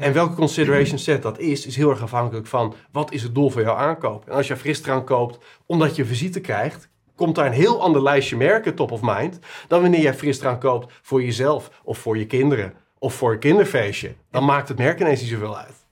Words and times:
En 0.00 0.12
welke 0.12 0.34
consideration 0.34 0.98
set 0.98 1.22
dat 1.22 1.38
is, 1.38 1.66
is 1.66 1.76
heel 1.76 1.90
erg 1.90 2.02
afhankelijk 2.02 2.46
van 2.46 2.74
wat 2.92 3.12
is 3.12 3.22
het 3.22 3.34
doel 3.34 3.50
van 3.50 3.62
jouw 3.62 3.74
aankoop. 3.74 4.28
En 4.28 4.34
als 4.34 4.46
je 4.46 4.56
frisdrank 4.56 5.06
koopt 5.06 5.38
omdat 5.66 5.96
je 5.96 6.04
visite 6.04 6.40
krijgt, 6.40 6.88
komt 7.14 7.34
daar 7.34 7.46
een 7.46 7.52
heel 7.52 7.82
ander 7.82 8.02
lijstje 8.02 8.36
merken 8.36 8.74
top 8.74 8.90
of 8.90 9.00
mind 9.02 9.38
dan 9.68 9.80
wanneer 9.80 10.00
jij 10.00 10.14
frisdrank 10.14 10.60
koopt 10.60 10.92
voor 11.02 11.22
jezelf 11.22 11.80
of 11.84 11.98
voor 11.98 12.18
je 12.18 12.26
kinderen 12.26 12.74
of 12.98 13.14
voor 13.14 13.32
een 13.32 13.38
kinderfeestje. 13.38 14.14
Dan 14.30 14.44
maakt 14.44 14.68
het 14.68 14.78
merk 14.78 15.00
ineens 15.00 15.20
niet 15.20 15.30
zoveel 15.30 15.58
uit. 15.58 15.86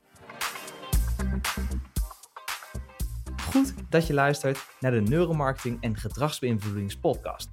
Goed 3.51 3.75
dat 3.89 4.07
je 4.07 4.15
luistert 4.15 4.67
naar 4.81 4.91
de 4.91 5.01
Neuromarketing 5.01 5.79
en 5.81 5.97
Gedragsbeïnvloedingspodcast. 5.97 7.49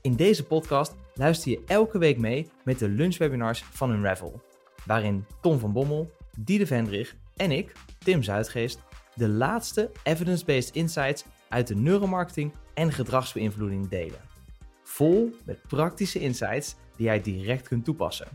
In 0.00 0.14
deze 0.14 0.44
podcast 0.44 0.94
luister 1.14 1.50
je 1.50 1.62
elke 1.66 1.98
week 1.98 2.18
mee 2.18 2.50
met 2.64 2.78
de 2.78 2.88
lunchwebinars 2.88 3.64
van 3.72 3.90
Unravel, 3.90 4.42
waarin 4.86 5.26
Tom 5.40 5.58
van 5.58 5.72
Bommel, 5.72 6.10
Diede 6.38 6.66
Vendrich 6.66 7.16
en 7.36 7.50
ik, 7.50 7.72
Tim 7.98 8.22
Zuidgeest, 8.22 8.82
de 9.14 9.28
laatste 9.28 9.90
evidence-based 10.02 10.74
insights 10.74 11.24
uit 11.48 11.66
de 11.66 11.76
neuromarketing 11.76 12.52
en 12.74 12.92
gedragsbeïnvloeding 12.92 13.88
delen. 13.88 14.20
Vol 14.82 15.36
met 15.44 15.62
praktische 15.68 16.20
insights 16.20 16.76
die 16.96 17.06
jij 17.06 17.20
direct 17.20 17.68
kunt 17.68 17.84
toepassen. 17.84 18.28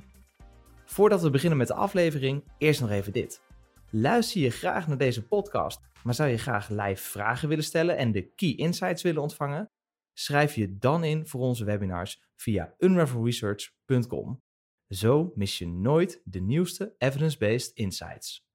Voordat 0.85 1.21
we 1.21 1.29
beginnen 1.29 1.57
met 1.57 1.67
de 1.67 1.73
aflevering, 1.73 2.43
eerst 2.57 2.81
nog 2.81 2.89
even 2.89 3.13
dit. 3.13 3.41
Luister 3.89 4.41
je 4.41 4.49
graag 4.49 4.87
naar 4.87 4.97
deze 4.97 5.27
podcast, 5.27 5.81
maar 6.03 6.13
zou 6.13 6.29
je 6.29 6.37
graag 6.37 6.69
live 6.69 7.03
vragen 7.03 7.49
willen 7.49 7.63
stellen 7.63 7.97
en 7.97 8.11
de 8.11 8.33
key 8.35 8.53
insights 8.55 9.01
willen 9.01 9.21
ontvangen? 9.21 9.71
Schrijf 10.13 10.55
je 10.55 10.77
dan 10.77 11.03
in 11.03 11.27
voor 11.27 11.41
onze 11.41 11.65
webinars 11.65 12.23
via 12.35 12.73
unravelresearch.com. 12.77 14.41
Zo 14.89 15.31
mis 15.35 15.57
je 15.57 15.67
nooit 15.67 16.21
de 16.23 16.39
nieuwste 16.39 16.93
evidence-based 16.97 17.71
insights. 17.73 18.45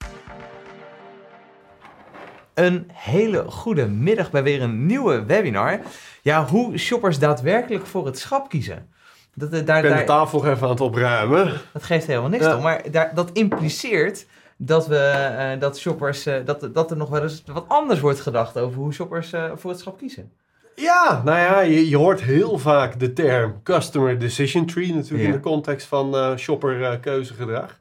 Een 2.55 2.91
hele 2.93 3.51
goede 3.51 3.87
middag 3.87 4.31
bij 4.31 4.43
weer 4.43 4.63
een 4.63 4.87
nieuwe 4.87 5.25
webinar. 5.25 5.81
Ja, 6.23 6.47
hoe 6.47 6.79
shoppers 6.79 7.19
daadwerkelijk 7.19 7.87
voor 7.87 8.07
het 8.07 8.19
schap 8.19 8.49
kiezen. 8.49 8.89
Dat, 9.35 9.53
eh, 9.53 9.67
daar, 9.67 9.85
ik 9.85 9.91
ben 9.91 9.99
de 9.99 10.05
tafel 10.05 10.47
even 10.47 10.63
aan 10.63 10.71
het 10.71 10.81
opruimen. 10.81 11.61
Dat 11.73 11.83
geeft 11.83 12.07
helemaal 12.07 12.29
niks 12.29 12.45
ja. 12.45 12.57
om, 12.57 12.63
maar 12.63 12.91
daar, 12.91 13.15
dat 13.15 13.31
impliceert 13.33 14.27
dat, 14.57 14.87
we, 14.87 15.29
uh, 15.55 15.61
dat 15.61 15.79
shoppers, 15.79 16.27
uh, 16.27 16.37
dat, 16.45 16.75
dat 16.75 16.91
er 16.91 16.97
nog 16.97 17.09
wel 17.09 17.23
eens 17.23 17.43
wat 17.47 17.69
anders 17.69 18.01
wordt 18.01 18.21
gedacht 18.21 18.59
over 18.59 18.79
hoe 18.79 18.93
shoppers 18.93 19.33
uh, 19.33 19.53
voor 19.55 19.71
het 19.71 19.81
schap 19.81 19.99
kiezen. 19.99 20.33
Ja, 20.75 21.23
nou 21.25 21.39
ja, 21.39 21.61
je, 21.61 21.89
je, 21.89 21.97
hoort 21.97 22.23
heel 22.23 22.59
vaak 22.59 23.01
de 23.01 23.13
term 23.13 23.63
customer 23.63 24.19
decision 24.19 24.67
tree 24.67 24.95
natuurlijk 24.95 25.23
ja. 25.23 25.29
in 25.29 25.33
de 25.33 25.49
context 25.49 25.87
van 25.87 26.39
shopper 26.39 26.99
keuzegedrag. 26.99 27.79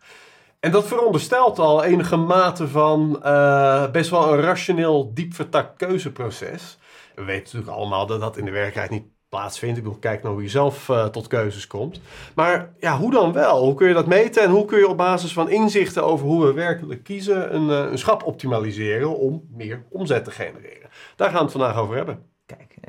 En 0.60 0.72
dat 0.72 0.88
veronderstelt 0.88 1.60
al 1.60 1.84
enige 1.84 2.16
mate 2.16 2.68
van 2.68 3.12
best 3.92 4.10
wel 4.10 4.34
een 4.34 4.42
rationeel, 4.42 5.14
diep 5.14 5.34
vertakt 5.34 5.78
keuzeproces. 5.78 6.78
We 7.16 7.24
weten 7.24 7.44
natuurlijk 7.44 7.72
allemaal 7.72 8.06
dat 8.06 8.20
dat 8.20 8.38
in 8.38 8.46
de 8.46 8.52
werkelijkheid 8.52 8.90
niet 8.90 9.14
plaatsvindt. 9.34 9.78
Ik 9.78 9.84
bedoel, 9.84 10.00
kijk 10.00 10.24
naar 10.24 10.32
hoe 10.32 10.42
je 10.42 10.50
zelf 10.50 10.90
uh, 10.90 11.06
tot 11.06 11.28
keuzes 11.28 11.68
komt. 11.68 12.00
Maar 12.36 12.74
ja, 12.80 12.98
hoe 12.98 13.12
dan 13.12 13.34
wel? 13.34 13.64
Hoe 13.64 13.74
kun 13.74 13.88
je 13.88 13.94
dat 13.94 14.08
meten 14.08 14.44
en 14.44 14.50
hoe 14.50 14.66
kun 14.66 14.78
je 14.78 14.88
op 14.88 14.98
basis 14.98 15.34
van 15.34 15.50
inzichten 15.50 16.04
over 16.04 16.26
hoe 16.26 16.46
we 16.46 16.54
werkelijk 16.54 17.04
kiezen 17.04 17.56
een, 17.56 17.70
uh, 17.70 17.92
een 17.92 17.98
schap 17.98 18.24
optimaliseren 18.24 19.18
om 19.18 19.48
meer 19.52 19.84
omzet 19.90 20.24
te 20.24 20.32
genereren? 20.32 20.90
Daar 21.16 21.30
gaan 21.30 21.38
we 21.38 21.44
het 21.44 21.52
vandaag 21.52 21.78
over 21.78 21.96
hebben. 21.96 22.33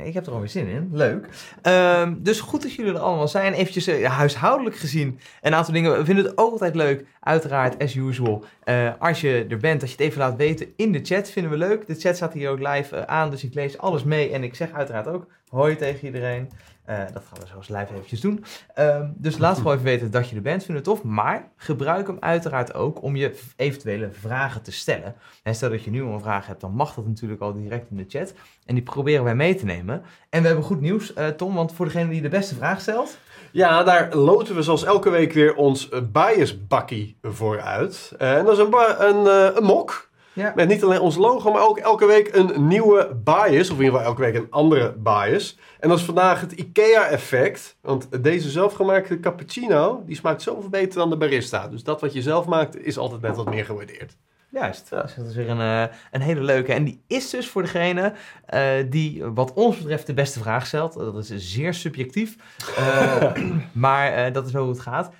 Ik 0.03 0.15
heb 0.15 0.27
er 0.27 0.33
alweer 0.33 0.49
zin 0.49 0.67
in. 0.67 0.91
Leuk. 0.93 1.29
Um, 1.63 2.23
dus 2.23 2.41
goed 2.41 2.63
dat 2.63 2.73
jullie 2.73 2.93
er 2.93 2.99
allemaal 2.99 3.29
zijn. 3.29 3.53
Eventjes 3.53 3.89
uh, 3.89 4.11
huishoudelijk 4.11 4.77
gezien 4.77 5.19
een 5.41 5.55
aantal 5.55 5.75
dingen. 5.75 5.99
We 5.99 6.05
vinden 6.05 6.25
het 6.25 6.39
ook 6.39 6.53
altijd 6.53 6.75
leuk, 6.75 7.07
uiteraard, 7.21 7.83
as 7.83 7.95
usual. 7.95 8.45
Uh, 8.65 8.91
als 8.99 9.21
je 9.21 9.47
er 9.49 9.59
bent, 9.59 9.81
dat 9.81 9.91
je 9.91 9.97
het 9.97 10.05
even 10.07 10.19
laat 10.19 10.37
weten 10.37 10.73
in 10.77 10.93
de 10.93 11.01
chat, 11.03 11.31
vinden 11.31 11.53
we 11.53 11.59
leuk. 11.59 11.87
De 11.87 11.95
chat 11.95 12.17
staat 12.17 12.33
hier 12.33 12.51
ook 12.51 12.59
live 12.59 12.97
uh, 12.97 13.03
aan, 13.03 13.31
dus 13.31 13.45
ik 13.45 13.55
lees 13.55 13.79
alles 13.79 14.05
mee. 14.05 14.33
En 14.33 14.43
ik 14.43 14.55
zeg 14.55 14.73
uiteraard 14.73 15.09
ook 15.09 15.27
hoi 15.49 15.77
tegen 15.77 16.07
iedereen. 16.07 16.51
Uh, 16.91 16.99
dat 17.13 17.23
gaan 17.29 17.41
we 17.41 17.47
zoals 17.47 17.69
live 17.69 17.95
eventjes 17.95 18.21
doen. 18.21 18.45
Uh, 18.79 19.01
dus 19.15 19.39
laat 19.39 19.57
gewoon 19.57 19.73
even 19.73 19.85
weten 19.85 20.11
dat 20.11 20.29
je 20.29 20.37
er 20.37 20.43
bent. 20.43 20.65
Vind 20.65 20.77
het 20.77 20.87
tof. 20.87 21.03
Maar 21.03 21.49
gebruik 21.57 22.07
hem 22.07 22.17
uiteraard 22.21 22.75
ook 22.75 23.03
om 23.03 23.17
je 23.17 23.41
eventuele 23.57 24.09
vragen 24.13 24.63
te 24.63 24.73
stellen. 24.73 25.15
En 25.43 25.55
stel 25.55 25.71
dat 25.71 25.85
je 25.85 25.91
nu 25.91 26.03
een 26.03 26.21
vraag 26.21 26.47
hebt, 26.47 26.61
dan 26.61 26.73
mag 26.73 26.95
dat 26.95 27.07
natuurlijk 27.07 27.41
al 27.41 27.53
direct 27.53 27.91
in 27.91 27.97
de 27.97 28.05
chat. 28.09 28.35
En 28.67 28.75
die 28.75 28.85
proberen 28.85 29.25
wij 29.25 29.35
mee 29.35 29.55
te 29.55 29.65
nemen. 29.65 30.03
En 30.31 30.41
we 30.41 30.47
hebben 30.47 30.65
goed 30.65 30.81
nieuws, 30.81 31.13
uh, 31.17 31.27
Tom. 31.27 31.55
Want 31.55 31.73
voor 31.73 31.87
degene 31.87 32.11
die 32.11 32.23
de 32.23 32.29
beste 32.29 32.55
vraag 32.55 32.81
stelt... 32.81 33.19
Ja, 33.51 33.83
daar 33.83 34.15
loten 34.15 34.55
we 34.55 34.63
zoals 34.63 34.85
elke 34.85 35.11
week 35.11 35.33
weer 35.33 35.55
ons 35.55 35.89
biasbakkie 36.13 37.17
voor 37.23 37.61
uit. 37.61 38.13
en 38.19 38.45
dat 38.45 38.59
is 38.59 38.65
een, 38.65 39.07
een, 39.07 39.57
een 39.57 39.65
mok. 39.65 40.11
Ja. 40.35 40.53
Met 40.55 40.69
niet 40.69 40.85
alleen 40.85 41.01
ons 41.01 41.17
logo, 41.17 41.53
maar 41.53 41.69
ook 41.69 41.79
elke 41.79 42.07
week 42.07 42.35
een 42.35 42.67
nieuwe 42.67 43.17
bias. 43.25 43.71
Of 43.71 43.77
in 43.79 43.85
ieder 43.85 43.85
geval 43.85 44.01
elke 44.01 44.21
week 44.21 44.35
een 44.35 44.51
andere 44.51 44.93
bias. 44.93 45.59
En 45.81 45.89
dat 45.89 45.99
is 45.99 46.05
vandaag 46.05 46.41
het 46.41 46.53
IKEA-effect. 46.53 47.77
Want 47.81 48.23
deze 48.23 48.51
zelfgemaakte 48.51 49.21
cappuccino, 49.21 50.03
die 50.07 50.17
smaakt 50.17 50.43
zoveel 50.43 50.69
beter 50.69 50.99
dan 50.99 51.11
de 51.11 51.17
barista. 51.17 51.69
Dus 51.69 51.85
dat 51.85 52.01
wat 52.01 52.13
je 52.13 52.23
zelf 52.23 52.47
maakt, 52.47 52.85
is 52.85 52.99
altijd 52.99 53.21
net 53.21 53.37
wat 53.37 53.51
meer 53.51 53.65
gewaardeerd. 53.65 54.17
Juist, 54.51 54.91
ja. 54.91 55.03
dus 55.03 55.15
dat 55.15 55.27
is 55.27 55.35
weer 55.35 55.49
een, 55.49 55.61
uh, 55.61 55.95
een 56.11 56.21
hele 56.21 56.43
leuke. 56.43 56.73
En 56.73 56.85
die 56.85 57.05
is 57.07 57.31
dus 57.31 57.49
voor 57.49 57.63
degene 57.63 58.13
uh, 58.55 58.71
die 58.91 59.25
wat 59.25 59.53
ons 59.53 59.79
betreft 59.79 60.07
de 60.07 60.15
beste 60.15 60.39
vraag 60.39 60.67
stelt. 60.67 60.95
Dat 60.95 61.31
is 61.31 61.53
zeer 61.53 61.75
subjectief, 61.75 62.37
uh, 62.79 63.33
maar 63.73 64.33
dat 64.33 64.47
is 64.47 64.53
wel 64.53 64.63
hoe 64.63 64.73
het 64.73 64.81
gaat. 64.81 65.11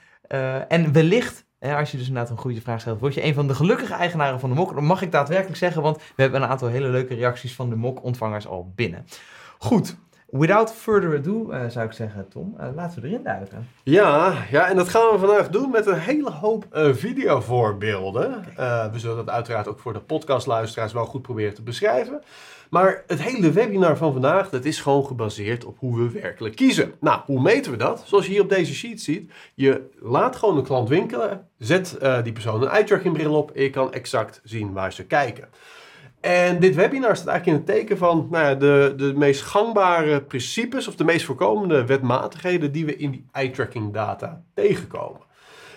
en 0.69 0.93
wellicht 0.93 1.45
als 1.73 1.91
je 1.91 1.97
dus 1.97 2.07
inderdaad 2.07 2.31
een 2.31 2.39
goede 2.39 2.61
vraag 2.61 2.81
stelt, 2.81 3.01
word 3.01 3.15
je 3.15 3.25
een 3.25 3.35
van 3.35 3.47
de 3.47 3.55
gelukkige 3.55 3.95
eigenaren 3.95 4.41
van 4.41 4.49
de 4.49 4.55
mok. 4.55 4.75
Dat 4.75 4.83
mag 4.83 5.03
ik 5.03 5.13
daadwerkelijk 5.13 5.57
zeggen, 5.57 5.83
want 5.83 5.97
we 5.97 6.23
hebben 6.23 6.43
een 6.43 6.49
aantal 6.49 6.69
hele 6.69 6.89
leuke 6.89 7.15
reacties 7.15 7.55
van 7.55 7.69
de 7.71 7.77
mok-ontvangers 7.77 8.47
al 8.47 8.73
binnen. 8.75 9.07
Goed, 9.59 9.97
Without 10.39 10.73
further 10.73 11.19
ado, 11.19 11.53
uh, 11.53 11.69
zou 11.69 11.87
ik 11.87 11.93
zeggen, 11.93 12.29
Tom, 12.29 12.55
uh, 12.61 12.67
laten 12.75 13.03
we 13.03 13.09
erin 13.09 13.23
duiken. 13.23 13.69
Ja, 13.83 14.35
ja, 14.51 14.69
en 14.69 14.77
dat 14.77 14.89
gaan 14.89 15.13
we 15.13 15.19
vandaag 15.19 15.49
doen 15.49 15.71
met 15.71 15.87
een 15.87 15.99
hele 15.99 16.31
hoop 16.31 16.67
uh, 16.73 16.95
videovoorbeelden. 16.95 18.45
we 18.93 18.99
zullen 18.99 19.17
dat 19.17 19.31
uiteraard 19.31 19.69
ook 19.69 19.79
voor 19.79 19.93
de 19.93 20.01
podcastluisteraars 20.01 20.93
wel 20.93 21.05
goed 21.05 21.23
proberen 21.23 21.55
te 21.55 21.63
beschrijven. 21.63 22.23
Maar 22.71 23.03
het 23.07 23.23
hele 23.23 23.51
webinar 23.51 23.97
van 23.97 24.13
vandaag, 24.13 24.51
dat 24.51 24.65
is 24.65 24.81
gewoon 24.81 25.07
gebaseerd 25.07 25.65
op 25.65 25.79
hoe 25.79 25.99
we 25.99 26.21
werkelijk 26.21 26.57
kiezen. 26.57 26.95
Nou, 27.01 27.21
hoe 27.27 27.43
meten 27.43 27.73
we 27.73 27.79
dat? 27.79 28.03
Zoals 28.07 28.25
je 28.27 28.31
hier 28.33 28.43
op 28.43 28.49
deze 28.49 28.75
sheet 28.75 29.03
ziet, 29.03 29.33
je 29.55 29.89
laat 30.01 30.37
gewoon 30.37 30.57
een 30.57 30.65
klant 30.65 30.89
winkelen, 30.89 31.49
zet 31.59 31.99
die 32.23 32.33
persoon 32.33 32.63
een 32.63 32.69
eye-tracking 32.69 33.15
bril 33.15 33.35
op 33.35 33.51
en 33.51 33.63
je 33.63 33.71
kan 33.71 33.93
exact 33.93 34.41
zien 34.45 34.73
waar 34.73 34.93
ze 34.93 35.05
kijken. 35.07 35.49
En 36.25 36.61
dit 36.61 36.75
webinar 36.75 37.17
staat 37.17 37.29
eigenlijk 37.29 37.47
in 37.47 37.67
het 37.67 37.79
teken 37.79 37.99
van 37.99 38.29
nou 38.31 38.45
ja, 38.45 38.55
de, 38.55 38.95
de 38.97 39.13
meest 39.17 39.43
gangbare 39.43 40.23
principes 40.23 40.89
of 40.89 40.97
de 40.97 41.05
meest 41.05 41.25
voorkomende 41.25 41.87
wetmatigheden 41.87 42.73
die 42.73 42.87
we 42.87 42.97
in 42.97 43.11
die 43.11 43.27
eye-tracking 43.33 43.93
data 43.93 44.43
tegenkomen. 44.55 45.21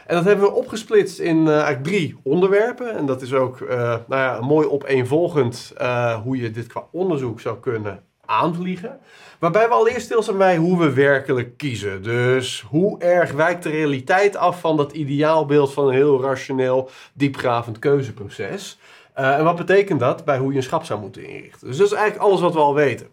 En 0.08 0.16
dat 0.16 0.26
hebben 0.26 0.46
we 0.46 0.54
opgesplitst 0.54 1.20
in 1.20 1.38
uh, 1.38 1.50
eigenlijk 1.50 1.84
drie 1.84 2.18
onderwerpen. 2.24 2.96
En 2.96 3.06
dat 3.06 3.22
is 3.22 3.34
ook 3.34 3.60
uh, 3.60 3.70
nou 4.08 4.22
ja, 4.22 4.40
mooi 4.42 4.68
opeenvolgend 4.68 5.74
uh, 5.82 6.22
hoe 6.22 6.38
je 6.38 6.52
dit 6.52 6.68
qua 6.68 6.84
onderzoek 6.92 7.42
zou 7.42 7.60
kunnen 7.60 8.04
aanvliegen. 8.26 9.00
Waarbij 9.40 9.68
we 9.68 9.74
allereerst 9.74 10.06
stilstaan 10.06 10.38
bij 10.38 10.58
hoe 10.58 10.80
we 10.80 10.94
werkelijk 10.94 11.58
kiezen. 11.58 12.04
Dus 12.04 12.66
hoe 12.70 13.00
erg 13.00 13.32
wijkt 13.32 13.64
de 13.64 13.70
realiteit 13.70 14.36
af 14.36 14.60
van 14.60 14.78
dat 14.78 14.92
ideaalbeeld 14.92 15.74
van 15.74 15.88
een 15.88 15.94
heel 15.94 16.22
rationeel, 16.22 16.90
diepgravend 17.14 17.80
keuzeproces. 17.80 18.80
En 19.14 19.44
wat 19.44 19.56
betekent 19.56 20.00
dat 20.00 20.26
bij 20.26 20.38
hoe 20.38 20.52
je 20.52 20.58
een 20.58 20.64
schap 20.64 20.84
zou 20.84 21.00
moeten 21.00 21.28
inrichten? 21.28 21.68
Dus 21.68 21.78
dat 21.78 21.88
is 21.88 21.94
eigenlijk 21.94 22.30
alles 22.30 22.42
wat 22.42 22.54
we 22.54 22.60
al 22.60 22.74
weten. 22.74 23.08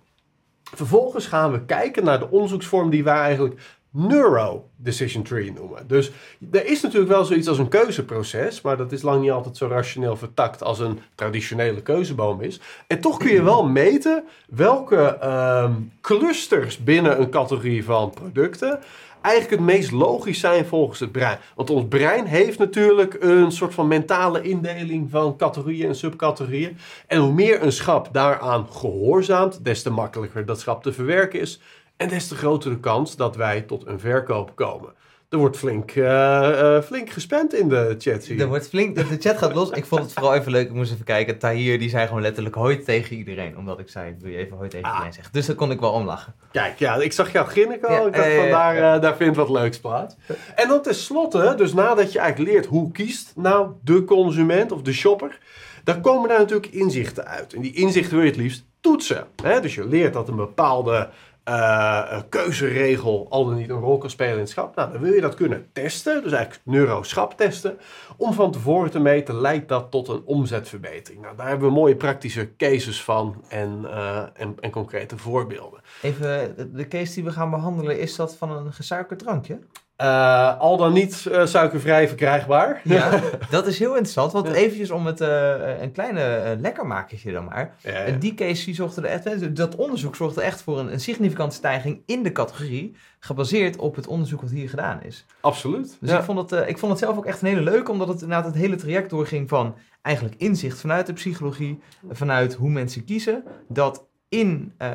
Vervolgens 0.75 1.27
gaan 1.27 1.53
we 1.53 1.65
kijken 1.65 2.05
naar 2.05 2.19
de 2.19 2.31
onderzoeksvorm 2.31 2.91
die 2.91 3.05
wij 3.05 3.19
eigenlijk 3.19 3.61
Neuro 3.97 4.69
Decision 4.77 5.23
Tree 5.23 5.53
noemen. 5.53 5.87
Dus 5.87 6.11
er 6.53 6.67
is 6.67 6.83
natuurlijk 6.83 7.13
wel 7.13 7.25
zoiets 7.25 7.49
als 7.49 7.59
een 7.59 7.69
keuzeproces, 7.69 8.61
maar 8.61 8.77
dat 8.77 8.93
is 8.93 9.03
lang 9.03 9.21
niet 9.21 9.31
altijd 9.31 9.57
zo 9.57 9.67
rationeel 9.67 10.17
vertakt 10.17 10.63
als 10.63 10.79
een 10.79 11.01
traditionele 11.15 11.83
keuzeboom 11.83 12.41
is. 12.41 12.61
En 12.87 13.01
toch 13.01 13.19
kun 13.19 13.33
je 13.33 13.43
wel 13.43 13.67
meten 13.67 14.25
welke 14.49 15.19
um, 15.65 15.93
clusters 16.01 16.79
binnen 16.79 17.21
een 17.21 17.31
categorie 17.31 17.85
van 17.85 18.11
producten 18.11 18.81
eigenlijk 19.25 19.61
het 19.63 19.75
meest 19.75 19.91
logisch 19.91 20.41
zijn 20.41 20.67
volgens 20.67 21.01
het 21.01 21.13
brein. 21.13 21.39
Want 21.55 21.71
ons 21.71 21.85
brein 21.89 22.27
heeft 22.27 22.59
natuurlijk 22.59 23.17
een 23.21 23.53
soort 23.53 23.75
van 23.75 23.89
mentale 23.89 24.43
indeling 24.43 25.11
van 25.11 25.37
categorieën 25.37 25.89
en 25.89 25.95
subcategorieën. 25.97 26.77
En 27.07 27.21
hoe 27.21 27.33
meer 27.33 27.63
een 27.63 27.73
schap 27.73 28.09
daaraan 28.13 28.67
gehoorzaamt, 28.71 29.65
des 29.65 29.83
te 29.83 29.91
makkelijker 29.91 30.47
dat 30.47 30.61
schap 30.61 30.83
te 30.83 30.93
verwerken 30.93 31.41
is. 31.41 31.61
En 32.05 32.11
des 32.11 32.29
te 32.29 32.35
grotere 32.37 32.81
kans 32.81 33.17
dat 33.17 33.37
wij 33.37 33.61
tot 33.61 33.87
een 33.87 34.01
verkoop 34.01 34.53
komen. 34.55 34.93
Er 35.29 35.39
wordt 35.39 35.57
flink, 35.57 35.91
eh, 35.91 36.81
flink 36.81 37.11
gespend 37.11 37.55
in 37.55 37.69
de 37.69 37.95
chat. 37.99 38.25
Zie 38.25 38.37
je. 38.37 38.43
Er 38.43 38.49
wordt 38.49 38.69
flink, 38.69 38.97
de 38.97 39.17
chat 39.19 39.39
gaat 39.39 39.55
los. 39.55 39.71
Ik 39.71 39.85
vond 39.85 40.03
het 40.03 40.13
vooral 40.13 40.35
even 40.35 40.53
leuk. 40.53 40.67
Ik 40.67 40.73
moest 40.75 40.93
even 40.93 41.05
kijken. 41.05 41.39
Tahir 41.39 41.79
die 41.79 41.89
zei 41.89 42.07
gewoon 42.07 42.23
letterlijk 42.23 42.55
hoi 42.55 42.83
tegen 42.83 43.17
iedereen. 43.17 43.57
Omdat 43.57 43.79
ik 43.79 43.89
zei, 43.89 44.17
wil 44.21 44.31
je 44.31 44.37
even 44.37 44.57
hoi 44.57 44.69
tegen 44.69 44.87
Ah. 44.87 44.91
iedereen 44.93 45.13
zeggen. 45.13 45.33
Dus 45.33 45.47
daar 45.47 45.57
kon 45.57 45.71
ik 45.71 45.81
wel 45.81 45.93
om 45.93 46.05
lachen. 46.05 46.35
Kijk, 46.53 46.79
ja, 46.79 46.95
ik 46.97 47.13
zag 47.13 47.33
jou 47.33 47.47
grinniken 47.47 47.89
al. 47.89 47.95
Ja, 47.95 48.07
ik 48.07 48.15
dacht 48.15 48.29
eh, 48.29 48.37
van 48.41 48.51
daar, 48.51 48.77
ja. 48.77 48.95
eh, 48.95 49.01
daar 49.01 49.17
vindt 49.17 49.37
wat 49.37 49.49
leuks 49.51 49.79
plaats. 49.81 50.15
En 50.55 50.69
dan 50.69 50.83
tenslotte, 50.83 51.55
dus 51.57 51.73
nadat 51.73 52.13
je 52.13 52.19
eigenlijk 52.19 52.51
leert 52.51 52.67
hoe 52.67 52.93
kiest 52.93 53.33
nou 53.37 53.69
de 53.85 54.05
consument 54.05 54.73
of 54.73 54.83
de 54.83 54.93
shopper, 54.93 55.39
dan 55.85 56.01
komen 56.01 56.29
daar 56.29 56.39
natuurlijk 56.39 56.73
inzichten 56.73 57.27
uit. 57.27 57.53
En 57.55 57.61
die 57.61 57.73
inzichten 57.75 58.15
wil 58.15 58.25
je 58.25 58.31
het 58.31 58.41
liefst 58.41 58.65
toetsen. 58.81 59.27
Hè? 59.43 59.61
Dus 59.61 59.75
je 59.75 59.87
leert 59.89 60.13
dat 60.13 60.29
een 60.29 60.37
bepaalde 60.37 61.09
eh, 61.45 62.21
keuzeregel 62.29 63.27
al 63.31 63.45
dan 63.45 63.55
niet 63.55 63.71
een 63.71 63.81
rol 63.81 63.99
kan 63.99 64.11
spelen 64.11 64.33
in 64.33 64.39
het 64.39 64.49
schap. 64.49 64.77
Nou, 64.77 64.93
dan 64.93 65.01
wil 65.01 65.13
je 65.13 65.21
dat 65.21 65.35
kunnen 65.35 65.67
testen, 65.73 66.23
dus 66.23 66.33
eigenlijk 66.33 66.63
neuroschap 66.65 67.37
testen. 67.37 67.79
Om 68.17 68.33
van 68.33 68.53
tevoren 68.53 68.91
te 68.91 68.99
meten, 68.99 69.41
leidt 69.41 69.69
dat 69.69 69.91
tot 69.91 70.09
een 70.09 70.23
omzetverbetering. 70.25 71.23
Nou, 71.23 71.37
daar 71.37 71.49
hebben 71.49 71.69
we 71.69 71.75
mooie 71.75 71.97
praktische 71.97 72.57
cases 72.57 73.03
van 73.03 73.45
en, 73.49 73.85
eh, 73.85 74.23
en, 74.35 74.55
en 74.61 74.71
concrete 74.71 75.19
voorbeelden. 75.19 75.81
Even, 76.03 76.55
de 76.75 76.89
case 76.89 77.15
die 77.15 77.25
we 77.25 77.33
gaan 77.33 77.51
behandelen, 77.51 77.99
is 77.99 78.17
dat 78.17 78.37
van 78.37 78.51
een 78.51 78.73
gesuikerd 78.73 79.19
drankje? 79.19 79.59
Eh, 80.05 80.59
al 80.59 80.77
dan 80.77 80.93
niet 80.93 81.27
eh, 81.27 81.47
suikervrij 81.47 82.09
verkrijgbaar. 82.09 82.81
Ja, 82.85 83.21
dat 83.51 83.67
is 83.67 83.79
heel 83.79 83.91
interessant. 83.91 84.33
Want 84.33 84.49
eventjes 84.49 84.91
om 84.91 85.07
het 85.07 85.21
eh, 85.21 85.81
een 85.81 85.93
kleine 85.93 86.57
lekkermakertje 86.61 87.33
dan 87.33 87.45
maar. 87.45 87.75
Ja, 87.81 88.11
die 88.19 88.35
case 88.35 88.65
die 88.65 88.75
zorgde 88.75 89.01
er 89.01 89.07
echt, 89.09 89.57
dat 89.57 89.77
onderzoek 89.77 90.17
zorgde 90.17 90.43
echt 90.43 90.63
voor 90.63 90.79
een, 90.79 90.93
een 90.93 91.01
significante 91.01 91.57
stijging 91.57 92.03
in 92.07 92.23
de 92.23 92.33
categorie, 92.33 92.97
gebaseerd 93.19 93.77
op 93.77 93.97
het 93.97 94.07
onderzoek 94.07 94.41
wat 94.41 94.51
hier 94.51 94.69
gedaan 94.69 95.03
is. 95.03 95.27
absoluut. 95.41 95.97
Dus 96.01 96.11
Ja. 96.11 96.19
ik, 96.19 96.25
vond 96.25 96.51
het, 96.51 96.69
ik 96.69 96.79
vond 96.79 96.93
het 96.93 97.01
zelf 97.01 97.17
ook 97.17 97.27
echt 97.27 97.43
een 97.43 97.49
hele 97.49 97.63
leuke, 97.63 97.91
omdat 97.91 98.09
het 98.09 98.23
inderdaad 98.23 98.47
het 98.47 98.55
hele 98.55 98.77
traject 98.77 99.11
doorging 99.11 99.49
van 99.49 99.75
eigenlijk 100.03 100.35
inzicht 100.39 100.81
vanuit 100.81 101.07
de 101.07 101.13
psychologie, 101.13 101.81
vanuit 102.11 102.55
hoe 102.55 102.71
mensen 102.71 103.05
kiezen, 103.05 103.45
dat 103.69 104.05
in, 104.35 104.73
eh, 104.77 104.91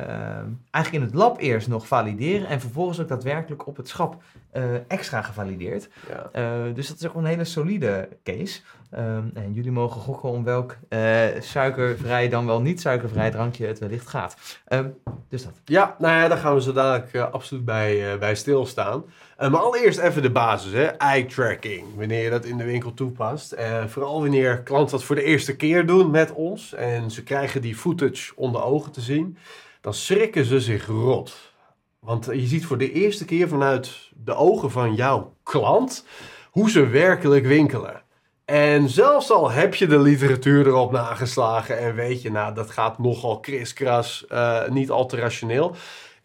eigenlijk 0.70 0.92
in 0.92 1.10
het 1.10 1.14
lab 1.14 1.38
eerst 1.38 1.68
nog 1.68 1.86
valideren 1.86 2.48
en 2.48 2.60
vervolgens 2.60 3.00
ook 3.00 3.08
daadwerkelijk 3.08 3.66
op 3.66 3.76
het 3.76 3.88
schap 3.88 4.22
eh, 4.50 4.62
extra 4.88 5.22
gevalideerd. 5.22 5.88
Ja. 6.08 6.28
Eh, 6.32 6.74
dus 6.74 6.88
dat 6.88 6.96
is 6.96 7.08
ook 7.08 7.14
een 7.14 7.24
hele 7.24 7.44
solide 7.44 8.08
case. 8.22 8.60
Ehm, 8.90 9.28
en 9.34 9.52
jullie 9.52 9.70
mogen 9.70 10.00
gokken 10.00 10.28
om 10.28 10.44
welk 10.44 10.76
eh, 10.88 11.24
suikervrij 11.40 12.28
dan 12.28 12.46
wel 12.46 12.60
niet 12.60 12.80
suikervrij 12.80 13.30
drankje 13.30 13.66
het 13.66 13.78
wellicht 13.78 14.06
gaat. 14.06 14.36
Ehm, 14.64 14.88
dus 15.28 15.44
dat. 15.44 15.52
Ja, 15.64 15.96
nou 15.98 16.14
ja, 16.14 16.28
daar 16.28 16.38
gaan 16.38 16.54
we 16.54 16.62
zo 16.62 16.72
dadelijk 16.72 17.12
eh, 17.12 17.32
absoluut 17.32 17.64
bij, 17.64 18.12
eh, 18.12 18.18
bij 18.18 18.34
stilstaan. 18.34 19.04
Maar 19.38 19.56
allereerst 19.56 19.98
even 19.98 20.22
de 20.22 20.30
basis, 20.30 20.72
hè. 20.72 20.84
eye 20.84 21.26
tracking. 21.26 21.84
Wanneer 21.96 22.22
je 22.22 22.30
dat 22.30 22.44
in 22.44 22.56
de 22.56 22.64
winkel 22.64 22.94
toepast. 22.94 23.54
Vooral 23.86 24.20
wanneer 24.20 24.62
klanten 24.62 24.90
dat 24.90 25.04
voor 25.04 25.16
de 25.16 25.22
eerste 25.22 25.56
keer 25.56 25.86
doen 25.86 26.10
met 26.10 26.32
ons. 26.32 26.74
En 26.74 27.10
ze 27.10 27.22
krijgen 27.22 27.62
die 27.62 27.76
footage 27.76 28.32
onder 28.36 28.62
ogen 28.62 28.92
te 28.92 29.00
zien. 29.00 29.36
Dan 29.80 29.94
schrikken 29.94 30.44
ze 30.44 30.60
zich 30.60 30.86
rot. 30.86 31.52
Want 31.98 32.24
je 32.24 32.46
ziet 32.46 32.66
voor 32.66 32.78
de 32.78 32.92
eerste 32.92 33.24
keer 33.24 33.48
vanuit 33.48 34.10
de 34.14 34.34
ogen 34.34 34.70
van 34.70 34.94
jouw 34.94 35.34
klant 35.42 36.04
hoe 36.50 36.70
ze 36.70 36.86
werkelijk 36.86 37.46
winkelen. 37.46 38.02
En 38.50 38.88
zelfs 38.88 39.30
al 39.30 39.50
heb 39.50 39.74
je 39.74 39.86
de 39.86 39.98
literatuur 40.00 40.66
erop 40.66 40.92
nageslagen 40.92 41.78
en 41.78 41.94
weet 41.94 42.22
je, 42.22 42.30
nou, 42.30 42.54
dat 42.54 42.70
gaat 42.70 42.98
nogal 42.98 43.40
kriskras, 43.40 44.24
eh 44.28 44.68
niet 44.68 44.90
al 44.90 45.06
te 45.06 45.16
rationeel, 45.16 45.76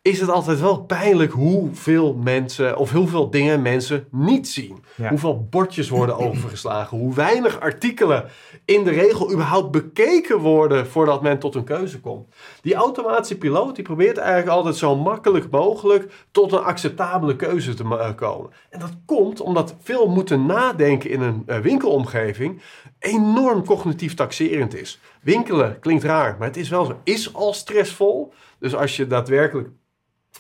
is 0.06 0.20
het 0.20 0.30
altijd 0.30 0.60
wel 0.60 0.82
pijnlijk 0.82 1.32
hoeveel 1.32 2.14
mensen 2.14 2.78
of 2.78 2.92
hoeveel 2.92 3.30
dingen 3.30 3.62
mensen 3.62 4.08
niet 4.12 4.48
zien. 4.48 4.84
Ja. 4.96 5.10
Hoeveel 5.10 5.48
bordjes 5.50 5.90
worden 5.90 6.18
overgeslagen, 6.28 6.98
hoe 6.98 7.14
weinig 7.14 7.60
artikelen 7.60 8.26
in 8.66 8.84
de 8.84 8.92
regel 8.92 9.32
überhaupt 9.32 9.72
bekeken 9.72 10.38
worden 10.38 10.88
voordat 10.88 11.22
men 11.22 11.40
tot 11.40 11.56
een 11.56 11.64
keuze 11.64 12.00
komt. 12.00 12.28
Die 12.62 12.76
automatische 12.76 13.38
piloot 13.38 13.76
die 13.76 13.84
probeert 13.84 14.18
eigenlijk 14.18 14.50
altijd 14.50 14.76
zo 14.76 14.96
makkelijk 14.96 15.50
mogelijk 15.50 16.12
tot 16.32 16.52
een 16.52 16.64
acceptabele 16.64 17.36
keuze 17.36 17.74
te 17.74 17.84
eh, 17.84 18.16
komen. 18.16 18.50
En 18.70 18.80
dat 18.80 18.94
komt 19.06 19.42
omdat 19.42 19.76
veel 19.82 20.08
moeten 20.08 20.46
nadenken 20.46 21.10
in 21.10 21.22
een 21.22 21.44
eh, 21.46 21.60
winkelomgeving 21.60 22.62
enorm 23.00 23.66
cognitief 23.66 24.14
taxerend 24.14 24.76
is. 24.76 25.00
Winkelen 25.22 25.80
klinkt 25.80 26.04
raar, 26.04 26.36
maar 26.40 26.48
het 26.48 26.58
is 26.58 26.70
wel 26.70 26.86
zo. 26.86 27.00
Is 27.04 27.34
al 27.34 27.54
stressvol. 27.54 28.34
Dus 28.60 28.76
als 28.76 28.96
je 28.96 29.08
daadwerkelijk 29.08 29.70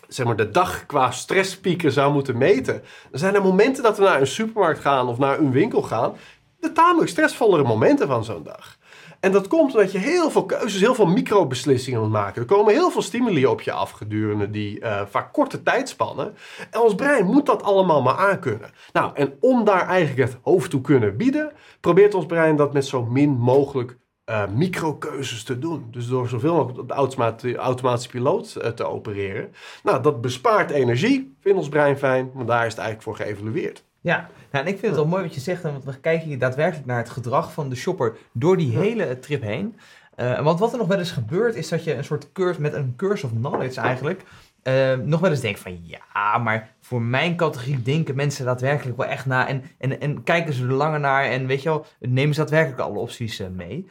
zeg 0.07 0.25
maar, 0.25 0.35
de 0.35 0.51
dag 0.51 0.85
qua 0.85 1.11
stresspieken 1.11 1.91
zou 1.91 2.13
moeten 2.13 2.37
meten, 2.37 2.83
dan 3.11 3.19
zijn 3.19 3.35
er 3.35 3.41
momenten 3.41 3.83
dat 3.83 3.97
we 3.97 4.03
naar 4.03 4.19
een 4.19 4.27
supermarkt 4.27 4.79
gaan 4.79 5.07
of 5.07 5.17
naar 5.17 5.39
een 5.39 5.51
winkel 5.51 5.81
gaan, 5.81 6.13
de 6.59 6.71
tamelijk 6.71 7.09
stressvollere 7.09 7.63
momenten 7.63 8.07
van 8.07 8.23
zo'n 8.23 8.43
dag. 8.43 8.77
En 9.19 9.31
dat 9.31 9.47
komt 9.47 9.73
omdat 9.73 9.91
je 9.91 9.97
heel 9.97 10.31
veel 10.31 10.45
keuzes, 10.45 10.81
heel 10.81 10.95
veel 10.95 11.05
microbeslissingen 11.05 12.01
moet 12.01 12.09
maken. 12.09 12.41
Er 12.41 12.47
komen 12.47 12.73
heel 12.73 12.91
veel 12.91 13.01
stimuli 13.01 13.45
op 13.45 13.61
je 13.61 13.71
af 13.71 13.91
gedurende 13.91 14.49
die 14.49 14.79
eh, 14.79 15.01
vaak 15.09 15.33
korte 15.33 15.63
tijdspannen. 15.63 16.35
En 16.71 16.79
ons 16.79 16.95
brein 16.95 17.25
moet 17.25 17.45
dat 17.45 17.63
allemaal 17.63 18.01
maar 18.01 18.17
aankunnen. 18.17 18.71
Nou, 18.93 19.11
en 19.13 19.33
om 19.39 19.63
daar 19.63 19.87
eigenlijk 19.87 20.29
het 20.29 20.39
hoofd 20.41 20.69
toe 20.69 20.81
kunnen 20.81 21.17
bieden, 21.17 21.51
probeert 21.79 22.13
ons 22.13 22.25
brein 22.25 22.55
dat 22.55 22.73
met 22.73 22.85
zo 22.85 23.05
min 23.05 23.29
mogelijk 23.29 23.97
eh 24.25 24.47
microkeuzes 24.47 25.43
te 25.43 25.59
doen. 25.59 25.87
Dus 25.91 26.07
door 26.07 26.27
zoveel 26.27 26.53
mogelijk 26.53 26.79
op 26.79 26.87
de 26.87 26.93
automati- 26.93 27.55
automatische 27.55 28.09
piloot 28.09 28.55
eh, 28.55 28.69
te 28.69 28.83
opereren. 28.85 29.53
Nou, 29.83 30.01
dat 30.01 30.21
bespaart 30.21 30.71
energie, 30.71 31.35
vindt 31.39 31.57
ons 31.57 31.69
brein 31.69 31.97
fijn, 31.97 32.31
want 32.33 32.47
daar 32.47 32.65
is 32.65 32.73
het 32.73 32.81
eigenlijk 32.81 33.01
voor 33.01 33.25
geëvalueerd. 33.25 33.83
Ja, 34.01 34.29
nou, 34.51 34.65
en 34.65 34.71
ik 34.71 34.79
vind 34.79 34.91
het 34.91 35.01
wel 35.01 35.09
mooi 35.09 35.23
wat 35.23 35.33
je 35.33 35.39
zegt, 35.39 35.61
want 35.61 35.83
we 35.83 35.99
kijken 35.99 36.27
hier 36.27 36.39
daadwerkelijk 36.39 36.87
naar 36.87 36.97
het 36.97 37.09
gedrag 37.09 37.53
van 37.53 37.69
de 37.69 37.75
shopper 37.75 38.17
door 38.31 38.57
die 38.57 38.77
hele 38.77 39.19
trip 39.19 39.41
heen. 39.41 39.75
Eh, 40.15 40.41
want 40.41 40.59
wat 40.59 40.71
er 40.71 40.77
nog 40.77 40.87
wel 40.87 40.97
eens 40.97 41.11
gebeurt, 41.11 41.55
is 41.55 41.69
dat 41.69 41.83
je 41.83 41.93
een 41.93 42.03
soort 42.03 42.31
curse, 42.31 42.61
met 42.61 42.73
een 42.73 42.93
curse 42.95 43.25
of 43.25 43.31
knowledge 43.31 43.79
eigenlijk, 43.81 44.23
eh, 44.65 44.97
nog 44.97 45.19
wel 45.19 45.29
eens 45.29 45.39
denkt 45.39 45.59
van 45.59 45.79
ja, 45.83 46.37
maar 46.37 46.69
voor 46.81 47.01
mijn 47.01 47.35
categorie 47.35 47.81
denken 47.81 48.15
mensen 48.15 48.45
daadwerkelijk 48.45 48.97
wel 48.97 49.07
echt 49.07 49.25
na 49.25 49.47
en, 49.47 49.63
en, 49.77 49.99
en 50.01 50.23
kijken 50.23 50.53
ze 50.53 50.63
er 50.63 50.73
langer 50.73 50.99
naar 50.99 51.23
en 51.25 51.47
weet 51.47 51.63
je 51.63 51.69
wel, 51.69 51.85
nemen 51.99 52.35
ze 52.35 52.39
daadwerkelijk 52.39 52.79
alle 52.79 52.99
opties 52.99 53.39
eh, 53.39 53.47
mee. 53.47 53.87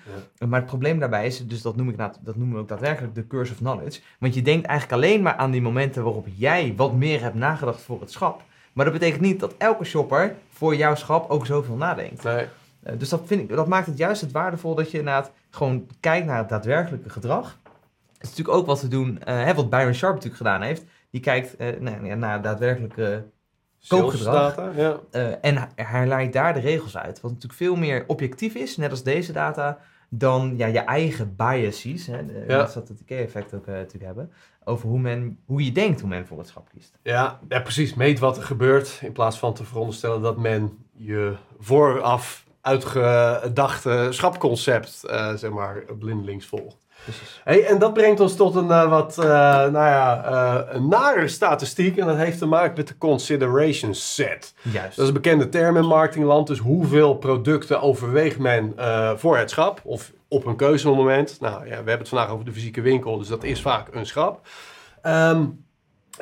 Maar 0.48 0.60
het 0.60 0.68
probleem 0.68 0.98
daarbij 0.98 1.26
is, 1.26 1.46
dus 1.46 1.62
dat, 1.62 1.76
noem 1.76 1.88
ik, 1.88 1.96
dat 1.96 2.36
noemen 2.36 2.54
we 2.54 2.62
ook 2.62 2.68
daadwerkelijk 2.68 3.14
de 3.14 3.26
curse 3.26 3.52
of 3.52 3.58
knowledge, 3.58 4.00
want 4.18 4.34
je 4.34 4.42
denkt 4.42 4.66
eigenlijk 4.66 5.02
alleen 5.02 5.22
maar 5.22 5.36
aan 5.36 5.50
die 5.50 5.62
momenten 5.62 6.04
waarop 6.04 6.26
jij 6.36 6.74
wat 6.76 6.94
meer 6.94 7.20
hebt 7.20 7.34
nagedacht 7.34 7.80
voor 7.80 8.00
het 8.00 8.10
schap. 8.10 8.42
Maar 8.72 8.84
dat 8.84 8.94
betekent 8.94 9.20
niet 9.20 9.40
dat 9.40 9.54
elke 9.58 9.84
shopper 9.84 10.34
voor 10.48 10.76
jouw 10.76 10.94
schap 10.94 11.30
ook 11.30 11.46
zoveel 11.46 11.76
nadenkt. 11.76 12.22
Nee. 12.22 12.46
Eh, 12.82 12.98
dus 12.98 13.08
dat, 13.08 13.22
vind 13.24 13.40
ik, 13.40 13.56
dat 13.56 13.68
maakt 13.68 13.86
het 13.86 13.98
juist 13.98 14.20
het 14.20 14.32
waardevol 14.32 14.74
dat 14.74 14.90
je 14.90 14.98
inderdaad 14.98 15.30
gewoon 15.50 15.86
kijkt 16.00 16.26
naar 16.26 16.38
het 16.38 16.48
daadwerkelijke 16.48 17.10
gedrag. 17.10 17.58
Het 18.24 18.32
is 18.32 18.38
natuurlijk 18.38 18.56
ook 18.58 18.66
wat 18.66 18.82
we 18.82 18.88
doen, 18.88 19.18
eh, 19.22 19.44
hè, 19.44 19.54
wat 19.54 19.70
Byron 19.70 19.94
Sharp 19.94 20.12
natuurlijk 20.14 20.42
gedaan 20.42 20.62
heeft. 20.62 20.84
Die 21.10 21.20
kijkt 21.20 21.56
eh, 21.56 21.68
naar, 21.80 22.04
ja, 22.06 22.14
naar 22.14 22.42
daadwerkelijke 22.42 23.24
Koopgedrag. 23.88 24.54
Ja. 24.76 25.00
eh, 25.10 25.32
en 25.40 25.68
hij- 25.74 26.06
leidt 26.06 26.32
daar 26.32 26.54
de 26.54 26.60
regels 26.60 26.96
uit. 26.96 27.20
Wat 27.20 27.30
natuurlijk 27.30 27.58
veel 27.58 27.76
meer 27.76 28.04
objectief 28.06 28.54
is, 28.54 28.76
net 28.76 28.90
als 28.90 29.02
deze 29.02 29.32
data, 29.32 29.78
dan 30.08 30.54
ja, 30.56 30.66
je 30.66 30.78
eigen 30.78 31.36
biases. 31.36 32.06
Hè, 32.06 32.26
de- 32.26 32.44
Ja. 32.48 32.56
Dat 32.58 32.72
zat 32.72 32.88
het 32.88 33.00
IKEA-effect 33.00 33.54
ook 33.54 33.66
natuurlijk 33.66 34.04
hebben. 34.04 34.32
Over 34.64 34.88
hoe, 34.88 34.98
men, 34.98 35.38
hoe 35.46 35.64
je 35.64 35.72
denkt 35.72 36.00
hoe 36.00 36.08
men 36.08 36.26
voor 36.26 36.38
het 36.38 36.46
schap 36.48 36.68
kiest. 36.74 36.98
Ja, 37.02 37.38
ja, 37.48 37.60
precies. 37.60 37.94
Meet 37.94 38.18
wat 38.18 38.36
er 38.36 38.42
gebeurt 38.42 38.98
in 39.02 39.12
plaats 39.12 39.38
van 39.38 39.54
te 39.54 39.64
veronderstellen 39.64 40.20
dat 40.22 40.36
men 40.38 40.78
je 40.92 41.34
vooraf 41.58 42.44
uitgedachte 42.60 44.06
schapconcept, 44.10 44.90
zeg 45.34 45.50
maar, 45.50 45.84
blindelings 45.98 46.46
volgt. 46.46 46.83
Precies. 47.02 47.40
Hey, 47.44 47.66
en 47.66 47.78
dat 47.78 47.92
brengt 47.92 48.20
ons 48.20 48.36
tot 48.36 48.54
een 48.54 48.70
eh, 48.70 48.88
wat, 48.88 49.18
eh, 49.18 49.24
nou 49.24 49.72
ja, 49.72 50.24
eh, 50.24 50.74
een 50.74 50.88
nare 50.88 51.28
statistiek. 51.28 51.96
En 51.96 52.06
dat 52.06 52.16
heeft 52.16 52.38
te 52.38 52.46
maken 52.46 52.76
met 52.76 52.88
de 52.88 52.98
consideration 52.98 53.94
set. 53.94 54.54
Juist. 54.62 54.96
Dat 54.96 54.98
is 54.98 55.08
een 55.08 55.20
bekende 55.22 55.48
term 55.48 55.76
in 55.76 55.86
marketingland. 55.86 56.46
Dus 56.46 56.58
hoeveel 56.58 57.14
producten 57.14 57.80
overweegt 57.80 58.38
men 58.38 58.74
voor 59.16 59.36
het 59.38 59.50
schap 59.50 59.80
of 59.84 60.12
op 60.28 60.46
een 60.46 60.56
keuzemoment. 60.56 61.40
Nou 61.40 61.58
ja, 61.64 61.68
we 61.68 61.74
hebben 61.74 61.98
het 61.98 62.08
vandaag 62.08 62.30
over 62.30 62.44
de 62.44 62.52
fysieke 62.52 62.80
winkel, 62.80 63.18
dus 63.18 63.28
dat 63.28 63.44
is 63.44 63.60
vaak 63.60 63.88
een 63.94 64.06
schap. 64.06 64.46
Ehm, 65.02 65.44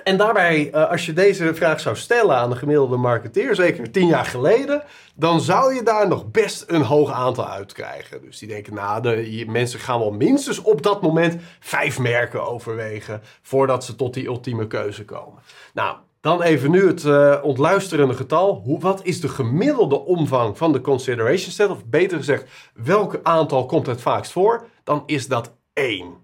en 0.05 0.17
daarbij, 0.17 0.71
eh, 0.71 0.91
als 0.91 1.07
je 1.07 1.13
deze 1.13 1.55
vraag 1.55 1.81
zou 1.81 1.97
stellen 1.97 2.37
aan 2.37 2.51
de 2.51 2.57
gemiddelde 2.57 2.97
marketeer, 2.97 3.55
zeker 3.55 3.91
tien 3.91 4.07
jaar 4.07 4.25
geleden, 4.25 4.83
dan 5.15 5.41
zou 5.41 5.75
je 5.75 5.83
daar 5.83 6.09
nog 6.09 6.31
best 6.31 6.65
een 6.67 6.83
hoog 6.83 7.11
aantal 7.11 7.49
uit 7.49 7.73
krijgen. 7.73 8.23
Dus 8.23 8.39
die 8.39 8.49
denken, 8.49 8.75
nou, 8.75 9.03
de, 9.03 9.45
mensen 9.49 9.81
gaan 9.81 9.99
wel 9.99 10.11
minstens 10.11 10.63
op 10.63 10.83
dat 10.83 11.03
moment 11.03 11.37
vijf 11.61 11.99
merken 11.99 12.47
overwegen 12.47 13.23
voordat 13.43 13.85
ze 13.85 13.97
tot 13.97 14.15
die 14.15 14.27
ultieme 14.27 14.67
keuze 14.67 15.05
komen. 15.05 15.43
Nou, 15.75 15.97
dan 16.21 16.43
even 16.43 16.71
nu 16.71 16.87
het 16.87 17.05
eh, 17.05 17.39
ontluisterende 17.43 18.15
getal. 18.15 18.61
Hoe, 18.65 18.81
wat 18.81 19.01
is 19.05 19.21
de 19.21 19.29
gemiddelde 19.29 20.05
omvang 20.05 20.59
van 20.59 20.73
de 20.73 20.81
consideration 20.81 21.53
set? 21.53 21.69
Of 21.69 21.85
beter 21.85 22.19
gezegd, 22.19 22.51
welk 22.75 23.21
aantal 23.23 23.67
komt 23.67 23.87
het 23.87 24.01
vaakst 24.01 24.33
voor? 24.33 24.67
Dan 24.85 25.03
is 25.07 25.29
dat 25.29 25.53
één. 25.73 26.15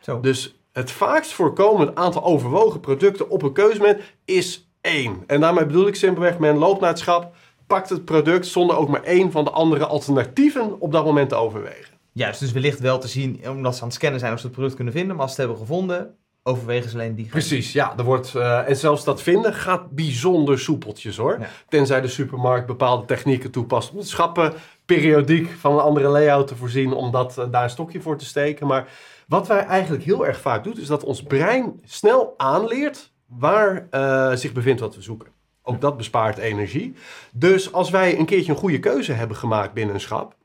Zo. 0.00 0.20
Dus 0.20 0.59
het 0.80 0.90
vaakst 0.90 1.32
voorkomende 1.32 1.94
aantal 1.94 2.24
overwogen 2.24 2.80
producten 2.80 3.30
op 3.30 3.42
een 3.42 3.52
keuzemoment 3.52 4.00
is 4.24 4.70
één. 4.80 5.24
En 5.26 5.40
daarmee 5.40 5.66
bedoel 5.66 5.86
ik 5.86 5.94
simpelweg, 5.94 6.38
men 6.38 6.56
loopt 6.56 6.80
naar 6.80 6.90
het 6.90 6.98
schap, 6.98 7.34
pakt 7.66 7.88
het 7.88 8.04
product 8.04 8.46
zonder 8.46 8.76
ook 8.76 8.88
maar 8.88 9.02
één 9.02 9.30
van 9.30 9.44
de 9.44 9.50
andere 9.50 9.86
alternatieven 9.86 10.80
op 10.80 10.92
dat 10.92 11.04
moment 11.04 11.28
te 11.28 11.34
overwegen. 11.34 11.98
Juist, 12.12 12.40
dus 12.40 12.52
wellicht 12.52 12.80
wel 12.80 12.98
te 12.98 13.08
zien, 13.08 13.48
omdat 13.48 13.74
ze 13.74 13.80
aan 13.80 13.88
het 13.88 13.96
scannen 13.96 14.20
zijn 14.20 14.32
of 14.32 14.38
ze 14.38 14.46
het 14.46 14.54
product 14.54 14.74
kunnen 14.74 14.92
vinden. 14.92 15.16
Maar 15.16 15.24
als 15.24 15.34
ze 15.34 15.40
het 15.40 15.50
hebben 15.50 15.66
gevonden, 15.66 16.14
overwegen 16.42 16.90
ze 16.90 16.96
alleen 16.96 17.14
die. 17.14 17.26
Precies, 17.26 17.72
ja. 17.72 17.94
Er 17.96 18.04
wordt, 18.04 18.34
eh, 18.34 18.68
en 18.68 18.76
zelfs 18.76 19.04
dat 19.04 19.22
vinden 19.22 19.54
gaat 19.54 19.90
bijzonder 19.90 20.58
soepeltjes 20.58 21.16
hoor. 21.16 21.36
Ja. 21.40 21.46
Tenzij 21.68 22.00
de 22.00 22.08
supermarkt 22.08 22.66
bepaalde 22.66 23.04
technieken 23.04 23.50
toepast 23.50 23.90
om 23.90 23.98
het 23.98 24.08
schappen 24.08 24.52
periodiek 24.84 25.50
van 25.58 25.72
een 25.72 25.80
andere 25.80 26.08
layout 26.08 26.46
te 26.46 26.56
voorzien 26.56 26.92
om 26.92 27.10
dat, 27.10 27.38
eh, 27.38 27.44
daar 27.50 27.62
een 27.62 27.70
stokje 27.70 28.00
voor 28.00 28.16
te 28.16 28.24
steken. 28.24 28.66
Maar 28.66 28.88
wat 29.30 29.46
wij 29.46 29.64
eigenlijk 29.64 30.04
heel 30.04 30.26
erg 30.26 30.40
vaak 30.40 30.64
doen, 30.64 30.78
is 30.78 30.86
dat 30.86 31.04
ons 31.04 31.22
brein 31.22 31.80
snel 31.84 32.34
aanleert 32.36 33.12
waar 33.26 33.86
eh, 33.90 34.32
zich 34.34 34.52
bevindt 34.52 34.80
wat 34.80 34.94
we 34.94 35.02
zoeken. 35.02 35.28
Ook 35.62 35.80
dat 35.80 35.96
bespaart 35.96 36.38
energie. 36.38 36.94
Dus 37.32 37.72
als 37.72 37.90
wij 37.90 38.18
een 38.18 38.26
keertje 38.26 38.52
een 38.52 38.58
goede 38.58 38.78
keuze 38.78 39.12
hebben 39.12 39.36
gemaakt 39.36 39.72
binnen 39.72 39.94
een 39.94 40.00
schap, 40.00 40.36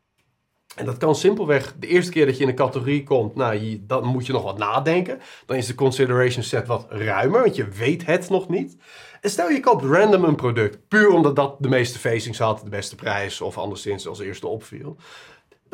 en 0.75 0.85
dat 0.85 0.97
kan 0.97 1.15
simpelweg 1.15 1.75
de 1.79 1.87
eerste 1.87 2.11
keer 2.11 2.25
dat 2.25 2.37
je 2.37 2.43
in 2.43 2.49
een 2.49 2.55
categorie 2.55 3.03
komt, 3.03 3.35
nou, 3.35 3.55
je, 3.55 3.85
dan 3.85 4.05
moet 4.05 4.25
je 4.25 4.33
nog 4.33 4.43
wat 4.43 4.57
nadenken. 4.57 5.19
Dan 5.45 5.57
is 5.57 5.67
de 5.67 5.75
consideration 5.75 6.43
set 6.43 6.67
wat 6.67 6.85
ruimer, 6.89 7.41
want 7.41 7.55
je 7.55 7.67
weet 7.67 8.05
het 8.05 8.29
nog 8.29 8.49
niet. 8.49 8.77
En 9.21 9.29
stel 9.29 9.49
je 9.49 9.59
koopt 9.59 9.83
random 9.83 10.23
een 10.23 10.35
product, 10.35 10.87
puur 10.87 11.09
omdat 11.09 11.35
dat 11.35 11.55
de 11.59 11.69
meeste 11.69 11.99
facings 11.99 12.39
had, 12.39 12.61
de 12.63 12.69
beste 12.69 12.95
prijs 12.95 13.41
of 13.41 13.57
anderszins 13.57 14.07
als 14.07 14.19
eerste 14.19 14.47
opviel. 14.47 14.97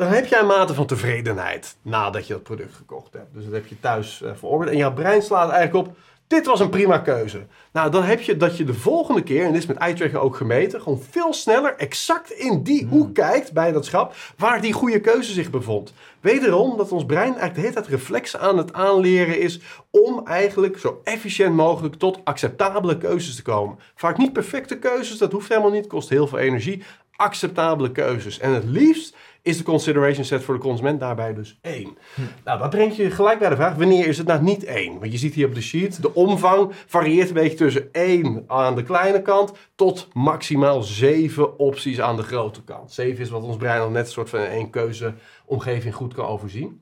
Dan 0.02 0.12
heb 0.12 0.26
jij 0.26 0.40
een 0.40 0.46
mate 0.46 0.74
van 0.74 0.86
tevredenheid 0.86 1.76
nadat 1.82 2.26
je 2.26 2.32
dat 2.32 2.42
product 2.42 2.74
gekocht 2.74 3.12
hebt. 3.12 3.34
Dus 3.34 3.44
dat 3.44 3.52
heb 3.52 3.66
je 3.66 3.80
thuis 3.80 4.20
uh, 4.24 4.30
verorberd. 4.34 4.70
En 4.70 4.76
jouw 4.76 4.92
brein 4.92 5.22
slaat 5.22 5.50
eigenlijk 5.50 5.86
op, 5.86 5.96
dit 6.26 6.46
was 6.46 6.60
een 6.60 6.70
prima 6.70 6.98
keuze. 6.98 7.46
Nou, 7.72 7.90
dan 7.90 8.02
heb 8.02 8.20
je 8.20 8.36
dat 8.36 8.56
je 8.56 8.64
de 8.64 8.74
volgende 8.74 9.22
keer, 9.22 9.44
en 9.44 9.52
dit 9.52 9.62
is 9.62 9.66
met 9.66 9.76
eye-tracking 9.76 10.22
ook 10.22 10.36
gemeten, 10.36 10.80
gewoon 10.80 11.02
veel 11.10 11.32
sneller 11.32 11.76
exact 11.76 12.30
in 12.30 12.62
die 12.62 12.86
hoek 12.86 13.14
kijkt 13.14 13.52
bij 13.52 13.72
dat 13.72 13.84
schap 13.84 14.14
waar 14.36 14.60
die 14.60 14.72
goede 14.72 15.00
keuze 15.00 15.32
zich 15.32 15.50
bevond. 15.50 15.92
Wederom 16.20 16.76
dat 16.76 16.92
ons 16.92 17.06
brein 17.06 17.24
eigenlijk 17.24 17.54
de 17.54 17.60
hele 17.60 17.72
tijd 17.72 17.86
reflex 17.86 18.36
aan 18.36 18.58
het 18.58 18.72
aanleren 18.72 19.40
is 19.40 19.60
om 19.90 20.26
eigenlijk 20.26 20.78
zo 20.78 21.00
efficiënt 21.04 21.54
mogelijk 21.54 21.94
tot 21.94 22.20
acceptabele 22.24 22.98
keuzes 22.98 23.34
te 23.36 23.42
komen. 23.42 23.78
Vaak 23.94 24.18
niet 24.18 24.32
perfecte 24.32 24.78
keuzes, 24.78 25.18
dat 25.18 25.32
hoeft 25.32 25.48
helemaal 25.48 25.70
niet, 25.70 25.86
kost 25.86 26.08
heel 26.08 26.26
veel 26.26 26.38
energie. 26.38 26.82
Acceptabele 27.16 27.92
keuzes. 27.92 28.38
En 28.38 28.50
het 28.50 28.64
liefst 28.64 29.16
is 29.42 29.56
de 29.56 29.62
consideration 29.62 30.24
set 30.24 30.42
voor 30.42 30.54
de 30.54 30.60
consument 30.60 31.00
daarbij 31.00 31.34
dus 31.34 31.58
1. 31.60 31.98
Nou, 32.44 32.58
dat 32.58 32.70
brengt 32.70 32.96
je 32.96 33.10
gelijk 33.10 33.38
bij 33.38 33.48
de 33.48 33.56
vraag, 33.56 33.74
wanneer 33.74 34.06
is 34.06 34.18
het 34.18 34.26
nou 34.26 34.42
niet 34.42 34.64
1? 34.64 34.98
Want 34.98 35.12
je 35.12 35.18
ziet 35.18 35.34
hier 35.34 35.46
op 35.46 35.54
de 35.54 35.62
sheet, 35.62 36.02
de 36.02 36.14
omvang 36.14 36.72
varieert 36.86 37.28
een 37.28 37.34
beetje 37.34 37.56
tussen 37.56 37.88
1 37.92 38.44
aan 38.46 38.74
de 38.74 38.82
kleine 38.82 39.22
kant 39.22 39.52
tot 39.74 40.08
maximaal 40.12 40.82
7 40.82 41.58
opties 41.58 42.00
aan 42.00 42.16
de 42.16 42.22
grote 42.22 42.64
kant. 42.64 42.92
7 42.92 43.22
is 43.22 43.30
wat 43.30 43.42
ons 43.42 43.56
brein 43.56 43.80
al 43.80 43.90
net 43.90 44.06
een 44.06 44.12
soort 44.12 44.30
van 44.30 44.40
één 44.40 44.70
keuzeomgeving 44.70 45.94
goed 45.94 46.14
kan 46.14 46.26
overzien. 46.26 46.80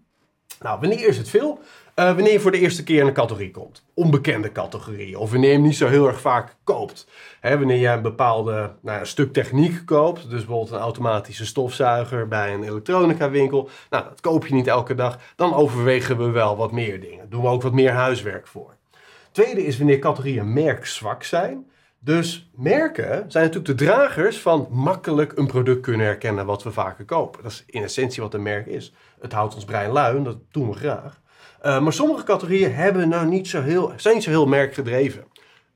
Nou, 0.61 0.81
wanneer 0.81 1.09
is 1.09 1.17
het 1.17 1.29
veel? 1.29 1.61
Uh, 1.97 2.05
wanneer 2.15 2.33
je 2.33 2.41
voor 2.41 2.51
de 2.51 2.59
eerste 2.59 2.83
keer 2.83 3.01
in 3.01 3.07
een 3.07 3.13
categorie 3.13 3.51
komt. 3.51 3.85
Onbekende 3.95 4.53
categorie. 4.53 5.19
Of 5.19 5.31
wanneer 5.31 5.49
je 5.49 5.55
hem 5.55 5.65
niet 5.65 5.77
zo 5.77 5.87
heel 5.87 6.07
erg 6.07 6.21
vaak 6.21 6.57
koopt. 6.65 7.07
Wanneer 7.43 7.77
je 7.77 7.89
een 7.89 8.03
bepaalde 8.03 8.73
nou 8.81 8.99
ja, 8.99 9.05
stuk 9.05 9.33
techniek 9.33 9.83
koopt. 9.87 10.23
Dus 10.23 10.45
bijvoorbeeld 10.45 10.71
een 10.71 10.79
automatische 10.79 11.47
stofzuiger 11.47 12.29
bij 12.29 12.55
een 12.55 12.63
elektronica 12.63 13.31
winkel. 13.31 13.69
Nou, 13.91 14.05
dat 14.05 14.21
koop 14.21 14.47
je 14.47 14.55
niet 14.55 14.67
elke 14.67 14.95
dag. 14.95 15.19
Dan 15.37 15.55
overwegen 15.55 16.19
we 16.19 16.31
wel 16.31 16.57
wat 16.57 16.73
meer 16.73 17.01
dingen. 17.01 17.31
Doen 17.31 17.43
we 17.43 17.49
ook 17.49 17.63
wat 17.63 17.73
meer 17.73 17.93
huiswerk 17.93 18.47
voor. 18.47 18.77
Tweede 19.33 19.67
is 19.67 19.79
wanneer 19.79 19.99
categorieën 19.99 20.53
merkzwak 20.53 21.23
zijn. 21.23 21.71
Dus 22.03 22.51
merken 22.55 23.25
zijn 23.31 23.45
natuurlijk 23.45 23.79
de 23.79 23.85
dragers 23.85 24.41
van 24.41 24.69
makkelijk 24.71 25.39
een 25.39 25.47
product 25.47 25.81
kunnen 25.81 26.07
herkennen 26.07 26.47
wat 26.47 26.63
we 26.63 26.73
vaker 26.73 27.05
kopen. 27.05 27.43
Dat 27.43 27.53
is 27.53 27.65
in 27.67 27.83
essentie 27.83 28.23
wat 28.23 28.35
een 28.35 28.43
merk 28.43 28.67
is. 28.67 28.93
Het 29.21 29.33
houdt 29.33 29.55
ons 29.55 29.65
brein 29.65 29.91
lui 29.91 30.23
dat 30.23 30.37
doen 30.51 30.69
we 30.71 30.77
graag. 30.77 31.21
Uh, 31.65 31.81
maar 31.81 31.93
sommige 31.93 32.25
categorieën 32.25 32.75
hebben 32.75 33.09
nou 33.09 33.27
niet 33.27 33.49
zo 33.49 33.63
heel, 33.63 33.93
zijn 33.97 34.15
niet 34.15 34.25
zo 34.25 34.31
heel 34.31 34.47
merkgedreven. 34.47 35.25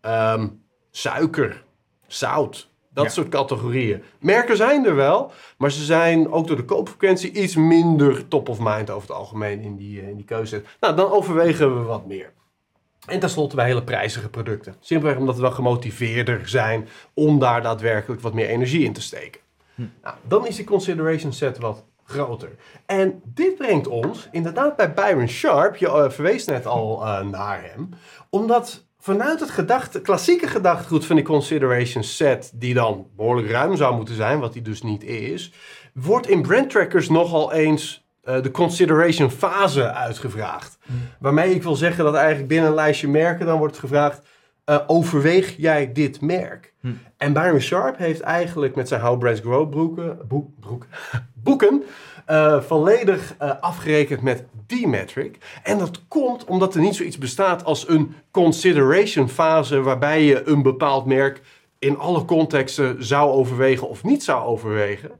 Um, 0.02 0.62
suiker, 0.90 1.64
zout, 2.06 2.68
dat 2.90 3.04
Ja. 3.04 3.10
soort 3.10 3.28
categorieën. 3.28 4.02
Merken 4.20 4.56
zijn 4.56 4.86
er 4.86 4.94
wel, 4.94 5.32
maar 5.58 5.70
ze 5.72 5.84
zijn 5.84 6.30
ook 6.32 6.46
door 6.46 6.56
de 6.56 6.64
koopfrequentie 6.64 7.32
iets 7.32 7.56
minder 7.56 8.28
top 8.28 8.48
of 8.48 8.58
mind 8.60 8.90
over 8.90 9.08
het 9.08 9.16
algemeen 9.16 9.60
in 9.60 9.76
die, 9.76 10.00
eh, 10.00 10.08
in 10.08 10.16
die 10.16 10.24
keuze. 10.24 10.62
Nou, 10.80 10.96
dan 10.96 11.10
overwegen 11.10 11.74
we 11.76 11.82
wat 11.82 12.06
meer. 12.06 12.32
En 13.06 13.20
tenslotte 13.20 13.56
bij 13.56 13.66
hele 13.66 13.84
prijzige 13.84 14.28
producten. 14.28 14.74
Simpelweg 14.80 15.18
omdat 15.18 15.34
we 15.36 15.42
dan 15.42 15.52
gemotiveerder 15.52 16.48
zijn 16.48 16.88
om 17.14 17.38
daar 17.38 17.62
daadwerkelijk 17.62 18.20
wat 18.20 18.34
meer 18.34 18.48
energie 18.48 18.84
in 18.84 18.92
te 18.92 19.02
steken. 19.02 19.40
Nou, 20.02 20.16
dan 20.28 20.46
is 20.46 20.56
die 20.56 20.64
consideration 20.64 21.32
set 21.32 21.58
wat 21.58 21.84
groter. 22.14 22.50
En 22.87 23.23
dit 23.25 23.56
brengt 23.56 23.87
ons 23.87 24.28
inderdaad 24.30 24.76
bij 24.76 24.94
Byron 24.94 25.28
Sharp, 25.28 25.76
je 25.76 25.87
eh, 25.87 26.11
verwees 26.11 26.44
net 26.44 26.66
al 26.66 27.02
eh, 27.02 27.21
naar 27.21 27.62
hem, 27.62 27.88
omdat 28.30 28.87
vanuit 28.99 29.40
het 29.40 29.50
gedachte, 29.50 30.00
klassieke 30.00 30.47
gedachtegoed 30.47 31.06
van 31.06 31.16
die 31.16 31.25
consideration 31.25 32.02
set, 32.02 32.52
die 32.54 32.75
dan 32.75 33.06
behoorlijk 33.16 33.50
ruim 33.50 33.76
zou 33.76 33.97
moeten 33.97 34.14
zijn, 34.14 34.40
wat 34.40 34.52
die 34.52 34.62
dus 34.62 34.83
niet 34.83 35.04
is, 35.04 35.52
wordt 35.94 36.28
in 36.28 36.42
brand 36.42 36.71
trackers 36.71 37.09
nogal 37.09 37.52
eens 37.52 38.06
eh, 38.23 38.42
de 38.42 38.50
consideration 38.50 39.30
fase 39.30 39.92
uitgevraagd. 39.92 40.78
Waarmee 41.18 41.54
ik 41.54 41.62
wil 41.62 41.76
zeggen 41.76 42.04
dat 42.04 42.14
eigenlijk 42.14 42.49
binnen 42.49 42.68
een 42.68 42.75
lijstje 42.75 43.09
merken 43.09 43.47
dan 43.47 43.59
wordt 43.59 43.78
gevraagd, 43.78 44.23
eh, 44.64 44.80
overweeg 44.87 45.56
jij 45.56 45.92
dit 45.92 46.21
merk? 46.21 46.75
Hm. 46.80 46.92
En 47.16 47.33
Byron 47.33 47.61
Sharp 47.61 47.99
heeft 47.99 48.21
eigenlijk 48.21 48.75
met 48.75 48.88
zijn 48.88 49.00
How 49.00 49.18
Brands 49.18 49.40
Grow 49.40 49.71
broeken, 49.71 50.18
boek, 50.28 50.61
broek, 50.61 50.87
boeken 51.44 51.85
eh, 52.26 52.61
volledig 52.61 53.35
eh, 53.38 53.50
afgerekend 53.61 54.23
met 54.23 54.44
die 54.66 54.88
metric. 54.88 55.38
En 55.62 55.78
dat 55.78 56.09
komt 56.09 56.44
omdat 56.44 56.75
er 56.75 56.80
niet 56.80 56.94
zoiets 56.94 57.18
bestaat 57.18 57.64
als 57.64 57.88
een 57.88 58.14
consideration 58.30 59.28
fase 59.28 59.80
waarbij 59.80 60.23
je 60.23 60.49
een 60.49 60.62
bepaald 60.62 61.06
merk 61.06 61.40
in 61.78 61.99
alle 61.99 62.25
contexten 62.25 63.04
zou 63.04 63.30
overwegen 63.30 63.88
of 63.88 64.04
niet 64.04 64.25
zou 64.25 64.44
overwegen. 64.44 65.11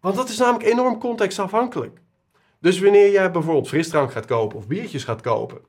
Want 0.00 0.16
dat 0.16 0.28
is 0.28 0.38
namelijk 0.38 0.64
enorm 0.68 0.98
contextafhankelijk. 0.98 2.00
Dus 2.60 2.80
wanneer 2.80 3.10
jij 3.10 3.30
bijvoorbeeld 3.30 3.68
frisdrank 3.68 4.12
gaat 4.12 4.26
kopen 4.26 4.58
of 4.58 4.66
biertjes 4.66 5.04
gaat 5.04 5.20
kopen, 5.20 5.60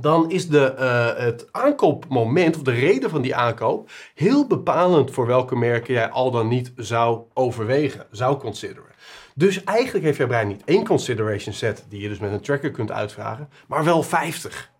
dan 0.00 0.30
is 0.30 0.48
de, 0.48 0.64
eh, 0.64 1.24
het 1.24 1.48
aankoopmoment 1.50 2.56
of 2.56 2.62
de 2.62 2.70
reden 2.70 3.10
van 3.10 3.22
die 3.22 3.34
aankoop 3.34 3.90
heel 4.14 4.46
bepalend 4.46 5.10
voor 5.10 5.26
welke 5.26 5.56
merken 5.56 5.94
jij 5.94 6.10
al 6.10 6.30
dan 6.30 6.48
niet 6.48 6.72
zou 6.76 7.20
overwegen, 7.34 8.06
zou 8.10 8.36
consideren. 8.36 8.90
Dus 9.34 9.64
eigenlijk 9.64 10.04
heeft 10.04 10.18
jouw 10.18 10.26
brein 10.26 10.48
niet 10.48 10.62
één 10.64 10.84
consideration 10.84 11.54
set 11.54 11.84
die 11.88 12.00
je 12.00 12.08
dus 12.08 12.18
met 12.18 12.32
een 12.32 12.40
tracker 12.40 12.70
kunt 12.70 12.90
uitvragen, 12.90 13.48
maar 13.66 13.84
wel 13.84 14.02
50. 14.02 14.70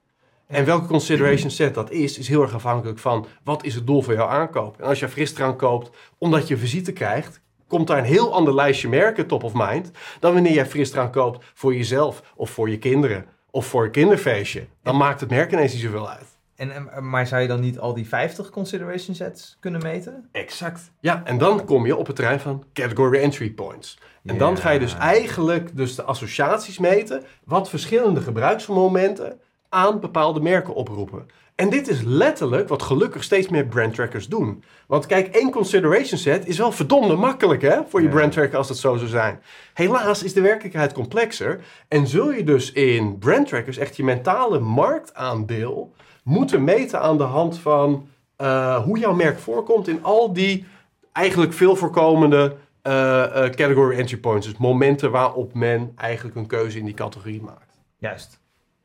En 0.46 0.64
welke 0.64 0.86
consideration 0.86 1.50
set 1.50 1.74
dat 1.74 1.90
is, 1.90 2.18
is 2.18 2.28
heel 2.28 2.42
erg 2.42 2.54
afhankelijk 2.54 2.98
van 2.98 3.26
wat 3.44 3.64
is 3.64 3.74
het 3.74 3.86
doel 3.86 4.02
van 4.02 4.14
jouw 4.14 4.26
aankoop. 4.26 4.80
En 4.80 4.86
als 4.86 4.98
je 4.98 5.08
frisdrank 5.08 5.58
koopt 5.58 5.90
omdat 6.18 6.48
je 6.48 6.56
visite 6.56 6.92
krijgt, 6.92 7.40
komt 7.66 7.86
daar 7.86 7.98
een 7.98 8.04
heel 8.04 8.34
ander 8.34 8.54
lijstje 8.54 8.88
merken 8.88 9.26
top 9.26 9.42
of 9.42 9.52
mind 9.54 9.90
dan 10.20 10.32
wanneer 10.32 10.52
jij 10.52 10.66
frisdrank 10.66 11.12
koopt 11.12 11.44
voor 11.54 11.74
jezelf 11.74 12.22
of 12.36 12.50
voor 12.50 12.70
je 12.70 12.78
kinderen 12.78 13.26
of 13.52 13.66
voor 13.66 13.84
een 13.84 13.90
kinderfeestje. 13.90 14.66
Dan 14.82 14.96
maakt 14.96 15.20
het 15.20 15.30
merk 15.30 15.52
ineens 15.52 15.72
niet 15.72 15.82
zoveel 15.82 16.10
uit. 16.10 16.26
En, 16.54 16.88
maar 17.08 17.26
zou 17.26 17.42
je 17.42 17.48
dan 17.48 17.60
niet 17.60 17.78
al 17.78 17.94
die 17.94 18.08
50 18.08 18.50
consideration 18.50 19.14
sets 19.14 19.56
kunnen 19.60 19.82
meten? 19.82 20.28
Exact. 20.32 20.90
Ja, 21.00 21.22
en 21.24 21.38
dan 21.38 21.64
kom 21.64 21.86
je 21.86 21.96
op 21.96 22.06
het 22.06 22.16
terrein 22.16 22.40
van 22.40 22.64
category 22.72 23.20
entry 23.20 23.50
points. 23.50 23.98
En 24.24 24.38
dan 24.38 24.56
ga 24.56 24.70
je 24.70 24.78
dus 24.78 24.94
eigenlijk 24.94 25.76
dus 25.76 25.94
de 25.94 26.02
associaties 26.02 26.78
meten 26.78 27.24
wat 27.44 27.68
verschillende 27.68 28.20
gebruiksmomenten 28.20 29.40
aan 29.68 30.00
bepaalde 30.00 30.40
merken 30.40 30.74
oproepen. 30.74 31.26
En 31.54 31.70
dit 31.70 31.88
is 31.88 32.02
letterlijk 32.02 32.68
wat 32.68 32.82
gelukkig 32.82 33.22
steeds 33.22 33.48
meer 33.48 33.66
brand 33.66 33.94
trackers 33.94 34.28
doen. 34.28 34.64
Want 34.86 35.06
kijk, 35.06 35.34
één 35.34 35.50
consideration 35.50 36.18
set 36.18 36.46
is 36.46 36.58
wel 36.58 36.72
verdomde 36.72 37.16
makkelijk 37.16 37.62
hè, 37.62 37.80
voor 37.88 38.00
je 38.00 38.06
Ja. 38.06 38.12
brand 38.12 38.32
tracker 38.32 38.56
als 38.56 38.68
dat 38.68 38.76
zo 38.76 38.96
zou 38.96 39.08
zijn. 39.08 39.42
Helaas 39.74 40.22
is 40.22 40.32
de 40.32 40.40
werkelijkheid 40.40 40.92
complexer 40.92 41.60
en 41.88 42.06
zul 42.06 42.32
je 42.32 42.44
dus 42.44 42.72
in 42.72 43.18
brand 43.18 43.48
trackers 43.48 43.76
echt 43.76 43.96
je 43.96 44.04
mentale 44.04 44.58
marktaandeel 44.58 45.92
moeten 46.24 46.64
meten 46.64 47.00
aan 47.00 47.16
de 47.18 47.22
hand 47.22 47.58
van 47.58 48.08
eh, 48.36 48.82
hoe 48.82 48.98
jouw 48.98 49.14
merk 49.14 49.38
voorkomt 49.38 49.88
in 49.88 50.04
al 50.04 50.32
die 50.32 50.66
eigenlijk 51.12 51.52
veel 51.52 51.76
voorkomende 51.76 52.56
eh, 52.82 53.22
eh, 53.24 53.50
category 53.52 53.98
entry 53.98 54.16
points. 54.16 54.46
Dus 54.46 54.56
momenten 54.56 55.10
waarop 55.10 55.54
men 55.54 55.92
eigenlijk 55.96 56.36
een 56.36 56.46
keuze 56.46 56.78
in 56.78 56.84
die 56.84 56.94
categorie 56.94 57.42
maakt. 57.42 57.80
Juist. 57.98 58.40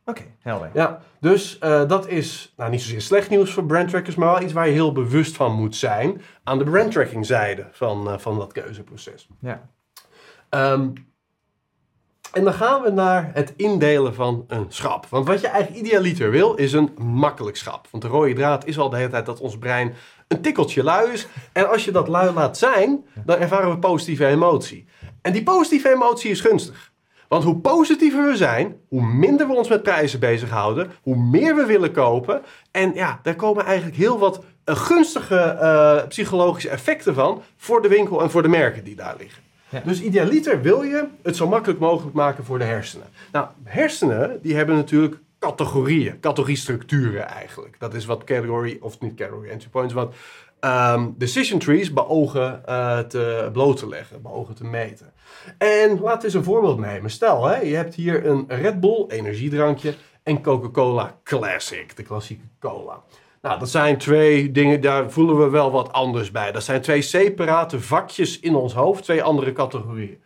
Oké, 0.10 0.24
helder. 0.40 0.70
Ja, 0.74 1.02
dus 1.20 1.60
eh, 1.60 1.88
dat 1.88 2.08
is 2.08 2.54
nou, 2.58 2.72
niet 2.72 2.82
zozeer 2.82 3.02
slecht 3.02 3.30
nieuws 3.30 3.52
voor 3.52 3.66
brandtrackers, 3.66 4.16
maar 4.16 4.34
wel 4.34 4.42
iets 4.42 4.54
waar 4.54 4.68
je 4.68 4.74
heel 4.74 4.92
bewust 4.92 5.36
van 5.36 5.54
moet 5.54 5.76
zijn 5.76 6.22
aan 6.44 6.58
de 6.58 6.64
brandtracking 6.64 7.26
zijde 7.26 7.68
van, 7.72 8.10
eh, 8.10 8.18
van 8.18 8.38
dat 8.38 8.52
keuzeproces. 8.52 9.28
Ja. 9.42 9.70
Ehm, 10.50 10.90
en 12.34 12.44
dan 12.44 12.54
gaan 12.54 12.82
we 12.82 12.90
naar 12.90 13.32
het 13.34 13.54
indelen 13.56 14.14
van 14.14 14.44
een 14.48 14.66
schap. 14.70 15.06
Want 15.06 15.28
wat 15.28 15.42
je 15.42 15.48
eigenlijk 15.48 15.86
idealiter 15.86 16.32
wil, 16.32 16.56
is 16.56 16.74
een 16.74 16.92
makkelijk 16.98 17.58
schap. 17.58 17.88
Want 17.92 18.04
de 18.04 18.10
rode 18.10 18.34
draad 18.34 18.66
is 18.66 18.80
al 18.80 18.90
de 18.90 18.98
hele 18.98 19.10
tijd 19.10 19.26
dat 19.26 19.40
ons 19.40 19.58
brein 19.58 19.94
een 20.28 20.42
tikkeltje 20.42 20.84
lui 20.84 21.12
is. 21.12 21.28
En 21.52 21.70
als 21.70 21.86
je 21.86 21.92
dat 21.92 22.08
lui 22.08 22.34
laat 22.34 22.58
zijn, 22.58 23.06
dan 23.26 23.38
ervaren 23.38 23.70
we 23.70 23.80
positieve 23.80 24.26
emotie. 24.26 24.86
En 25.22 25.34
die 25.34 25.44
positieve 25.44 25.90
emotie 25.90 26.32
is 26.32 26.42
gunstig. 26.42 26.87
Want 27.28 27.44
hoe 27.44 27.56
positiever 27.56 28.26
we 28.28 28.36
zijn, 28.36 28.76
hoe 28.88 29.06
minder 29.06 29.48
we 29.48 29.54
ons 29.54 29.70
met 29.70 29.84
prijzen 29.84 30.20
bezighouden, 30.20 30.92
hoe 31.02 31.16
meer 31.16 31.56
we 31.56 31.66
willen 31.66 31.92
kopen. 31.92 32.42
En 32.72 32.94
ja, 32.94 33.20
daar 33.24 33.36
komen 33.36 33.66
eigenlijk 33.66 33.98
heel 33.98 34.20
wat 34.20 34.44
uh, 34.66 34.76
gunstige 34.76 35.58
uh, 35.62 36.08
psychologische 36.08 36.70
effecten 36.70 37.14
van 37.14 37.42
voor 37.58 37.82
de 37.82 37.88
winkel 37.88 38.22
en 38.22 38.32
voor 38.32 38.42
de 38.42 38.48
merken 38.48 38.84
die 38.84 38.96
daar 38.96 39.16
liggen. 39.18 39.44
Ja. 39.70 39.82
Dus 39.86 40.02
idealiter 40.02 40.62
wil 40.62 40.84
je 40.84 41.08
het 41.24 41.36
zo 41.36 41.48
makkelijk 41.48 41.80
mogelijk 41.80 42.16
maken 42.16 42.44
voor 42.44 42.58
de 42.58 42.64
hersenen. 42.64 43.08
Nou, 43.32 43.48
hersenen 43.64 44.40
die 44.42 44.56
hebben 44.56 44.76
natuurlijk 44.76 45.18
categorieën, 45.40 46.20
categoriestructuren 46.20 47.28
eigenlijk. 47.28 47.76
Dat 47.80 47.94
is 47.94 48.06
wat 48.06 48.24
category, 48.24 48.78
of 48.82 49.00
niet 49.00 49.16
category 49.16 49.50
entry 49.50 49.70
points, 49.70 49.94
wat 49.94 50.14
um, 50.62 51.16
decision 51.18 51.60
trees 51.60 51.94
beogen 51.94 52.62
uh, 52.70 53.00
te 53.00 53.50
bloot 53.54 53.78
te 53.78 53.88
leggen, 53.88 54.22
beogen 54.22 54.56
te 54.56 54.64
meten. 54.64 55.14
En 55.58 56.00
laten 56.00 56.20
we 56.20 56.26
eens 56.26 56.34
een 56.34 56.44
voorbeeld 56.44 56.80
nemen. 56.80 57.10
Stel, 57.10 57.46
hè, 57.46 57.60
je 57.60 57.76
hebt 57.76 57.96
hier 57.96 58.26
een 58.26 58.46
Red 58.48 58.80
Bull 58.80 59.06
energiedrankje 59.08 59.94
en 60.24 60.42
Coca-Cola 60.42 61.20
Classic, 61.24 61.96
de 61.96 62.04
klassieke 62.04 62.44
cola. 62.60 63.04
Nou, 63.42 63.60
dat 63.60 63.70
zijn 63.70 63.98
twee 63.98 64.52
dingen, 64.52 64.82
daar 64.82 65.12
voelen 65.12 65.40
we 65.40 65.50
wel 65.50 65.72
wat 65.72 65.94
anders 65.94 66.32
bij. 66.32 66.52
Dat 66.52 66.64
zijn 66.64 66.82
twee 66.82 67.02
separate 67.02 67.80
vakjes 67.80 68.40
in 68.40 68.56
ons 68.56 68.74
hoofd, 68.74 69.04
twee 69.04 69.24
andere 69.24 69.54
categorieën. 69.54 70.22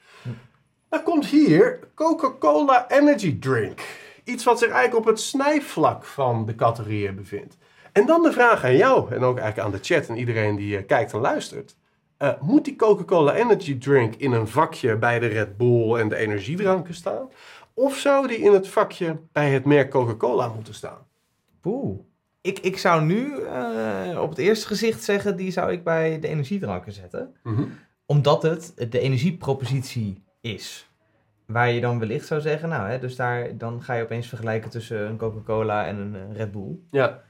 Dan 0.89 1.03
komt 1.03 1.25
hier 1.25 1.79
Coca-Cola 1.95 2.89
Energy 2.89 3.39
Drink. 3.39 3.81
Iets 4.23 4.43
wat 4.43 4.59
zich 4.59 4.69
eigenlijk 4.69 5.05
op 5.05 5.05
het 5.05 5.19
snijvlak 5.19 6.05
van 6.05 6.45
de 6.45 6.55
categorieën 6.55 7.15
bevindt. 7.15 7.57
En 7.91 8.05
dan 8.05 8.23
de 8.23 8.31
vraag 8.31 8.63
aan 8.63 8.75
jou 8.75 9.13
en 9.13 9.23
ook 9.23 9.37
eigenlijk 9.37 9.67
aan 9.67 9.71
de 9.71 9.83
chat 9.93 10.07
en 10.07 10.17
iedereen 10.17 10.55
die 10.55 10.77
uh, 10.77 10.85
kijkt 10.87 11.13
en 11.13 11.19
luistert. 11.19 11.75
Uh, 12.21 12.41
moet 12.41 12.65
die 12.65 12.75
Coca-Cola 12.75 13.33
Energy 13.33 13.77
Drink 13.77 14.15
in 14.15 14.31
een 14.31 14.47
vakje 14.47 14.97
bij 14.97 15.19
de 15.19 15.27
Red 15.27 15.57
Bull 15.57 15.95
en 15.95 16.09
de 16.09 16.15
energiedranken 16.15 16.93
staan? 16.93 17.29
Of 17.73 17.97
zou 17.97 18.27
die 18.27 18.37
in 18.37 18.53
het 18.53 18.67
vakje 18.67 19.19
bij 19.31 19.51
het 19.51 19.65
merk 19.65 19.89
Coca-Cola 19.89 20.47
moeten 20.47 20.73
staan? 20.73 21.07
Poeh. 21.61 21.99
Ik, 22.41 22.59
ik 22.59 22.77
zou 22.77 23.03
nu 23.03 23.35
uh, 23.35 24.19
op 24.21 24.29
het 24.29 24.37
eerste 24.37 24.67
gezicht 24.67 25.03
zeggen, 25.03 25.35
die 25.35 25.51
zou 25.51 25.71
ik 25.71 25.83
bij 25.83 26.19
de 26.19 26.27
energiedranken 26.27 26.91
zetten. 26.91 27.35
Mm 27.43 27.55
-hmm. 27.55 27.77
Omdat 28.05 28.43
het 28.43 28.73
de 28.89 28.99
energiepropositie 28.99 30.23
is. 30.41 30.89
Waar 31.45 31.71
je 31.71 31.81
dan 31.81 31.99
wellicht 31.99 32.27
zou 32.27 32.41
zeggen, 32.41 32.69
nou, 32.69 32.89
hè, 32.89 32.99
dus 32.99 33.15
daar, 33.15 33.57
dan 33.57 33.83
ga 33.83 33.93
je 33.93 34.03
opeens 34.03 34.27
vergelijken 34.27 34.69
tussen 34.69 35.07
een 35.07 35.17
Coca-Cola 35.17 35.85
en 35.85 35.97
een 35.97 36.33
Red 36.33 36.51
Bull. 36.51 36.79
Ja. 36.89 37.23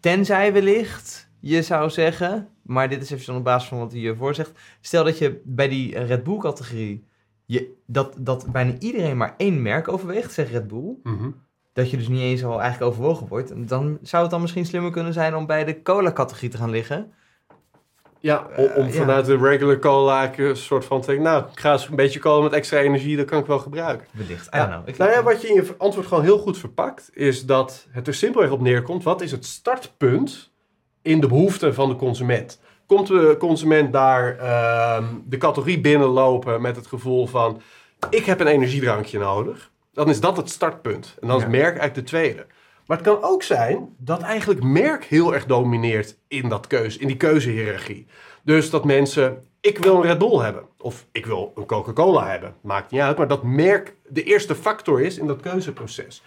Tenzij 0.00 0.52
wellicht 0.52 1.32
je 1.46 1.62
zou 1.62 1.90
zeggen, 1.90 2.48
maar 2.62 2.88
dit 2.88 3.02
is 3.02 3.10
even 3.10 3.34
op 3.36 3.44
basis 3.44 3.68
van 3.68 3.78
wat 3.78 3.90
hij 3.90 4.00
hiervoor 4.00 4.34
zegt. 4.34 4.52
Stel 4.80 5.04
dat 5.04 5.18
je 5.18 5.40
bij 5.44 5.68
die 5.68 5.98
Red 5.98 6.24
Bull 6.24 6.38
categorie, 6.38 7.04
je, 7.44 7.72
dat, 7.86 8.14
dat 8.18 8.46
bijna 8.52 8.72
iedereen 8.78 9.16
maar 9.16 9.34
één 9.36 9.62
merk 9.62 9.88
overweegt, 9.88 10.32
zeg 10.32 10.50
Red 10.50 10.68
Bull. 10.68 10.94
Mhm. 11.02 11.30
Dat 11.72 11.90
je 11.90 11.96
dus 11.96 12.08
niet 12.08 12.20
eens 12.20 12.44
al 12.44 12.60
eigenlijk 12.60 12.92
overwogen 12.92 13.28
wordt. 13.28 13.68
Dan 13.68 13.98
zou 14.02 14.22
het 14.22 14.30
dan 14.30 14.40
misschien 14.40 14.66
slimmer 14.66 14.90
kunnen 14.90 15.12
zijn 15.12 15.36
om 15.36 15.46
bij 15.46 15.64
de 15.64 15.82
cola 15.82 16.12
categorie 16.12 16.50
te 16.50 16.56
gaan 16.56 16.70
liggen. 16.70 17.12
Ja, 18.20 18.46
om, 18.56 18.64
om 18.76 18.86
Uh, 18.86 18.92
vanuit 18.92 19.26
de 19.26 19.36
regular 19.36 19.78
cola 19.78 20.38
een 20.38 20.56
soort 20.56 20.84
van 20.84 21.00
te 21.00 21.06
denken, 21.06 21.24
nou, 21.24 21.44
ik 21.52 21.60
ga 21.60 21.72
eens 21.72 21.88
een 21.88 21.96
beetje 21.96 22.18
cola 22.20 22.42
met 22.42 22.52
extra 22.52 22.78
energie, 22.78 23.16
dat 23.16 23.26
kan 23.26 23.38
ik 23.38 23.46
wel 23.46 23.58
gebruiken. 23.58 24.06
Wellicht, 24.10 24.46
I 24.46 24.56
Ja. 24.56 24.58
don't 24.66 24.72
know. 24.74 24.88
Ik- 24.88 24.96
Nou 24.96 25.10
ja, 25.10 25.22
wat 25.22 25.42
je 25.42 25.48
in 25.48 25.54
je 25.54 25.74
antwoord 25.78 26.06
gewoon 26.06 26.22
heel 26.24 26.38
goed 26.38 26.58
verpakt, 26.58 27.10
is 27.12 27.46
dat 27.46 27.86
het 27.90 28.06
er 28.06 28.14
simpelweg 28.14 28.50
op 28.50 28.60
neerkomt. 28.60 29.02
Wat 29.02 29.20
is 29.20 29.30
het 29.30 29.44
startpunt 29.44 30.52
in 31.04 31.20
de 31.20 31.26
behoeften 31.26 31.74
van 31.74 31.88
de 31.88 31.96
consument? 31.96 32.60
Komt 32.86 33.06
de 33.06 33.36
consument 33.38 33.92
daar 33.92 34.38
ehm, 34.38 35.04
de 35.24 35.36
categorie 35.38 35.80
binnenlopen 35.80 36.60
met 36.62 36.76
het 36.76 36.86
gevoel 36.86 37.26
van, 37.26 37.60
ik 38.10 38.24
heb 38.24 38.40
een 38.40 38.46
energiedrankje 38.46 39.18
nodig? 39.18 39.70
Dan 39.92 40.08
is 40.08 40.20
dat 40.20 40.36
het 40.36 40.50
startpunt. 40.50 41.16
En 41.20 41.28
dan 41.28 41.36
is 41.36 41.42
Ja. 41.42 41.48
merk 41.48 41.64
eigenlijk 41.78 41.94
de 41.94 42.02
tweede. 42.02 42.46
Maar 42.86 42.96
het 42.96 43.06
kan 43.06 43.22
ook 43.22 43.42
zijn 43.42 43.94
dat 43.98 44.20
eigenlijk 44.20 44.62
merk 44.62 45.04
heel 45.04 45.34
erg 45.34 45.46
domineert 45.46 46.16
in, 46.28 46.48
dat 46.48 46.66
keuze, 46.66 46.98
in 46.98 47.06
die 47.06 47.16
keuzehiërarchie. 47.16 48.06
Dus 48.42 48.70
dat 48.70 48.84
mensen, 48.84 49.44
ik 49.60 49.78
wil 49.78 49.96
een 49.96 50.02
Red 50.02 50.18
Bull 50.18 50.38
hebben. 50.38 50.64
Of 50.78 51.06
ik 51.12 51.26
wil 51.26 51.52
een 51.54 51.66
Coca-Cola 51.66 52.28
hebben. 52.30 52.54
Maakt 52.60 52.90
niet 52.90 53.00
uit. 53.00 53.16
Maar 53.16 53.28
dat 53.28 53.42
merk 53.42 53.94
de 54.08 54.22
eerste 54.22 54.54
factor 54.54 55.00
is 55.00 55.18
in 55.18 55.26
dat 55.26 55.40
keuzeproces. 55.40 56.22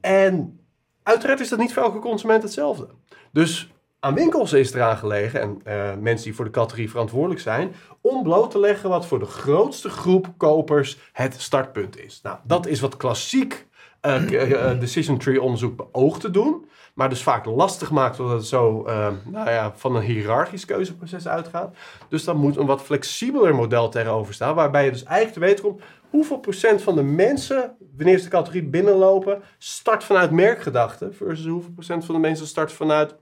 En 0.00 0.60
uiteraard 1.02 1.40
is 1.40 1.48
dat 1.48 1.58
niet 1.58 1.72
voor 1.72 1.82
elke 1.82 1.98
consument 1.98 2.42
hetzelfde. 2.42 2.88
Dus 3.32 3.70
aan 4.06 4.14
winkels 4.14 4.52
is 4.52 4.72
eraan 4.72 4.96
gelegen, 4.96 5.40
en 5.40 5.60
eh, 5.64 5.94
mensen 6.00 6.24
die 6.24 6.34
voor 6.34 6.44
de 6.44 6.50
categorie 6.50 6.90
verantwoordelijk 6.90 7.40
zijn, 7.40 7.74
om 8.00 8.22
bloot 8.22 8.50
te 8.50 8.58
leggen 8.58 8.88
wat 8.88 9.06
voor 9.06 9.18
de 9.18 9.24
grootste 9.24 9.88
groep 9.88 10.32
kopers 10.36 10.98
het 11.12 11.40
startpunt 11.40 11.98
is. 11.98 12.20
Nou, 12.22 12.38
dat 12.44 12.66
is 12.66 12.80
wat 12.80 12.96
klassiek 12.96 13.66
eh, 14.00 14.70
eh, 14.70 14.80
decision 14.80 15.18
tree 15.18 15.42
onderzoek 15.42 15.76
beoogt 15.92 16.20
te 16.20 16.30
doen. 16.30 16.64
Maar 16.94 17.08
dus 17.08 17.22
vaak 17.22 17.44
lastig 17.44 17.90
maakt 17.90 18.20
omdat 18.20 18.36
het 18.36 18.46
zo 18.46 18.82
nou 19.24 19.50
ja, 19.50 19.72
van 19.76 19.96
een 19.96 20.02
hiërarchisch 20.02 20.64
keuzeproces 20.64 21.28
uitgaat. 21.28 21.76
Dus 22.08 22.24
dan 22.24 22.36
moet 22.36 22.56
een 22.56 22.66
wat 22.66 22.82
flexibeler 22.82 23.54
model 23.54 23.88
tegenover 23.88 24.34
staan. 24.34 24.54
Waarbij 24.54 24.84
je 24.84 24.90
dus 24.90 25.02
eigenlijk 25.02 25.32
te 25.32 25.40
weten 25.40 25.64
komt 25.64 25.82
hoeveel 26.10 26.38
procent 26.38 26.82
van 26.82 26.94
de 26.94 27.02
mensen, 27.02 27.76
wanneer 27.96 28.18
ze 28.18 28.24
de 28.24 28.30
categorie 28.30 28.68
binnenlopen, 28.68 29.42
start 29.58 30.04
vanuit 30.04 30.30
merkgedachten. 30.30 31.14
Versus 31.14 31.46
hoeveel 31.46 31.72
procent 31.72 32.04
van 32.04 32.14
de 32.14 32.20
mensen 32.20 32.46
start 32.46 32.72
vanuit 32.72 33.14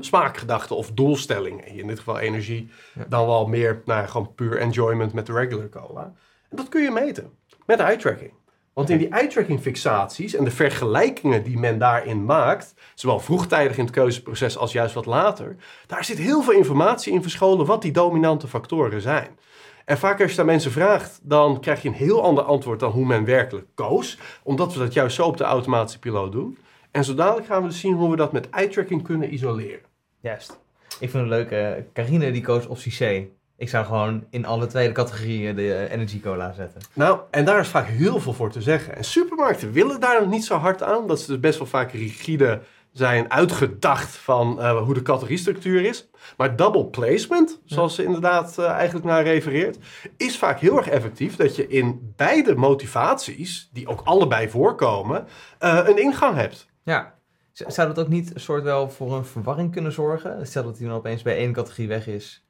smaakgedachten 0.00 0.76
of 0.76 0.90
doelstellingen. 0.92 1.66
In 1.66 1.86
dit 1.86 1.98
geval 1.98 2.18
energie. 2.18 2.70
Ja. 2.94 3.04
Dan 3.08 3.26
wel 3.26 3.46
meer 3.46 3.82
nou 3.84 4.00
ja, 4.00 4.06
gewoon 4.06 4.34
puur 4.34 4.58
enjoyment 4.58 5.12
met 5.12 5.26
de 5.26 5.32
regular 5.32 5.68
cola. 5.68 6.12
En 6.48 6.56
dat 6.56 6.68
kun 6.68 6.82
je 6.82 6.90
meten 6.90 7.30
met 7.66 7.80
eye 7.80 7.96
tracking. 7.96 8.32
Want 8.72 8.90
in 8.90 8.98
die 8.98 9.08
eye-tracking 9.08 9.60
fixaties 9.60 10.34
en 10.34 10.44
de 10.44 10.50
vergelijkingen 10.50 11.42
die 11.42 11.58
men 11.58 11.78
daarin 11.78 12.24
maakt, 12.24 12.74
zowel 12.94 13.20
vroegtijdig 13.20 13.76
in 13.76 13.84
het 13.84 13.92
keuzeproces 13.92 14.56
als 14.58 14.72
juist 14.72 14.94
wat 14.94 15.06
later, 15.06 15.56
daar 15.86 16.04
zit 16.04 16.18
heel 16.18 16.42
veel 16.42 16.52
informatie 16.52 17.12
in 17.12 17.22
verscholen 17.22 17.66
wat 17.66 17.82
die 17.82 17.92
dominante 17.92 18.48
factoren 18.48 19.00
zijn. 19.00 19.38
En 19.84 19.98
vaak 19.98 20.20
als 20.20 20.30
je 20.30 20.36
daar 20.36 20.44
mensen 20.44 20.70
vraagt, 20.70 21.20
dan 21.22 21.60
krijg 21.60 21.82
je 21.82 21.88
een 21.88 21.94
heel 21.94 22.22
ander 22.22 22.44
antwoord 22.44 22.80
dan 22.80 22.90
hoe 22.90 23.06
men 23.06 23.24
werkelijk 23.24 23.66
koos, 23.74 24.18
omdat 24.42 24.72
we 24.72 24.78
dat 24.78 24.92
juist 24.92 25.16
zo 25.16 25.26
op 25.26 25.36
de 25.36 25.44
automatische 25.44 25.98
piloot 25.98 26.32
doen. 26.32 26.58
En 26.92 27.04
zo 27.04 27.14
dadelijk 27.14 27.46
gaan 27.46 27.62
we 27.62 27.68
dus 27.68 27.80
zien 27.80 27.94
hoe 27.94 28.10
we 28.10 28.16
dat 28.16 28.32
met 28.32 28.50
eye-tracking 28.50 29.02
kunnen 29.02 29.32
isoleren. 29.32 29.80
Juist. 30.20 30.60
Ik 31.00 31.10
vind 31.10 31.12
het 31.12 31.28
leuk. 31.28 31.50
eh 31.50 31.70
Carine 31.92 32.32
die 32.32 32.42
koos 32.42 32.66
optie 32.66 32.92
C. 32.98 33.28
Ik 33.56 33.68
zou 33.68 33.84
gewoon 33.84 34.24
in 34.30 34.46
alle 34.46 34.66
tweede 34.66 34.92
categorieën 34.92 35.56
de 35.56 35.74
eh, 35.74 35.92
Energy 35.92 36.20
Cola 36.20 36.52
zetten. 36.52 36.80
Nou, 36.94 37.20
en 37.30 37.44
daar 37.44 37.60
is 37.60 37.68
vaak 37.68 37.86
heel 37.86 38.20
veel 38.20 38.32
voor 38.32 38.50
te 38.50 38.62
zeggen. 38.62 38.96
En 38.96 39.04
supermarkten 39.04 39.72
willen 39.72 40.00
daar 40.00 40.20
nog 40.20 40.30
niet 40.30 40.44
zo 40.44 40.56
hard 40.56 40.82
aan, 40.82 41.06
dat 41.06 41.20
ze 41.20 41.26
dus 41.26 41.40
best 41.40 41.58
wel 41.58 41.66
vaak 41.66 41.92
rigide 41.92 42.60
zijn 42.92 43.30
uitgedacht 43.30 44.16
van 44.16 44.60
eh, 44.60 44.82
hoe 44.82 44.94
de 44.94 45.02
categoriestructuur 45.02 45.84
is. 45.84 46.08
Maar 46.36 46.56
double 46.56 46.84
placement, 46.86 47.60
zoals 47.64 47.94
ze 47.94 48.04
inderdaad 48.04 48.58
eigenlijk 48.58 49.06
naar 49.06 49.22
refereert, 49.22 49.78
is 50.16 50.38
vaak 50.38 50.60
heel 50.60 50.76
erg 50.76 50.88
effectief 50.88 51.36
dat 51.36 51.56
je 51.56 51.66
in 51.66 52.12
beide 52.16 52.54
motivaties, 52.54 53.68
die 53.72 53.88
ook 53.88 54.00
allebei 54.04 54.48
voorkomen, 54.48 55.26
een 55.58 55.98
ingang 55.98 56.34
hebt. 56.34 56.70
Ja. 56.82 57.14
Zou 57.52 57.88
dat 57.88 57.98
ook 57.98 58.08
niet 58.08 58.34
een 58.34 58.40
soort 58.40 58.62
wel 58.62 58.90
voor 58.90 59.12
een 59.16 59.24
verwarring 59.24 59.72
kunnen 59.72 59.92
zorgen? 59.92 60.46
Stel 60.46 60.62
dat 60.62 60.78
hij 60.78 60.86
dan 60.86 60.96
opeens 60.96 61.22
bij 61.22 61.36
één 61.36 61.52
categorie 61.52 61.88
weg 61.88 62.06
is. 62.06 62.46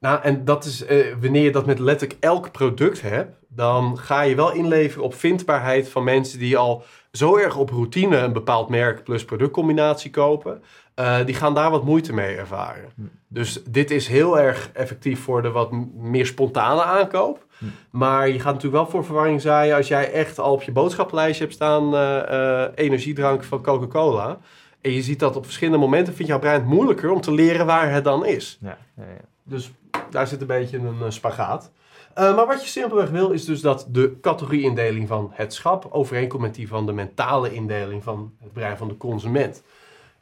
Nou, 0.00 0.22
en 0.22 0.44
dat 0.44 0.64
is 0.64 0.84
eh, 0.84 1.14
wanneer 1.20 1.42
je 1.42 1.52
dat 1.52 1.66
met 1.66 1.78
letterlijk 1.78 2.20
elk 2.20 2.52
product 2.52 3.00
hebt, 3.00 3.36
dan 3.48 3.98
ga 3.98 4.20
je 4.20 4.34
wel 4.34 4.52
inleveren 4.52 5.04
op 5.04 5.14
vindbaarheid 5.14 5.88
van 5.88 6.04
mensen 6.04 6.38
die 6.38 6.56
al 6.56 6.84
zo 7.12 7.36
erg 7.36 7.56
op 7.56 7.70
routine 7.70 8.16
een 8.16 8.32
bepaald 8.32 8.68
merk 8.68 9.04
plus 9.04 9.24
productcombinatie 9.24 10.10
kopen. 10.10 10.62
Eh, 10.94 11.24
die 11.24 11.34
gaan 11.34 11.54
daar 11.54 11.70
wat 11.70 11.84
moeite 11.84 12.12
mee 12.12 12.36
ervaren. 12.36 12.90
Hm. 12.94 13.02
Dus 13.28 13.62
dit 13.64 13.90
is 13.90 14.08
heel 14.08 14.38
erg 14.38 14.70
effectief 14.72 15.20
voor 15.20 15.42
de 15.42 15.50
wat 15.50 15.70
meer 15.94 16.26
spontane 16.26 16.82
aankoop. 16.82 17.46
Hm. 17.60 17.66
Maar 17.90 18.28
je 18.28 18.40
gaat 18.40 18.54
natuurlijk 18.54 18.82
wel 18.82 18.90
voor 18.90 19.04
verwarring 19.04 19.40
zaaien 19.40 19.76
als 19.76 19.88
jij 19.88 20.12
echt 20.12 20.38
al 20.38 20.52
op 20.52 20.62
je 20.62 20.72
boodschappenlijstje 20.72 21.44
hebt 21.44 21.54
staan 21.54 21.94
eh, 21.94 22.62
eh, 22.62 22.70
energiedrank 22.74 23.44
van 23.44 23.62
Coca-Cola. 23.62 24.38
En 24.80 24.92
je 24.92 25.02
ziet 25.02 25.18
dat 25.18 25.36
op 25.36 25.44
verschillende 25.44 25.78
momenten, 25.78 26.14
vindt 26.14 26.30
jouw 26.30 26.40
brein 26.40 26.60
het 26.60 26.68
moeilijker 26.68 27.10
om 27.10 27.20
te 27.20 27.32
leren 27.32 27.66
waar 27.66 27.92
het 27.92 28.04
dan 28.04 28.26
is. 28.26 28.58
Ja, 28.60 28.78
ja, 28.96 29.02
ja. 29.02 29.24
Dus 29.42 29.72
daar 30.10 30.26
zit 30.26 30.40
een 30.40 30.46
beetje 30.46 30.78
een 30.78 31.02
eh, 31.02 31.10
spagaat. 31.10 31.70
Maar 32.14 32.46
wat 32.46 32.62
je 32.62 32.68
simpelweg 32.68 33.10
wil, 33.10 33.30
is 33.30 33.44
dus 33.44 33.60
dat 33.60 33.86
de 33.88 34.20
categorieindeling 34.20 35.08
van 35.08 35.30
het 35.32 35.54
schap 35.54 35.86
overeenkomt 35.90 36.42
met 36.42 36.54
die 36.54 36.68
van 36.68 36.86
de 36.86 36.92
mentale 36.92 37.52
indeling 37.52 38.02
van 38.02 38.32
het 38.42 38.52
brein 38.52 38.76
van 38.76 38.88
de 38.88 38.96
consument. 38.96 39.62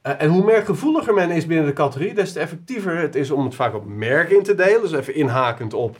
En 0.03 0.29
hoe 0.29 0.44
merkgevoeliger 0.44 1.14
men 1.14 1.31
is 1.31 1.46
binnen 1.46 1.66
de 1.66 1.72
categorie, 1.72 2.14
des 2.14 2.33
te 2.33 2.40
effectiever 2.40 2.96
het 2.96 3.14
is 3.14 3.31
om 3.31 3.44
het 3.44 3.55
vaak 3.55 3.74
op 3.74 3.87
merk 3.87 4.31
in 4.31 4.42
te 4.42 4.55
delen. 4.55 4.81
Dus 4.81 4.92
even 4.92 5.14
inhakend 5.14 5.74
op 5.74 5.96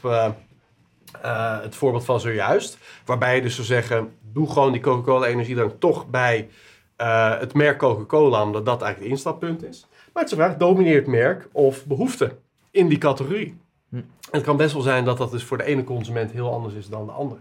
eh, 1.23 1.61
het 1.61 1.75
voorbeeld 1.75 2.05
van 2.05 2.21
zojuist. 2.21 2.79
Waarbij 3.05 3.35
je 3.35 3.43
dus 3.43 3.55
zou 3.55 3.67
zeggen, 3.67 4.13
doe 4.33 4.51
gewoon 4.51 4.73
die 4.73 4.81
Coca-Cola 4.81 5.27
energiedrank 5.27 5.73
toch 5.79 6.07
bij 6.07 6.49
eh, 6.97 7.39
het 7.39 7.55
merk 7.55 7.79
Coca-Cola, 7.79 8.43
omdat 8.43 8.65
dat 8.65 8.83
eigenlijk 8.83 9.13
het 9.13 9.19
instappunt 9.19 9.65
is. 9.65 9.87
Maar 10.13 10.23
het 10.23 10.33
is 10.33 10.39
de 10.39 10.45
vraag, 10.45 10.57
domineert 10.57 11.07
merk 11.07 11.49
of 11.53 11.87
behoefte 11.87 12.37
in 12.71 12.89
die 12.89 12.99
categorie? 12.99 13.59
Hm. 13.89 13.97
En 13.97 14.05
het 14.31 14.43
kan 14.43 14.57
best 14.57 14.73
wel 14.73 14.83
zijn 14.83 15.05
dat 15.05 15.19
dat 15.19 15.31
dus 15.31 15.45
voor 15.45 15.59
de 15.59 15.65
ene 15.65 15.85
consument 15.85 16.31
heel 16.31 16.53
anders 16.53 16.75
is 16.75 16.89
dan 16.89 17.07
de 17.07 17.13
andere. 17.13 17.41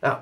Nou, 0.00 0.18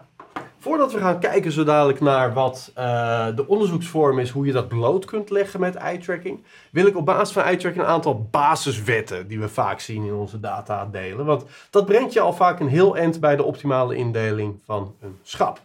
voordat 0.58 0.92
we 0.92 0.98
gaan 0.98 1.18
kijken 1.20 1.52
zo 1.52 1.64
dadelijk 1.64 2.00
naar 2.00 2.32
wat 2.32 2.70
eh, 2.74 3.26
de 3.36 3.46
onderzoeksvorm 3.48 4.18
is, 4.18 4.30
hoe 4.30 4.46
je 4.46 4.52
dat 4.52 4.68
bloot 4.68 5.04
kunt 5.04 5.30
leggen 5.30 5.60
met 5.60 5.74
eye-tracking, 5.74 6.42
wil 6.72 6.86
ik 6.86 6.96
op 6.96 7.04
basis 7.06 7.32
van 7.34 7.42
eye-tracking 7.42 7.84
een 7.84 7.90
aantal 7.90 8.28
basiswetten 8.30 9.28
die 9.28 9.40
we 9.40 9.48
vaak 9.48 9.80
zien 9.80 10.04
in 10.04 10.12
onze 10.12 10.40
data 10.40 10.86
delen. 10.86 11.24
Want 11.24 11.44
dat 11.70 11.86
brengt 11.86 12.12
je 12.12 12.20
al 12.20 12.32
vaak 12.32 12.60
een 12.60 12.68
heel 12.68 12.96
eind 12.96 13.20
bij 13.20 13.36
de 13.36 13.42
optimale 13.42 13.96
indeling 13.96 14.60
van 14.64 14.94
een 15.00 15.18
schap. 15.22 15.60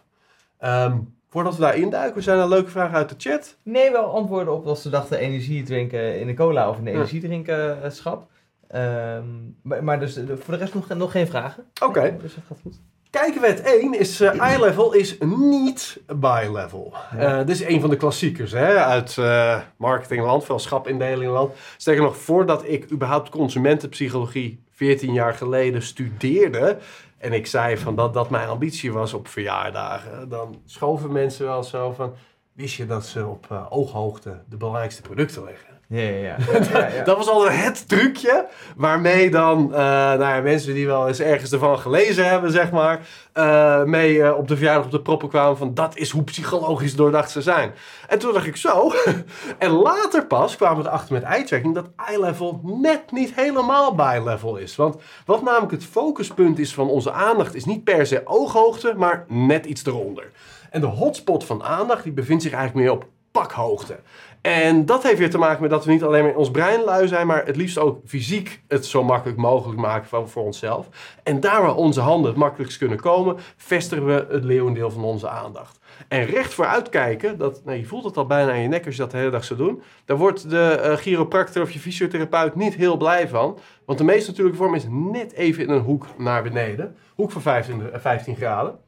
Ehm, 0.58 0.96
voordat 1.30 1.54
we 1.54 1.60
daar 1.60 1.76
induiken, 1.76 2.22
zijn 2.22 2.38
er 2.38 2.48
leuke 2.48 2.70
vragen 2.70 2.96
uit 2.96 3.08
de 3.08 3.14
chat. 3.18 3.56
Nee, 3.62 3.90
wel 3.90 4.14
antwoorden 4.14 4.54
op 4.54 4.66
als 4.66 4.82
ze 4.82 4.90
dachten 4.90 5.18
energie 5.18 5.62
drinken 5.62 6.20
in 6.20 6.26
de 6.26 6.34
cola 6.34 6.68
of 6.68 6.78
in 6.78 6.84
de 6.84 6.90
Ja. 6.90 7.76
eh, 7.82 7.90
schap. 7.90 8.26
Ehm, 8.68 9.24
maar, 9.62 9.84
maar 9.84 10.00
dus 10.00 10.16
eh, 10.16 10.24
voor 10.26 10.54
de 10.54 10.60
rest 10.60 10.74
nog, 10.74 10.88
nog 10.88 11.10
geen 11.10 11.26
vragen. 11.26 11.64
Oké. 11.82 12.00
Nee, 12.00 12.16
dus 12.16 12.34
dat 12.34 12.44
gaat 12.48 12.58
goed. 12.62 12.80
Kijkwet 13.14 13.60
1 13.60 13.98
is 13.98 14.20
eh, 14.20 14.40
eye 14.48 14.60
level 14.60 14.92
is 14.92 15.18
niet 15.18 16.00
buy 16.16 16.48
level. 16.52 16.94
Ja. 17.16 17.38
Eh, 17.38 17.46
dit 17.46 17.48
is 17.48 17.64
een 17.64 17.80
van 17.80 17.90
de 17.90 17.96
klassiekers 17.96 18.52
hè, 18.52 18.74
uit 18.84 19.18
eh 19.18 19.60
marketingland, 19.76 20.44
veel 20.44 20.58
schapindelingland. 20.58 21.52
Sterker 21.76 22.02
nog, 22.02 22.16
voordat 22.16 22.68
ik 22.68 22.90
überhaupt 22.90 23.28
consumentenpsychologie 23.28 24.62
14 24.70 25.12
jaar 25.12 25.34
geleden 25.34 25.82
studeerde... 25.82 26.78
en 27.18 27.32
ik 27.32 27.46
zei 27.46 27.76
van 27.76 27.96
dat 27.96 28.14
dat 28.14 28.30
mijn 28.30 28.48
ambitie 28.48 28.92
was 28.92 29.12
op 29.12 29.28
verjaardagen... 29.28 30.28
dan 30.28 30.62
schoven 30.66 31.12
mensen 31.12 31.46
wel 31.46 31.62
zo 31.62 31.92
van... 31.92 32.14
wist 32.52 32.74
je 32.74 32.86
dat 32.86 33.06
ze 33.06 33.26
op 33.26 33.66
ooghoogte 33.70 34.42
de 34.48 34.56
belangrijkste 34.56 35.02
producten 35.02 35.44
leggen? 35.44 35.73
Ja, 36.02 36.08
ja, 36.08 36.36
ja. 36.94 37.04
Dat 37.04 37.16
was 37.16 37.28
altijd 37.28 37.64
het 37.64 37.88
trucje 37.88 38.46
waarmee 38.76 39.30
dan 39.30 39.72
eh, 39.72 39.78
nou 39.78 40.18
ja, 40.20 40.40
mensen 40.40 40.74
die 40.74 40.86
wel 40.86 41.08
eens 41.08 41.20
ergens 41.20 41.52
ervan 41.52 41.78
gelezen 41.78 42.28
hebben, 42.28 42.50
zeg 42.50 42.70
maar, 42.70 43.06
eh, 43.32 43.82
mee 43.82 44.22
eh, 44.22 44.36
op 44.36 44.48
de 44.48 44.56
verjaardag 44.56 44.84
op 44.84 44.90
de 44.90 45.00
proppen 45.00 45.28
kwamen 45.28 45.56
van 45.56 45.74
dat 45.74 45.96
is 45.96 46.10
hoe 46.10 46.22
psychologisch 46.22 46.96
doordacht 46.96 47.30
ze 47.30 47.42
zijn. 47.42 47.72
En 48.08 48.18
toen 48.18 48.32
dacht 48.32 48.46
ik 48.46 48.56
zo. 48.56 48.92
en 49.58 49.70
later 49.70 50.26
pas 50.26 50.56
kwamen 50.56 50.82
we 50.82 50.88
erachter 50.88 51.14
met 51.14 51.22
eye-tracking 51.22 51.74
dat 51.74 51.90
eye-level 51.96 52.60
net 52.62 53.12
niet 53.12 53.34
helemaal 53.34 53.94
by-level 53.94 54.56
is. 54.56 54.76
Want 54.76 54.96
wat 55.26 55.42
namelijk 55.42 55.72
het 55.72 55.84
focuspunt 55.84 56.58
is 56.58 56.74
van 56.74 56.88
onze 56.88 57.12
aandacht 57.12 57.54
is 57.54 57.64
niet 57.64 57.84
per 57.84 58.06
se 58.06 58.22
ooghoogte, 58.24 58.94
maar 58.96 59.24
net 59.28 59.66
iets 59.66 59.86
eronder. 59.86 60.30
En 60.70 60.80
de 60.80 60.86
hotspot 60.86 61.44
van 61.44 61.62
aandacht 61.62 62.02
die 62.02 62.12
bevindt 62.12 62.42
zich 62.42 62.52
eigenlijk 62.52 62.86
meer 62.86 62.94
op 62.94 63.06
pakhoogte. 63.30 63.98
En 64.46 64.86
dat 64.86 65.02
heeft 65.02 65.18
weer 65.18 65.30
te 65.30 65.38
maken 65.38 65.60
met 65.60 65.70
dat 65.70 65.84
we 65.84 65.92
niet 65.92 66.02
alleen 66.02 66.22
maar 66.22 66.30
in 66.30 66.36
ons 66.36 66.50
brein 66.50 66.84
lui 66.84 67.08
zijn, 67.08 67.26
maar 67.26 67.46
het 67.46 67.56
liefst 67.56 67.78
ook 67.78 68.00
fysiek 68.06 68.62
het 68.68 68.86
zo 68.86 69.04
makkelijk 69.04 69.38
mogelijk 69.38 69.80
maken 69.80 70.28
voor 70.28 70.44
onszelf. 70.44 70.88
En 71.22 71.40
daar 71.40 71.62
waar 71.62 71.74
onze 71.74 72.00
handen 72.00 72.30
het 72.30 72.38
makkelijkst 72.38 72.78
kunnen 72.78 73.00
komen, 73.00 73.36
vestigen 73.56 74.06
we 74.06 74.26
het 74.30 74.44
leeuwendeel 74.44 74.90
van 74.90 75.04
onze 75.04 75.28
aandacht. 75.28 75.78
En 76.08 76.24
recht 76.24 76.54
vooruit 76.54 76.88
kijken, 76.88 77.38
dat, 77.38 77.64
nou, 77.64 77.78
je 77.78 77.86
voelt 77.86 78.04
het 78.04 78.16
al 78.16 78.26
bijna 78.26 78.50
aan 78.50 78.60
je 78.60 78.68
nek 78.68 78.86
als 78.86 78.94
je 78.94 79.00
dat 79.00 79.10
de 79.10 79.16
hele 79.16 79.30
dag 79.30 79.44
zou 79.44 79.58
doen, 79.58 79.82
daar 80.04 80.16
wordt 80.16 80.50
de 80.50 80.70
eh 80.70 80.96
chiropractor 80.96 81.62
of 81.62 81.70
je 81.70 81.78
fysiotherapeut 81.78 82.54
niet 82.54 82.74
heel 82.74 82.96
blij 82.96 83.28
van. 83.28 83.58
Want 83.86 83.98
de 83.98 84.04
meest 84.04 84.26
natuurlijke 84.26 84.58
vorm 84.58 84.74
is 84.74 84.86
net 84.88 85.32
even 85.32 85.62
in 85.62 85.70
een 85.70 85.82
hoek 85.82 86.06
naar 86.18 86.42
beneden. 86.42 86.96
Hoek 87.14 87.30
van 87.30 87.42
15, 87.42 87.92
eh, 87.92 88.00
15 88.00 88.36
graden. 88.36 88.78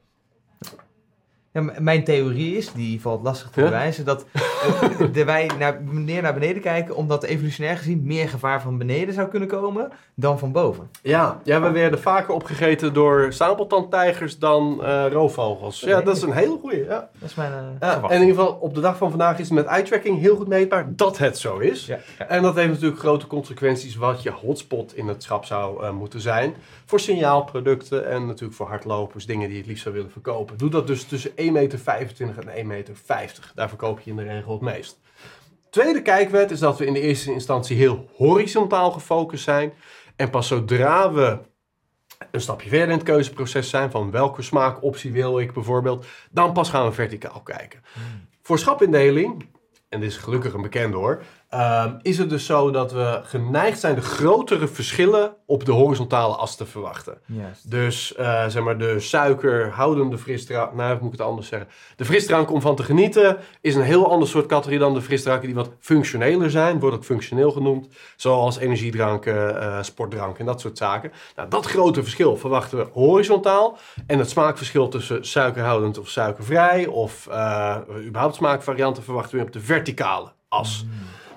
Ja, 1.56 1.72
mijn 1.78 2.04
theorie 2.04 2.56
is, 2.56 2.72
die 2.72 3.00
valt 3.00 3.22
lastig 3.22 3.50
te 3.50 3.60
Ja? 3.60 3.66
bewijzen, 3.66 4.04
dat 4.04 4.24
eh, 4.32 5.12
de 5.12 5.24
wij 5.24 5.50
naar, 5.58 5.82
meer 5.82 6.22
naar 6.22 6.34
beneden 6.34 6.62
kijken, 6.62 6.96
omdat 6.96 7.22
evolutionair 7.22 7.76
gezien 7.76 8.02
meer 8.04 8.28
gevaar 8.28 8.62
van 8.62 8.78
beneden 8.78 9.14
zou 9.14 9.28
kunnen 9.28 9.48
komen 9.48 9.92
dan 10.14 10.38
van 10.38 10.52
boven. 10.52 10.90
Ja, 11.02 11.40
ja, 11.44 11.60
we 11.60 11.70
werden 11.70 12.00
vaker 12.00 12.34
opgegeten 12.34 12.92
door 12.92 13.32
sabeltandtijgers 13.32 14.38
dan 14.38 14.84
eh, 14.84 15.06
roofvogels. 15.10 15.80
Ja, 15.80 16.00
dat 16.00 16.16
is 16.16 16.22
een 16.22 16.32
hele 16.32 16.58
goeie. 16.60 16.84
Ja. 16.84 17.08
Dat 17.18 17.28
is 17.28 17.34
mijn 17.34 17.52
Ja, 17.80 18.02
en 18.02 18.14
in 18.14 18.20
ieder 18.20 18.34
geval, 18.36 18.58
op 18.60 18.74
de 18.74 18.80
dag 18.80 18.96
van 18.96 19.10
vandaag 19.10 19.38
is 19.38 19.48
het 19.48 19.54
met 19.54 19.66
eye-tracking 19.66 20.20
heel 20.20 20.36
goed 20.36 20.48
meetbaar 20.48 20.86
dat 20.96 21.18
het 21.18 21.38
zo 21.38 21.58
is. 21.58 21.90
En 22.28 22.42
dat 22.42 22.54
heeft 22.54 22.72
natuurlijk 22.72 23.00
grote 23.00 23.26
consequenties 23.26 23.96
wat 23.96 24.22
je 24.22 24.30
hotspot 24.30 24.96
in 24.96 25.08
het 25.08 25.22
schap 25.22 25.44
zou 25.44 25.92
moeten 25.92 26.20
zijn. 26.20 26.54
Voor 26.88 27.00
signaalproducten 27.00 28.08
en 28.08 28.26
natuurlijk 28.26 28.56
voor 28.56 28.68
hardlopers, 28.68 29.26
dingen 29.26 29.44
die 29.46 29.52
je 29.52 29.58
het 29.58 29.66
liefst 29.66 29.82
zou 29.82 29.94
willen 29.94 30.10
verkopen. 30.10 30.58
Doe 30.58 30.70
dat 30.70 30.86
dus 30.86 31.04
tussen 31.04 31.30
1,25 31.30 31.36
meter 31.52 31.80
en 32.48 32.62
1,50 32.62 32.66
meter. 32.66 33.52
Daar 33.54 33.68
verkoop 33.68 34.00
je 34.00 34.10
in 34.10 34.16
de 34.16 34.22
regel 34.22 34.52
het 34.52 34.60
meest. 34.60 35.00
Tweede 35.70 36.02
kijkwet 36.02 36.50
is 36.50 36.58
dat 36.58 36.78
we 36.78 36.86
in 36.86 36.92
de 36.92 37.00
eerste 37.00 37.32
instantie 37.32 37.76
heel 37.76 38.08
horizontaal 38.16 38.90
gefocust 38.90 39.44
zijn. 39.44 39.72
En 40.16 40.30
pas 40.30 40.46
zodra 40.46 41.12
we 41.12 41.38
een 42.30 42.40
stapje 42.40 42.68
verder 42.68 42.88
in 42.88 42.94
het 42.94 43.02
keuzeproces 43.02 43.70
zijn 43.70 43.90
van 43.90 44.10
welke 44.10 44.42
smaakoptie 44.42 45.12
wil 45.12 45.38
ik 45.38 45.52
bijvoorbeeld, 45.52 46.06
dan 46.30 46.52
pas 46.52 46.70
gaan 46.70 46.86
we 46.86 46.92
verticaal 46.92 47.42
kijken. 47.42 47.82
Voor 48.42 48.58
schapindeling, 48.58 49.46
en 49.88 50.00
dit 50.00 50.10
is 50.10 50.16
gelukkig 50.16 50.52
een 50.52 50.62
bekende 50.62 50.96
hoor, 50.96 51.22
ehm, 51.48 51.94
is 52.02 52.18
het 52.18 52.30
dus 52.30 52.46
zo 52.46 52.70
dat 52.70 52.92
we 52.92 53.20
geneigd 53.22 53.80
zijn 53.80 53.94
de 53.94 54.00
grotere 54.00 54.68
verschillen 54.68 55.34
op 55.46 55.64
de 55.64 55.72
horizontale 55.72 56.34
as 56.34 56.56
te 56.56 56.66
verwachten. 56.66 57.18
Juist. 57.26 57.70
Dus 57.70 58.14
eh, 58.14 58.46
zeg 58.46 58.62
maar 58.62 58.78
de 58.78 59.00
suikerhoudende 59.00 60.18
frisdrank, 60.18 60.72
nou 60.72 60.90
hoe 60.90 61.02
moet 61.02 61.12
ik 61.12 61.18
het 61.18 61.28
anders 61.28 61.48
zeggen? 61.48 61.68
De 61.96 62.04
frisdrank 62.04 62.50
om 62.50 62.60
van 62.60 62.76
te 62.76 62.82
genieten 62.82 63.36
is 63.60 63.74
een 63.74 63.82
heel 63.82 64.10
ander 64.10 64.28
soort 64.28 64.46
categorie 64.46 64.78
dan 64.78 64.94
de 64.94 65.02
frisdranken 65.02 65.46
die 65.46 65.54
wat 65.54 65.70
functioneler 65.78 66.50
zijn, 66.50 66.80
wordt 66.80 66.96
ook 66.96 67.04
functioneel 67.04 67.50
genoemd, 67.50 67.88
zoals 68.16 68.58
energiedranken, 68.58 69.60
eh, 69.60 69.82
sportdranken 69.82 70.40
en 70.40 70.46
dat 70.46 70.60
soort 70.60 70.78
zaken. 70.78 71.12
Nou, 71.36 71.48
dat 71.48 71.66
grote 71.66 72.02
verschil 72.02 72.36
verwachten 72.36 72.78
we 72.78 72.88
horizontaal 72.92 73.78
en 74.06 74.18
het 74.18 74.30
smaakverschil 74.30 74.88
tussen 74.88 75.26
suikerhoudend 75.26 75.98
of 75.98 76.08
suikervrij 76.08 76.86
of 76.86 77.26
eh, 77.26 77.76
überhaupt 78.06 78.34
smaakvarianten 78.34 79.02
verwachten 79.02 79.38
we 79.38 79.44
op 79.44 79.52
de 79.52 79.60
verticale 79.60 80.32
as. 80.48 80.84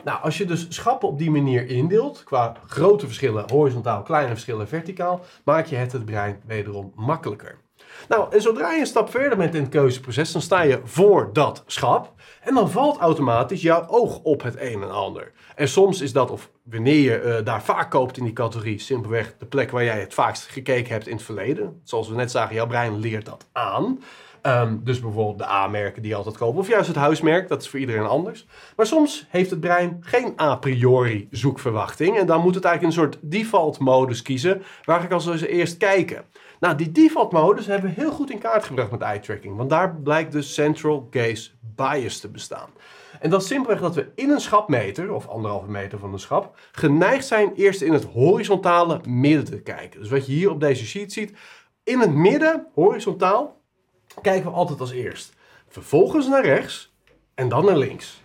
Nou, 0.10 0.22
als 0.22 0.38
je 0.38 0.46
dus 0.46 0.66
schappen 0.70 1.08
op 1.08 1.18
die 1.18 1.32
manier 1.32 1.68
indeelt, 1.68 2.24
qua 2.24 2.56
grote 2.68 3.06
verschillen 3.06 3.52
horizontaal, 3.52 4.02
kleine 4.02 4.30
verschillen 4.30 4.68
verticaal, 4.68 5.22
maak 5.44 5.66
je 5.66 5.76
het 5.76 5.92
het 5.92 6.06
brein 6.06 6.42
wederom 6.46 6.92
makkelijker. 6.96 7.58
Nou, 8.08 8.34
en 8.34 8.42
zodra 8.42 8.72
je 8.72 8.80
een 8.80 8.86
stap 8.86 9.10
verder 9.10 9.38
bent 9.38 9.56
in 9.56 9.62
het 9.62 9.72
keuzeproces, 9.72 10.32
dan 10.32 10.42
sta 10.42 10.62
je 10.62 10.82
voor 10.84 11.30
dat 11.34 11.64
schap. 11.66 12.14
En 12.42 12.54
dan 12.54 12.70
valt 12.70 12.98
automatisch 12.98 13.62
jouw 13.62 13.88
oog 13.88 14.20
op 14.20 14.42
het 14.44 14.56
een 14.60 14.84
en 14.84 14.92
ander. 14.92 15.32
En 15.56 15.68
soms 15.68 16.02
is 16.02 16.14
dat, 16.14 16.32
of 16.32 16.50
wanneer 16.64 17.02
je 17.02 17.20
eh, 17.20 17.46
daar 17.46 17.64
vaak 17.64 17.92
koopt 17.92 18.18
in 18.18 18.24
die 18.24 18.34
categorie, 18.34 18.80
simpelweg 18.80 19.36
de 19.38 19.46
plek 19.46 19.72
waar 19.72 19.84
jij 19.84 20.00
het 20.00 20.14
vaakst 20.14 20.48
gekeken 20.48 20.92
hebt 20.92 21.08
in 21.08 21.16
het 21.16 21.26
verleden. 21.26 21.82
Zoals 21.84 22.10
we 22.10 22.16
net 22.16 22.32
zagen, 22.32 22.56
jouw 22.56 22.68
brein 22.68 23.00
leert 23.00 23.26
dat 23.26 23.48
aan. 23.52 24.00
Ehm, 24.42 24.78
dus 24.84 25.00
bijvoorbeeld 25.00 25.38
de 25.38 25.48
A-merken 25.48 26.02
die 26.02 26.16
altijd 26.16 26.38
koopt, 26.38 26.58
of 26.58 26.68
juist 26.68 26.88
het 26.88 26.96
huismerk, 26.96 27.48
dat 27.48 27.62
is 27.62 27.70
voor 27.70 27.80
iedereen 27.80 28.06
anders. 28.06 28.46
Maar 28.76 28.86
soms 28.86 29.26
heeft 29.30 29.50
het 29.50 29.60
brein 29.60 29.98
geen 30.02 30.34
a 30.40 30.56
priori 30.56 31.28
zoekverwachting. 31.32 32.18
En 32.18 32.26
dan 32.26 32.42
moet 32.42 32.56
het 32.56 32.64
eigenlijk 32.64 32.96
een 32.96 33.04
soort 33.04 33.20
default 33.22 33.80
modus 33.80 34.22
kiezen, 34.22 34.62
waar 34.84 35.04
ik 35.04 35.12
als 35.12 35.42
eerst 35.42 35.78
kijken. 35.78 36.24
Nou, 36.60 36.76
die 36.76 36.92
default 36.92 37.32
modus 37.32 37.66
hebben 37.66 37.90
we 37.90 38.02
heel 38.02 38.12
goed 38.12 38.32
in 38.32 38.40
kaart 38.40 38.64
gebracht 38.64 38.92
met 38.92 39.02
eye 39.02 39.20
tracking. 39.20 39.58
Want 39.58 39.70
daar 39.70 39.96
blijkt 39.96 40.32
de 40.32 40.42
central 40.42 41.08
gaze 41.10 41.50
bias 41.76 42.20
te 42.20 42.30
bestaan. 42.30 42.70
En 43.20 43.30
dat 43.30 43.42
is 43.42 43.48
simpelweg 43.48 43.82
dat 43.82 43.96
we 43.96 44.12
in 44.16 44.30
een 44.30 44.40
schapmeter, 44.40 45.14
of 45.14 45.28
anderhalve 45.28 45.70
meter 45.70 46.00
van 46.00 46.14
een 46.14 46.20
schap, 46.20 46.60
geneigd 46.72 47.26
zijn 47.26 47.54
eerst 47.56 47.82
in 47.82 47.94
het 47.94 48.04
horizontale 48.04 49.02
midden 49.08 49.46
te 49.46 49.62
kijken. 49.62 50.00
Dus 50.00 50.10
wat 50.10 50.26
je 50.26 50.32
hier 50.32 50.50
op 50.50 50.60
deze 50.60 50.86
sheet 50.86 51.14
ziet, 51.14 51.34
in 51.84 52.00
het 52.00 52.14
midden, 52.14 52.68
horizontaal, 52.74 53.59
kijken 54.22 54.50
we 54.50 54.58
altijd 54.58 54.80
als 54.80 54.92
eerst. 54.92 55.34
Vervolgens 55.68 56.28
naar 56.28 56.46
rechts 56.46 56.94
en 57.36 57.50
dan 57.50 57.66
naar 57.66 57.78
links. 57.78 58.22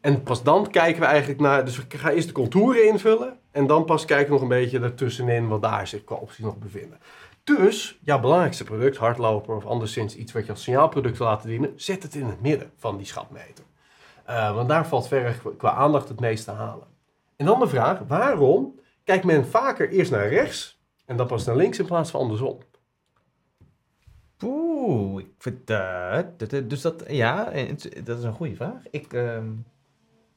En 0.00 0.22
pas 0.22 0.42
dan 0.42 0.70
kijken 0.70 1.00
we 1.00 1.06
eigenlijk 1.06 1.40
naar, 1.40 1.64
dus 1.64 1.76
we 1.76 1.84
gaan 1.88 2.12
eerst 2.12 2.26
de 2.26 2.34
contouren 2.34 2.86
invullen 2.86 3.38
en 3.50 3.66
dan 3.66 3.84
pas 3.84 4.04
kijken 4.04 4.26
we 4.26 4.32
nog 4.32 4.42
een 4.42 4.48
beetje 4.48 4.80
ertussenin 4.80 5.48
wat 5.48 5.62
daar 5.62 5.86
zich 5.86 6.04
qua 6.04 6.16
opties 6.16 6.44
nog 6.44 6.58
bevinden. 6.58 6.98
Dus 7.44 7.98
jouw 8.02 8.20
belangrijkste 8.20 8.64
product, 8.64 8.96
hardloper 8.96 9.56
of 9.56 9.66
anderszins 9.66 10.16
iets 10.16 10.32
wat 10.32 10.44
je 10.46 10.50
als 10.50 10.62
signaalproduct 10.62 11.18
wil 11.18 11.26
laten 11.26 11.48
dienen, 11.48 11.72
zet 11.76 12.02
het 12.02 12.14
in 12.14 12.26
het 12.26 12.40
midden 12.40 12.70
van 12.76 12.96
die 12.96 13.06
schapmeter. 13.06 13.64
Eh, 14.24 14.54
want 14.54 14.68
daar 14.68 14.86
valt 14.86 15.08
verre 15.08 15.56
qua 15.56 15.72
aandacht 15.72 16.08
het 16.08 16.20
meest 16.20 16.44
te 16.44 16.50
halen. 16.50 16.86
En 17.36 17.46
dan 17.46 17.60
de 17.60 17.68
vraag, 17.68 17.98
waarom 18.08 18.80
kijkt 19.04 19.24
men 19.24 19.46
vaker 19.46 19.90
eerst 19.90 20.10
naar 20.10 20.28
rechts 20.28 20.80
en 21.06 21.16
dan 21.16 21.26
pas 21.26 21.44
naar 21.44 21.56
links 21.56 21.78
in 21.78 21.86
plaats 21.86 22.10
van 22.10 22.20
andersom? 22.20 22.58
Oeh, 24.44 25.22
ik 25.22 25.28
vind 25.38 25.66
dat, 25.66 26.38
dat- 26.50 26.70
Dus 26.70 26.80
dat, 26.80 27.04
ja, 27.08 27.48
het- 27.52 28.00
dat 28.04 28.18
is 28.18 28.24
een 28.24 28.32
goede 28.32 28.54
vraag. 28.54 28.82
Ik, 28.90 29.12
ehm, 29.12 29.46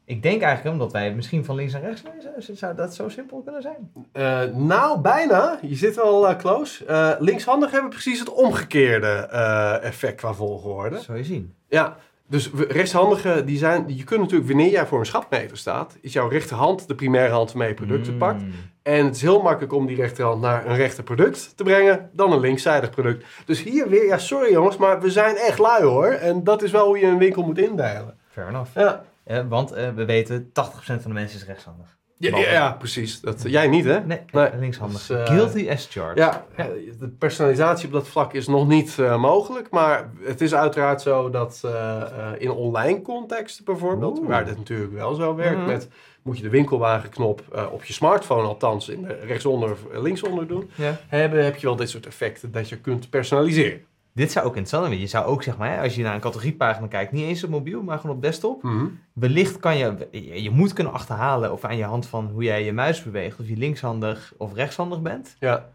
ik 0.05 0.21
denk 0.23 0.41
eigenlijk 0.41 0.73
omdat 0.75 0.91
wij 0.91 1.13
misschien 1.15 1.45
van 1.45 1.55
links 1.55 1.73
naar 1.73 1.81
rechts 1.81 2.03
lezen. 2.35 2.57
Zou 2.57 2.75
dat 2.75 2.95
zo 2.95 3.09
simpel 3.09 3.41
kunnen 3.41 3.61
zijn? 3.61 3.91
Eh, 4.11 4.43
nou, 4.55 4.99
bijna. 5.01 5.59
Je 5.61 5.75
zit 5.75 5.95
wel 5.95 6.27
eh, 6.29 6.37
close. 6.37 6.85
Eh 6.85 7.11
linkshandig 7.19 7.71
hebben 7.71 7.89
precies 7.89 8.19
het 8.19 8.29
omgekeerde 8.33 9.07
eh, 9.31 9.83
effect 9.83 10.15
qua 10.15 10.33
volgorde. 10.33 10.99
Zou 10.99 11.17
je 11.17 11.23
zien. 11.23 11.53
Ja, 11.69 11.97
Dus 12.29 12.49
rechtshandigen, 12.67 13.45
die 13.45 13.57
zijn, 13.57 13.83
je 13.87 14.03
kunt 14.03 14.19
natuurlijk, 14.21 14.47
wanneer 14.49 14.71
jij 14.71 14.85
voor 14.85 14.99
een 14.99 15.05
schapmeter 15.05 15.57
staat, 15.57 15.97
is 16.01 16.13
jouw 16.13 16.27
rechterhand 16.27 16.87
de 16.87 16.95
primaire 16.95 17.33
hand 17.33 17.49
waarmee 17.51 17.67
je 17.69 17.73
producten 17.73 18.13
Mm. 18.13 18.19
pakt. 18.19 18.43
En 18.81 19.05
het 19.05 19.15
is 19.15 19.21
heel 19.21 19.41
makkelijk 19.41 19.73
om 19.73 19.85
die 19.85 19.95
rechterhand 19.95 20.41
naar 20.41 20.65
een 20.65 20.75
rechter 20.75 21.03
product 21.03 21.57
te 21.57 21.63
brengen 21.63 22.09
dan 22.13 22.31
een 22.31 22.39
linkszijdig 22.39 22.89
product. 22.89 23.25
Dus 23.45 23.63
hier 23.63 23.89
weer, 23.89 24.05
ja 24.05 24.17
sorry 24.17 24.51
jongens, 24.51 24.77
maar 24.77 25.01
we 25.01 25.11
zijn 25.11 25.35
echt 25.35 25.57
lui 25.59 25.83
hoor. 25.83 26.07
En 26.07 26.43
dat 26.43 26.61
is 26.63 26.71
wel 26.71 26.85
hoe 26.85 26.99
je 26.99 27.05
een 27.05 27.17
winkel 27.17 27.43
moet 27.43 27.57
indelen. 27.57 28.17
Fair 28.29 28.47
enough. 28.47 28.69
Ja, 28.75 29.03
Eh, 29.23 29.39
want 29.49 29.71
eh, 29.71 29.89
we 29.95 30.05
weten, 30.05 30.51
80% 30.53 31.01
van 31.01 31.11
de 31.11 31.19
mensen 31.19 31.39
is 31.39 31.45
rechtshandig. 31.45 31.96
Ja, 32.17 32.37
ja, 32.37 32.51
ja, 32.51 32.71
precies. 32.71 33.21
Dat, 33.21 33.43
jij 33.47 33.67
niet 33.67 33.85
hè? 33.85 33.99
Nee, 33.99 34.19
Nee. 34.31 34.49
linkshandig. 34.59 35.07
Dus, 35.07 35.17
eh, 35.17 35.25
Guilty 35.25 35.69
as 35.69 35.87
charged. 35.91 36.17
Ja, 36.17 36.45
eh, 36.55 36.65
de 36.99 37.07
personalisatie 37.07 37.87
op 37.87 37.93
dat 37.93 38.07
vlak 38.07 38.33
is 38.33 38.47
nog 38.47 38.67
niet 38.67 38.99
eh, 38.99 39.17
mogelijk. 39.21 39.69
Maar 39.69 40.09
het 40.23 40.41
is 40.41 40.53
uiteraard 40.53 41.01
zo 41.01 41.29
dat 41.29 41.61
eh, 41.65 42.01
eh, 42.01 42.07
in 42.37 42.51
online 42.51 43.01
contexten 43.01 43.65
bijvoorbeeld, 43.65 44.17
Oeh. 44.19 44.27
waar 44.27 44.45
dit 44.45 44.57
natuurlijk 44.57 44.93
wel 44.93 45.13
zo 45.13 45.35
werkt, 45.35 45.57
Mhm. 45.57 45.67
met 45.67 45.87
moet 46.21 46.37
je 46.37 46.43
de 46.43 46.49
winkelwagenknop 46.49 47.41
eh, 47.53 47.65
op 47.71 47.83
je 47.83 47.93
smartphone 47.93 48.47
althans 48.47 48.89
in 48.89 49.01
de 49.03 49.19
rechtsonder 49.25 49.71
of 49.71 49.79
linksonder 49.93 50.47
doen, 50.47 50.69
Ja. 50.75 50.97
hebben, 51.07 51.43
heb 51.43 51.55
je 51.55 51.67
wel 51.67 51.75
dit 51.75 51.89
soort 51.89 52.05
effecten 52.05 52.51
dat 52.51 52.69
je 52.69 52.77
kunt 52.77 53.09
personaliseren. 53.09 53.81
Dit 54.17 54.31
zou 54.31 54.45
ook 54.45 54.55
interessant 54.55 54.85
zijn. 54.87 54.99
Je 54.99 55.07
zou 55.07 55.25
ook, 55.25 55.43
zeg 55.43 55.57
maar, 55.57 55.71
hè, 55.71 55.81
als 55.81 55.95
je 55.95 56.03
naar 56.03 56.13
een 56.13 56.19
categoriepagina 56.19 56.87
kijkt, 56.87 57.11
niet 57.11 57.25
eens 57.25 57.43
op 57.43 57.49
mobiel, 57.49 57.83
maar 57.83 57.99
gewoon 57.99 58.15
op 58.15 58.21
desktop. 58.21 58.63
Mhm. 58.63 58.85
Wellicht 59.13 59.59
kan 59.59 59.77
je, 59.77 60.07
je, 60.41 60.49
moet 60.49 60.73
kunnen 60.73 60.93
achterhalen 60.93 61.51
of 61.51 61.63
aan 61.63 61.77
je 61.77 61.83
hand 61.83 62.07
van 62.07 62.29
hoe 62.33 62.43
jij 62.43 62.63
je 62.63 62.73
muis 62.73 63.03
beweegt, 63.03 63.39
of 63.39 63.47
je 63.47 63.57
linkshandig 63.57 64.33
of 64.37 64.53
rechtshandig 64.53 65.01
bent. 65.01 65.35
Ja. 65.39 65.69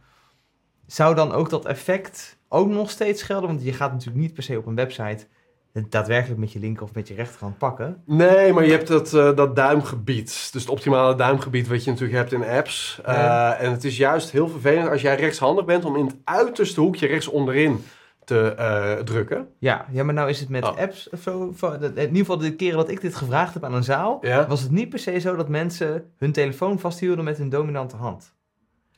Zou 0.87 1.15
dan 1.15 1.33
ook 1.33 1.51
dat 1.51 1.65
effect 1.65 2.39
ook 2.49 2.69
nog 2.69 2.91
steeds 2.91 3.23
gelden? 3.23 3.49
Want 3.49 3.65
je 3.65 3.73
gaat 3.73 3.93
natuurlijk 3.93 4.21
niet 4.21 4.35
per 4.35 4.43
se 4.43 4.59
op 4.59 4.67
een 4.67 4.75
website 4.75 5.27
daadwerkelijk 5.89 6.41
met 6.41 6.53
je 6.53 6.59
linker 6.59 6.83
of 6.83 6.95
met 6.95 7.09
je 7.09 7.15
rechterhand 7.15 7.59
pakken. 7.59 8.03
Nee, 8.07 8.53
maar 8.53 8.65
je 8.65 8.71
hebt 8.71 8.89
dat, 8.89 9.15
eh, 9.15 9.37
dat 9.37 9.57
duimgebied. 9.57 10.49
Dus 10.53 10.63
het 10.63 10.71
optimale 10.71 11.15
duimgebied 11.15 11.69
wat 11.69 11.85
je 11.85 11.91
natuurlijk 11.91 12.19
hebt 12.19 12.33
in 12.33 12.45
apps. 12.45 13.01
Eh, 13.05 13.15
Ja. 13.15 13.55
En 13.55 13.71
het 13.71 13.85
is 13.85 13.97
juist 13.97 14.31
heel 14.31 14.49
vervelend 14.49 14.89
als 14.89 15.03
jij 15.03 15.17
rechtshandig 15.17 15.65
bent 15.65 15.85
om 15.85 15.97
in 15.97 16.07
het 16.07 16.17
uiterste 16.25 16.81
hoekje 16.81 17.07
rechts 17.07 17.29
onderin 17.29 17.85
te 18.25 18.55
eh, 18.55 18.93
drukken. 19.05 19.49
Ja, 19.59 19.87
ja, 19.91 20.05
maar 20.05 20.15
nou 20.15 20.29
is 20.29 20.41
het 20.41 20.49
met 20.49 20.65
Oh. 20.65 20.79
apps 20.79 21.09
of 21.11 21.21
zo. 21.21 21.55
In 21.61 21.97
ieder 21.99 22.17
geval 22.17 22.39
de 22.39 22.55
keren 22.57 22.77
dat 22.77 22.89
ik 22.89 23.01
dit 23.01 23.15
gevraagd 23.15 23.55
heb 23.55 23.65
aan 23.65 23.75
een 23.75 23.85
zaal, 23.85 24.19
Ja. 24.21 24.47
was 24.47 24.61
het 24.61 24.71
niet 24.71 24.89
per 24.89 24.99
se 24.99 25.19
zo 25.19 25.37
dat 25.37 25.49
mensen 25.49 26.13
hun 26.19 26.33
telefoon 26.33 26.79
vasthielden 26.79 27.25
met 27.25 27.39
hun 27.39 27.49
dominante 27.49 27.97
hand. 27.97 28.35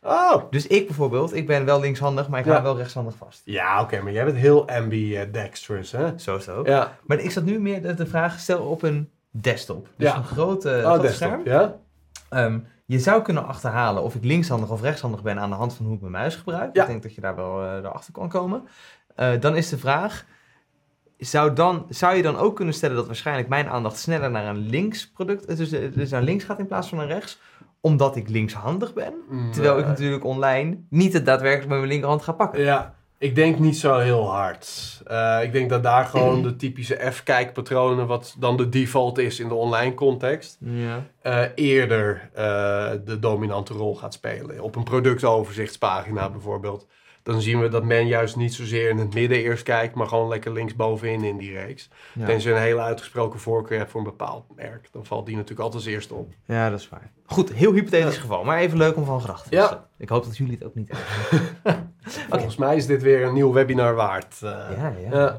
Oh, 0.03 0.43
Dus 0.51 0.67
ik 0.67 0.87
bijvoorbeeld, 0.87 1.35
ik 1.35 1.47
ben 1.47 1.65
wel 1.65 1.81
linkshandig, 1.81 2.29
maar 2.29 2.41
ik 2.41 2.47
Ja. 2.47 2.51
hou 2.53 2.63
wel 2.65 2.77
rechtshandig 2.77 3.15
vast. 3.17 3.43
Ja, 3.45 3.81
oké, 3.83 4.01
maar 4.01 4.13
jij 4.13 4.25
bent 4.25 4.37
heel 4.37 4.69
ambidextrous, 4.69 5.93
hè? 5.93 6.19
Zo 6.19 6.39
ook. 6.51 6.67
Ja, 6.67 6.97
Maar 7.07 7.19
ik 7.19 7.31
zat 7.31 7.45
nu 7.45 7.61
meer 7.61 7.83
de, 7.83 7.95
de 7.95 8.07
vraag, 8.07 8.39
stel 8.41 8.63
op 8.63 8.83
een 8.83 9.11
desktop. 9.31 9.89
Dus 9.97 10.09
Ja. 10.09 10.17
een 10.17 10.25
grote, 10.25 10.69
oh, 10.77 10.83
groot 10.85 11.01
desktop, 11.01 11.29
scherm. 11.29 11.43
ja? 11.45 11.77
Ehm, 12.29 12.59
je 12.87 12.99
zou 12.99 13.23
kunnen 13.23 13.47
achterhalen 13.47 14.03
of 14.03 14.15
ik 14.15 14.25
linkshandig 14.25 14.71
of 14.71 14.81
rechtshandig 14.81 15.23
ben 15.23 15.39
aan 15.39 15.51
de 15.51 15.57
hand 15.57 15.75
van 15.75 15.87
hoe 15.87 15.95
ik 15.95 16.01
mijn 16.01 16.13
muis 16.13 16.37
gebruik. 16.37 16.77
Ja. 16.77 16.83
Ik 16.83 16.89
denk 16.89 17.03
dat 17.03 17.15
je 17.15 17.21
daar 17.21 17.37
wel 17.37 17.63
eh 17.63 17.73
erachter 17.77 18.13
kan 18.13 18.29
komen. 18.29 18.69
Eh, 19.15 19.31
dan 19.41 19.57
is 19.57 19.69
de 19.69 19.79
vraag, 19.79 20.25
zou, 21.19 21.53
dan, 21.53 21.87
zou 21.89 22.17
je 22.17 22.23
dan 22.23 22.37
ook 22.37 22.57
kunnen 22.57 22.75
stellen 22.75 22.97
dat 22.97 23.07
waarschijnlijk 23.07 23.49
mijn 23.49 23.69
aandacht 23.69 23.99
sneller 23.99 24.31
naar 24.31 24.47
een 24.47 24.69
links 24.69 25.11
product, 25.11 25.45
eh, 25.45 25.57
dus, 25.57 25.73
eh, 25.73 25.93
dus 25.95 26.11
naar 26.11 26.23
links 26.23 26.45
gaat 26.45 26.59
in 26.59 26.67
plaats 26.67 26.89
van 26.89 26.99
naar 26.99 27.07
rechts, 27.07 27.39
omdat 27.81 28.17
ik 28.17 28.29
linkshandig 28.29 28.93
ben? 28.93 29.15
Terwijl 29.53 29.79
ik 29.79 29.87
natuurlijk 29.87 30.25
online 30.25 30.79
niet 30.91 31.13
het 31.13 31.27
daadwerkelijk 31.27 31.69
met 31.69 31.79
mijn 31.79 31.91
linkerhand 31.91 32.23
ga 32.23 32.33
pakken. 32.33 32.63
Ja, 32.63 32.95
ik 33.19 33.35
denk 33.35 33.59
niet 33.59 33.77
zo 33.77 33.99
heel 33.99 34.31
hard. 34.31 34.93
Ik 35.43 35.53
denk 35.53 35.71
dat 35.71 35.83
daar 35.83 36.05
gewoon 36.05 36.43
de 36.43 36.57
typische 36.57 37.11
F-kijkpatronen, 37.13 38.07
wat 38.07 38.37
dan 38.39 38.57
de 38.57 38.69
default 38.69 39.19
is 39.19 39.41
in 39.41 39.49
de 39.49 39.55
online 39.55 39.95
context, 39.95 40.59
Ja. 40.61 41.07
eerder 41.55 42.31
de 43.05 43.19
dominante 43.21 43.73
rol 43.75 43.97
gaat 43.97 44.13
spelen. 44.13 44.61
Op 44.61 44.77
een 44.77 44.85
productoverzichtspagina 44.85 46.31
bijvoorbeeld. 46.31 46.87
Dan 47.25 47.41
zien 47.43 47.61
we 47.61 47.69
dat 47.69 47.85
men 47.85 48.07
juist 48.07 48.37
niet 48.37 48.55
zozeer 48.55 48.89
in 48.91 48.99
het 48.99 49.15
midden 49.15 49.39
eerst 49.39 49.63
kijkt, 49.63 49.95
maar 49.95 50.07
gewoon 50.07 50.29
lekker 50.29 50.53
linksbovenin 50.53 51.25
in 51.25 51.37
die 51.37 51.53
reeks. 51.53 51.89
Ja. 52.15 52.27
Tenzij 52.27 52.51
je 52.51 52.57
een 52.57 52.63
hele 52.63 52.81
uitgesproken 52.81 53.41
voorkeur 53.41 53.79
hebt 53.79 53.91
voor 53.91 54.01
een 54.01 54.07
bepaald 54.07 54.45
merk. 54.57 54.89
Dan 54.93 55.05
valt 55.07 55.27
die 55.27 55.35
natuurlijk 55.35 55.61
altijd 55.63 55.83
als 55.85 55.93
eerste 55.93 56.15
op. 56.15 56.33
ja, 56.45 56.71
dat 56.71 56.79
is 56.81 56.89
waar. 56.89 57.11
Goed, 57.27 57.53
heel 57.53 57.73
hypothetisch 57.73 58.15
Ja. 58.15 58.21
geval, 58.21 58.45
maar 58.45 58.59
even 58.59 58.79
leuk 58.79 58.97
om 58.97 59.05
van 59.05 59.21
gedachten 59.21 59.51
te 59.51 59.57
Ja. 59.57 59.61
wisselen. 59.63 59.85
Ik 59.99 60.09
hoop 60.09 60.25
dat 60.25 60.37
jullie 60.37 60.55
het 60.55 60.65
ook 60.65 60.75
niet 60.75 60.91
hebben. 60.93 61.93
Volgens 62.31 62.57
mij 62.57 62.77
is 62.77 62.87
dit 62.87 63.03
weer 63.03 63.25
een 63.25 63.35
nieuw 63.35 63.53
webinar 63.53 63.95
waard. 63.95 64.35
eh. 64.43 64.51
ja, 64.77 64.95
ja. 65.11 65.37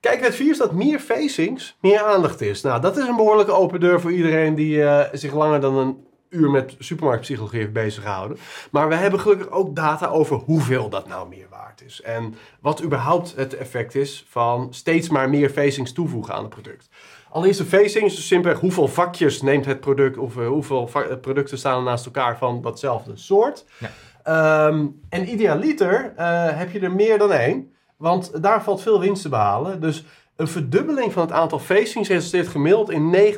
Kijk, 0.00 0.24
vier 0.32 0.50
is 0.50 0.58
dat 0.58 0.72
meer 0.72 0.98
facings 0.98 1.76
meer 1.80 2.00
aandacht 2.00 2.40
is. 2.40 2.62
Nou, 2.62 2.80
dat 2.80 2.96
is 2.96 3.06
een 3.06 3.16
behoorlijke 3.16 3.52
open 3.52 3.80
deur 3.80 4.00
voor 4.00 4.12
iedereen 4.12 4.54
die 4.54 4.82
eh, 4.84 5.08
zich 5.12 5.32
langer 5.34 5.60
dan 5.60 5.76
een 5.76 6.06
uur 6.30 6.50
met 6.50 6.74
supermarktpsychologie 6.78 7.68
bezig 7.68 8.02
gehouden. 8.02 8.38
Maar 8.70 8.88
we 8.88 8.94
hebben 8.94 9.20
gelukkig 9.20 9.50
ook 9.50 9.76
data 9.76 10.06
over 10.06 10.36
hoeveel 10.36 10.88
dat 10.88 11.08
nou 11.08 11.28
meer 11.28 11.46
waard 11.50 11.82
is. 11.84 12.02
En 12.02 12.34
wat 12.60 12.82
überhaupt 12.82 13.34
het 13.36 13.56
effect 13.56 13.94
is 13.94 14.24
van 14.28 14.68
steeds 14.70 15.08
maar 15.08 15.30
meer 15.30 15.50
facings 15.50 15.92
toevoegen 15.92 16.34
aan 16.34 16.42
het 16.42 16.50
product. 16.50 16.88
Allereerst 17.30 17.58
de 17.58 17.66
facings, 17.66 18.16
dus 18.16 18.26
simpelweg 18.26 18.60
hoeveel 18.60 18.88
vakjes 18.88 19.42
neemt 19.42 19.66
het 19.66 19.80
product 19.80 20.16
of 20.18 20.36
eh, 20.36 20.46
hoeveel 20.46 20.90
eh, 20.94 21.16
producten 21.20 21.58
staan 21.58 21.78
er 21.78 21.82
naast 21.84 22.04
elkaar 22.04 22.38
van 22.38 22.62
datzelfde 22.62 23.16
soort. 23.16 23.64
Ja. 23.78 23.90
Ehm, 24.22 24.86
en 25.08 25.32
idealiter 25.32 26.12
eh, 26.16 26.58
heb 26.58 26.70
je 26.70 26.80
er 26.80 26.92
meer 26.92 27.18
dan 27.18 27.32
één, 27.32 27.72
want 27.96 28.42
daar 28.42 28.62
valt 28.62 28.82
veel 28.82 29.00
winst 29.00 29.22
te 29.22 29.28
behalen. 29.28 29.80
Dus 29.80 30.04
een 30.38 30.48
verdubbeling 30.48 31.12
van 31.12 31.22
het 31.22 31.32
aantal 31.32 31.58
facings 31.58 32.08
resulteert 32.08 32.48
gemiddeld 32.48 32.90
in 32.90 33.34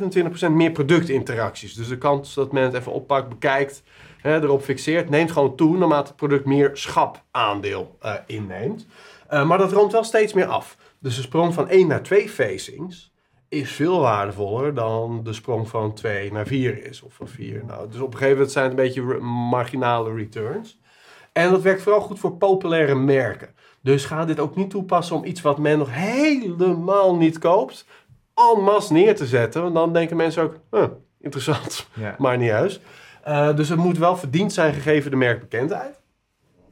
29% 0.49 0.51
meer 0.51 0.71
productinteracties. 0.71 1.75
Dus 1.75 1.89
de 1.89 1.99
kans 1.99 2.35
dat 2.35 2.53
men 2.53 2.63
het 2.63 2.75
even 2.75 2.93
oppakt, 2.93 3.29
bekijkt, 3.29 3.83
hè, 4.17 4.43
erop 4.43 4.63
fixeert, 4.63 5.11
neemt 5.11 5.33
gewoon 5.33 5.57
toe 5.57 5.77
naarmate 5.77 6.07
het 6.09 6.17
product 6.17 6.45
meer 6.45 6.71
schapaandeel 6.73 7.97
eh 8.01 8.15
inneemt. 8.27 8.87
Eh, 9.29 9.47
maar 9.47 9.59
dat 9.59 9.73
roomt 9.73 9.93
wel 9.93 10.05
steeds 10.05 10.33
meer 10.33 10.47
af. 10.47 10.77
Dus 10.99 11.17
de 11.17 11.23
sprong 11.23 11.55
van 11.55 11.69
1 11.69 11.87
naar 11.87 12.03
2 12.03 12.29
facings 12.29 13.13
is 13.49 13.73
veel 13.73 14.01
waardevoller 14.01 14.75
dan 14.75 15.21
de 15.25 15.33
sprong 15.33 15.69
van 15.69 15.95
2 15.95 16.33
naar 16.33 16.47
4 16.47 16.85
is. 16.87 17.03
Of 17.03 17.15
van 17.15 17.29
4. 17.29 17.65
Nou, 17.67 17.89
dus 17.91 18.01
op 18.01 18.07
een 18.07 18.13
gegeven 18.13 18.35
moment 18.35 18.53
zijn 18.53 18.65
het 18.65 18.79
een 18.79 18.85
beetje 18.85 19.03
marginale 19.25 20.15
returns. 20.15 20.81
En 21.33 21.51
dat 21.51 21.63
werkt 21.63 21.83
vooral 21.83 22.01
goed 22.01 22.19
voor 22.19 22.37
populaire 22.37 22.95
merken. 22.95 23.55
Dus 23.83 24.05
ga 24.05 24.25
dit 24.25 24.41
ook 24.41 24.57
niet 24.57 24.71
toepassen 24.71 25.17
om 25.17 25.25
iets 25.25 25.41
wat 25.41 25.59
men 25.59 25.79
nog 25.79 25.89
helemaal 25.91 27.17
niet 27.17 27.39
koopt, 27.39 27.87
en 28.35 28.63
masse 28.63 28.93
neer 28.93 29.17
te 29.17 29.27
zetten. 29.27 29.63
Want 29.63 29.75
dan 29.75 29.93
denken 29.93 30.17
mensen 30.17 30.43
ook, 30.43 30.57
huh, 30.71 30.85
interessant, 31.21 31.89
Ja. 31.95 32.15
maar 32.19 32.39
niet 32.39 32.49
juist. 32.49 32.81
Eh, 33.23 33.57
dus 33.57 33.69
het 33.69 33.79
moet 33.79 33.99
wel 33.99 34.17
verdiend 34.17 34.53
zijn 34.53 34.75
gegeven 34.75 35.11
de 35.11 35.17
merkbekendheid. 35.17 35.99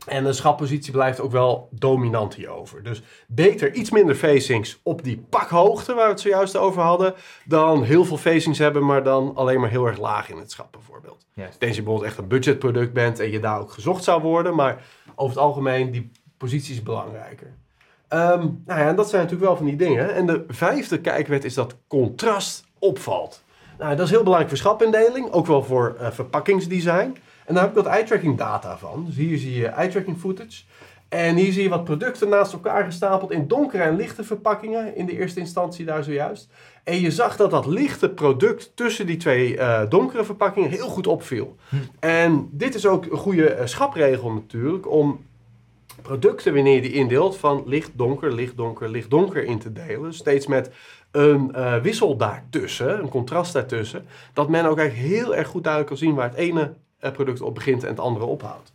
En 0.06 0.24
de 0.24 0.32
schappositie 0.32 0.92
blijft 0.92 1.20
ook 1.20 1.30
wel 1.30 1.68
dominant 1.70 2.34
hierover. 2.34 2.82
Dus 2.82 3.02
beter 3.26 3.74
iets 3.74 3.90
minder 3.90 4.14
facings 4.14 4.80
op 4.82 5.04
die 5.04 5.24
pakhoogte 5.30 5.94
waar 5.94 6.04
we 6.04 6.10
het 6.10 6.20
zojuist 6.20 6.56
over 6.56 6.82
hadden, 6.82 7.14
dan 7.44 7.82
heel 7.82 8.04
veel 8.04 8.16
facings 8.16 8.58
hebben, 8.58 8.86
maar 8.86 9.02
dan 9.02 9.32
alleen 9.34 9.60
maar 9.60 9.70
heel 9.70 9.86
erg 9.86 9.98
laag 9.98 10.30
in 10.30 10.36
het 10.36 10.50
schap 10.50 10.72
bijvoorbeeld. 10.72 11.26
Juist. 11.34 11.58
Tenzij 11.58 11.76
je 11.76 11.82
bijvoorbeeld 11.82 12.10
echt 12.10 12.18
een 12.18 12.28
budgetproduct 12.28 12.92
bent 12.92 13.20
en 13.20 13.30
je 13.30 13.40
daar 13.40 13.60
ook 13.60 13.72
gezocht 13.72 14.04
zou 14.04 14.22
worden. 14.22 14.54
Maar 14.54 14.84
over 15.14 15.36
het 15.36 15.44
algemeen, 15.44 15.90
die 15.90 16.10
positie 16.38 16.74
is 16.74 16.82
belangrijker. 16.82 17.52
Ehm, 18.08 18.40
nou 18.66 18.80
ja, 18.80 18.88
en 18.88 18.96
dat 18.96 19.08
zijn 19.08 19.22
natuurlijk 19.22 19.48
wel 19.48 19.56
van 19.56 19.66
die 19.66 19.76
dingen. 19.76 20.14
En 20.14 20.26
de 20.26 20.44
vijfde 20.48 21.00
kijkwet 21.00 21.44
is 21.44 21.54
dat 21.54 21.76
contrast 21.88 22.64
opvalt. 22.78 23.42
Nou, 23.78 23.96
dat 23.96 24.04
is 24.04 24.10
heel 24.10 24.22
belangrijk 24.22 24.48
voor 24.48 24.58
schapindeling, 24.58 25.30
ook 25.30 25.46
wel 25.46 25.64
voor 25.64 25.96
eh, 26.00 26.10
verpakkingsdesign. 26.10 27.16
En 27.44 27.54
daar 27.54 27.62
heb 27.62 27.76
ik 27.76 27.84
wat 27.84 27.92
eye-tracking 27.92 28.38
data 28.38 28.78
van. 28.78 29.04
Dus 29.06 29.16
hier 29.16 29.38
zie 29.38 29.54
je 29.54 29.66
eye-tracking 29.66 30.18
footage. 30.18 30.62
En 31.08 31.36
hier 31.36 31.52
zie 31.52 31.62
je 31.62 31.68
wat 31.68 31.84
producten 31.84 32.28
naast 32.28 32.52
elkaar 32.52 32.84
gestapeld 32.84 33.30
in 33.30 33.48
donkere 33.48 33.82
en 33.82 33.96
lichte 33.96 34.24
verpakkingen. 34.24 34.96
In 34.96 35.06
de 35.06 35.18
eerste 35.18 35.40
instantie 35.40 35.84
daar 35.84 36.04
zojuist. 36.04 36.48
En 36.84 37.00
je 37.00 37.10
zag 37.10 37.36
dat 37.36 37.50
dat 37.50 37.66
lichte 37.66 38.08
product 38.08 38.72
tussen 38.74 39.06
die 39.06 39.16
twee 39.16 39.56
eh, 39.56 39.80
donkere 39.88 40.24
verpakkingen 40.24 40.70
heel 40.70 40.88
goed 40.88 41.06
opviel. 41.06 41.56
En 42.00 42.48
dit 42.52 42.74
is 42.74 42.86
ook 42.86 43.04
een 43.04 43.18
goede 43.18 43.48
eh, 43.48 43.66
schapregel 43.66 44.32
natuurlijk 44.32 44.90
om 44.90 45.26
producten 46.02 46.54
wanneer 46.54 46.74
je 46.74 46.80
die 46.80 46.92
indeelt 46.92 47.36
van 47.36 47.62
licht 47.66 47.90
donker, 47.94 48.34
licht 48.34 48.56
donker, 48.56 48.88
licht 48.88 49.10
donker 49.10 49.44
in 49.44 49.58
te 49.58 49.72
delen. 49.72 50.14
Steeds 50.14 50.46
met 50.46 50.70
een 51.10 51.54
eh, 51.54 51.76
wissel 51.76 52.16
daartussen, 52.16 52.98
een 52.98 53.08
contrast 53.08 53.52
daartussen. 53.52 54.06
Dat 54.32 54.48
men 54.48 54.64
ook 54.66 54.78
eigenlijk 54.78 55.08
heel 55.08 55.34
erg 55.34 55.48
goed 55.48 55.62
duidelijk 55.62 55.92
kan 55.92 56.06
zien 56.06 56.14
waar 56.14 56.28
het 56.28 56.38
ene 56.38 56.74
eh, 56.98 57.12
product 57.12 57.40
op 57.40 57.54
begint 57.54 57.82
en 57.82 57.88
het 57.88 58.00
andere 58.00 58.24
ophoudt. 58.24 58.72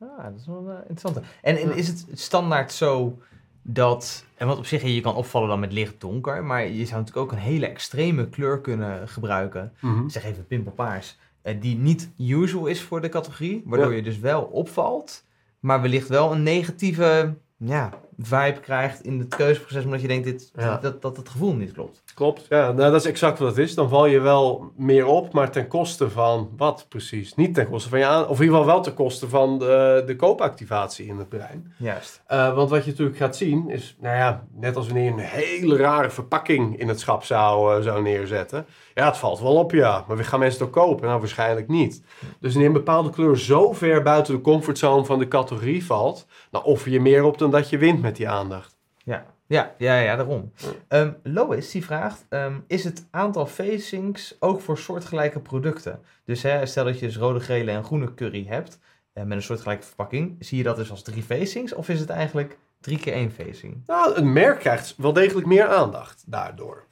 Ah, 0.00 0.24
dat 0.24 0.40
is 0.40 0.46
wel 0.46 0.68
eh, 0.68 0.74
interessant. 0.88 1.20
En, 1.42 1.76
is 1.76 1.88
het 1.88 2.06
standaard 2.12 2.72
zo 2.72 3.18
dat... 3.62 4.24
En 4.36 4.46
wat 4.46 4.58
op 4.58 4.66
zich, 4.66 4.82
je 4.82 5.00
kan 5.00 5.14
opvallen 5.14 5.48
dan 5.48 5.60
met 5.60 5.72
licht 5.72 6.00
donker, 6.00 6.44
maar 6.44 6.68
je 6.68 6.86
zou 6.86 7.00
natuurlijk 7.00 7.16
ook 7.16 7.32
een 7.32 7.44
hele 7.44 7.66
extreme 7.66 8.28
kleur 8.28 8.60
kunnen 8.60 9.08
gebruiken. 9.08 9.72
Zeg 10.06 10.24
even 10.24 10.46
pimpelpaars. 10.46 11.18
die 11.60 11.76
niet 11.76 12.10
usual 12.18 12.66
is 12.66 12.82
voor 12.82 13.00
de 13.00 13.08
categorie, 13.08 13.62
waardoor 13.64 13.90
Ja. 13.90 13.96
je 13.96 14.02
dus 14.02 14.18
wel 14.18 14.42
opvalt, 14.42 15.24
maar 15.60 15.80
wellicht 15.82 16.08
wel 16.08 16.32
een 16.32 16.42
negatieve 16.42 17.34
ja, 17.56 17.90
vibe 18.18 18.60
krijgt 18.60 19.04
in 19.04 19.18
het 19.18 19.34
keuzeproces, 19.36 19.84
omdat 19.84 20.00
je 20.00 20.08
denkt 20.08 20.24
dit, 20.24 20.50
Ja. 20.56 20.76
dat, 20.76 21.02
dat 21.02 21.16
het 21.16 21.28
gevoel 21.28 21.54
niet 21.54 21.72
klopt. 21.72 22.02
Klopt, 22.14 22.46
ja, 22.48 22.72
nou, 22.72 22.90
dat 22.90 23.00
is 23.00 23.06
exact 23.06 23.38
wat 23.38 23.48
het 23.48 23.58
is. 23.58 23.74
Dan 23.74 23.88
val 23.88 24.06
je 24.06 24.20
wel 24.20 24.72
meer 24.76 25.06
op, 25.06 25.32
maar 25.32 25.50
ten 25.50 25.66
koste 25.68 26.10
van 26.10 26.50
wat 26.56 26.86
precies? 26.88 27.34
Niet 27.34 27.54
ten 27.54 27.68
koste 27.68 27.88
van 27.88 27.98
je 27.98 28.04
aan, 28.04 28.22
of 28.28 28.36
in 28.38 28.44
ieder 28.44 28.58
geval 28.58 28.72
wel 28.74 28.82
ten 28.82 28.94
koste 28.94 29.28
van 29.28 29.58
de, 29.58 30.02
de 30.06 30.16
koopactivatie 30.16 31.06
in 31.06 31.18
het 31.18 31.28
brein. 31.28 31.72
Juist. 31.76 32.22
Eh, 32.26 32.54
want 32.54 32.70
wat 32.70 32.84
je 32.84 32.90
natuurlijk 32.90 33.16
gaat 33.16 33.36
zien 33.36 33.70
is, 33.70 33.96
nou 34.00 34.16
ja, 34.16 34.44
net 34.54 34.76
als 34.76 34.86
wanneer 34.86 35.04
je 35.04 35.10
een 35.10 35.18
hele 35.18 35.76
rare 35.76 36.10
verpakking 36.10 36.78
in 36.78 36.88
het 36.88 37.00
schap 37.00 37.24
zou, 37.24 37.76
eh, 37.76 37.82
zou 37.82 38.02
neerzetten. 38.02 38.66
Ja, 38.94 39.06
het 39.06 39.16
valt 39.16 39.40
wel 39.40 39.56
op, 39.56 39.72
ja. 39.72 40.04
Maar 40.08 40.24
gaan 40.24 40.38
mensen 40.38 40.58
het 40.58 40.68
ook 40.68 40.84
kopen? 40.84 41.06
Nou, 41.06 41.18
waarschijnlijk 41.18 41.68
niet. 41.68 42.02
Dus 42.40 42.50
wanneer 42.52 42.66
een 42.66 42.76
bepaalde 42.76 43.10
kleur 43.10 43.38
zo 43.38 43.72
ver 43.72 44.02
buiten 44.02 44.34
de 44.34 44.40
comfortzone 44.40 45.04
van 45.04 45.18
de 45.18 45.28
categorie 45.28 45.84
valt, 45.84 46.26
dan 46.50 46.62
offer 46.62 46.90
je 46.90 47.00
meer 47.00 47.22
op 47.22 47.38
dan 47.38 47.50
dat 47.50 47.68
je 47.68 47.78
wint 47.78 48.02
met 48.02 48.16
die 48.16 48.28
aandacht. 48.28 48.78
Ja, 49.04 49.26
ja, 49.46 49.74
ja, 49.78 49.98
ja 49.98 50.16
daarom. 50.16 50.52
Ehm, 50.88 51.12
Lois 51.22 51.70
die 51.70 51.84
vraagt, 51.84 52.26
ehm, 52.28 52.54
is 52.66 52.84
het 52.84 53.06
aantal 53.10 53.46
facings 53.46 54.36
ook 54.40 54.60
voor 54.60 54.78
soortgelijke 54.78 55.40
producten? 55.40 56.00
Dus 56.24 56.42
hè, 56.42 56.66
stel 56.66 56.84
dat 56.84 56.98
je 56.98 57.06
dus 57.06 57.16
rode, 57.16 57.40
gele 57.40 57.70
en 57.70 57.84
groene 57.84 58.14
curry 58.14 58.46
hebt 58.48 58.78
eh, 59.12 59.24
met 59.24 59.36
een 59.36 59.42
soortgelijke 59.42 59.86
verpakking. 59.86 60.36
Zie 60.38 60.58
je 60.58 60.64
dat 60.64 60.76
dus 60.76 60.90
als 60.90 61.02
drie 61.02 61.22
facings 61.22 61.74
of 61.74 61.88
is 61.88 62.00
het 62.00 62.10
eigenlijk 62.10 62.58
drie 62.80 62.98
keer 62.98 63.12
één 63.12 63.30
facing? 63.30 63.82
Nou, 63.86 64.14
een 64.14 64.32
merk 64.32 64.58
krijgt 64.58 64.94
wel 64.96 65.12
degelijk 65.12 65.46
meer 65.46 65.66
aandacht 65.66 66.24
daardoor. 66.26 66.86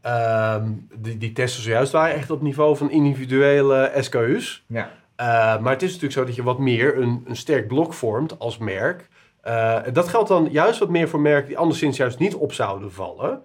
Ehm, 0.00 0.72
die, 0.94 1.18
die 1.18 1.32
testen 1.32 1.62
zojuist 1.62 1.92
waren 1.92 2.14
echt 2.14 2.30
op 2.30 2.42
niveau 2.42 2.76
van 2.76 2.90
individuele 2.90 3.92
SKU's. 3.96 4.64
Ja. 4.66 4.90
Eh, 5.16 5.26
maar 5.60 5.72
het 5.72 5.82
is 5.82 5.88
natuurlijk 5.88 6.12
zo 6.12 6.24
dat 6.24 6.34
je 6.34 6.42
wat 6.42 6.58
meer 6.58 6.98
een, 6.98 7.24
een 7.26 7.36
sterk 7.36 7.68
blok 7.68 7.92
vormt 7.92 8.38
als 8.38 8.58
merk. 8.58 9.08
Eh, 9.40 9.78
dat 9.92 10.08
geldt 10.08 10.28
dan 10.28 10.48
juist 10.50 10.78
wat 10.78 10.88
meer 10.88 11.08
voor 11.08 11.20
merken 11.20 11.48
die 11.48 11.58
anderszins 11.58 11.96
juist 11.96 12.18
niet 12.18 12.34
op 12.34 12.52
zouden 12.52 12.92
vallen. 12.92 13.42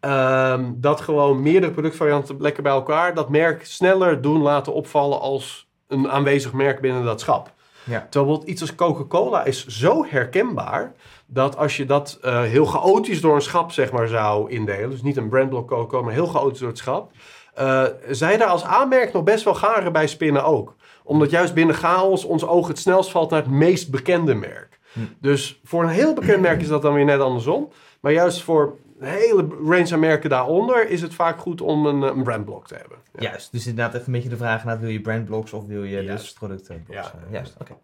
Ehm, 0.00 0.72
dat 0.76 1.00
gewoon 1.00 1.42
meerdere 1.42 1.72
productvarianten 1.72 2.36
lekker 2.40 2.62
bij 2.62 2.72
elkaar 2.72 3.14
dat 3.14 3.28
merk 3.28 3.64
sneller 3.66 4.20
doen 4.20 4.42
laten 4.42 4.74
opvallen 4.74 5.20
als 5.20 5.68
een 5.88 6.10
aanwezig 6.10 6.52
merk 6.52 6.80
binnen 6.80 7.04
dat 7.04 7.20
schap. 7.20 7.52
Ja. 7.84 8.00
Terwijl 8.00 8.10
bijvoorbeeld 8.10 8.48
iets 8.48 8.60
als 8.60 8.74
Coca-Cola 8.74 9.44
is 9.44 9.66
zo 9.66 10.04
herkenbaar 10.08 10.92
dat 11.26 11.56
als 11.56 11.76
je 11.76 11.84
dat 11.84 12.18
eh, 12.22 12.42
heel 12.42 12.64
chaotisch 12.64 13.20
door 13.20 13.34
een 13.34 13.42
schap 13.42 13.72
zeg 13.72 13.92
maar, 13.92 14.08
zou 14.08 14.50
indelen, 14.50 14.90
dus 14.90 15.02
niet 15.02 15.16
een 15.16 15.28
brandblok 15.28 16.02
maar 16.02 16.12
heel 16.12 16.26
chaotisch 16.26 16.58
door 16.58 16.68
het 16.68 16.78
schap, 16.78 17.10
eh, 17.54 17.84
zij 18.10 18.36
daar 18.36 18.48
als 18.48 18.64
aanmerk 18.64 19.12
nog 19.12 19.24
best 19.24 19.44
wel 19.44 19.54
garen 19.54 19.92
bij 19.92 20.06
spinnen 20.06 20.44
ook. 20.44 20.74
Omdat 21.02 21.30
juist 21.30 21.54
binnen 21.54 21.74
chaos 21.74 22.24
ons 22.24 22.46
oog 22.46 22.68
het 22.68 22.78
snelst 22.78 23.10
valt 23.10 23.30
naar 23.30 23.42
het 23.42 23.50
meest 23.50 23.90
bekende 23.90 24.34
merk. 24.34 24.78
Hm. 24.92 25.00
Dus 25.20 25.60
voor 25.64 25.82
een 25.82 25.88
heel 25.88 26.14
bekend 26.14 26.40
merk 26.40 26.60
is 26.60 26.68
dat 26.68 26.82
dan 26.82 26.94
weer 26.94 27.04
net 27.04 27.20
andersom. 27.20 27.68
Maar 28.00 28.12
juist 28.12 28.42
voor 28.42 28.76
een 28.98 29.08
hele 29.08 29.46
range 29.64 29.92
aan 29.92 30.00
merken 30.00 30.30
daaronder 30.30 30.88
is 30.88 31.02
het 31.02 31.14
vaak 31.14 31.38
goed 31.38 31.60
om 31.60 31.86
een, 31.86 32.02
eh, 32.02 32.16
een 32.16 32.22
brandblok 32.22 32.66
te 32.66 32.74
hebben. 32.74 32.98
Ja. 33.12 33.22
Juist, 33.22 33.52
dus 33.52 33.66
inderdaad 33.66 33.94
even 33.94 34.06
een 34.06 34.12
beetje 34.12 34.28
de 34.28 34.36
vraag 34.36 34.58
inderdaad, 34.58 34.82
wil 34.82 34.92
je 34.92 35.00
brandblocks 35.00 35.52
of 35.52 35.66
wil 35.66 35.84
je 35.84 36.04
dus 36.04 36.32
productenblocks? 36.32 37.12
Ja. 37.12 37.12
Juist, 37.30 37.56
oké. 37.60 37.76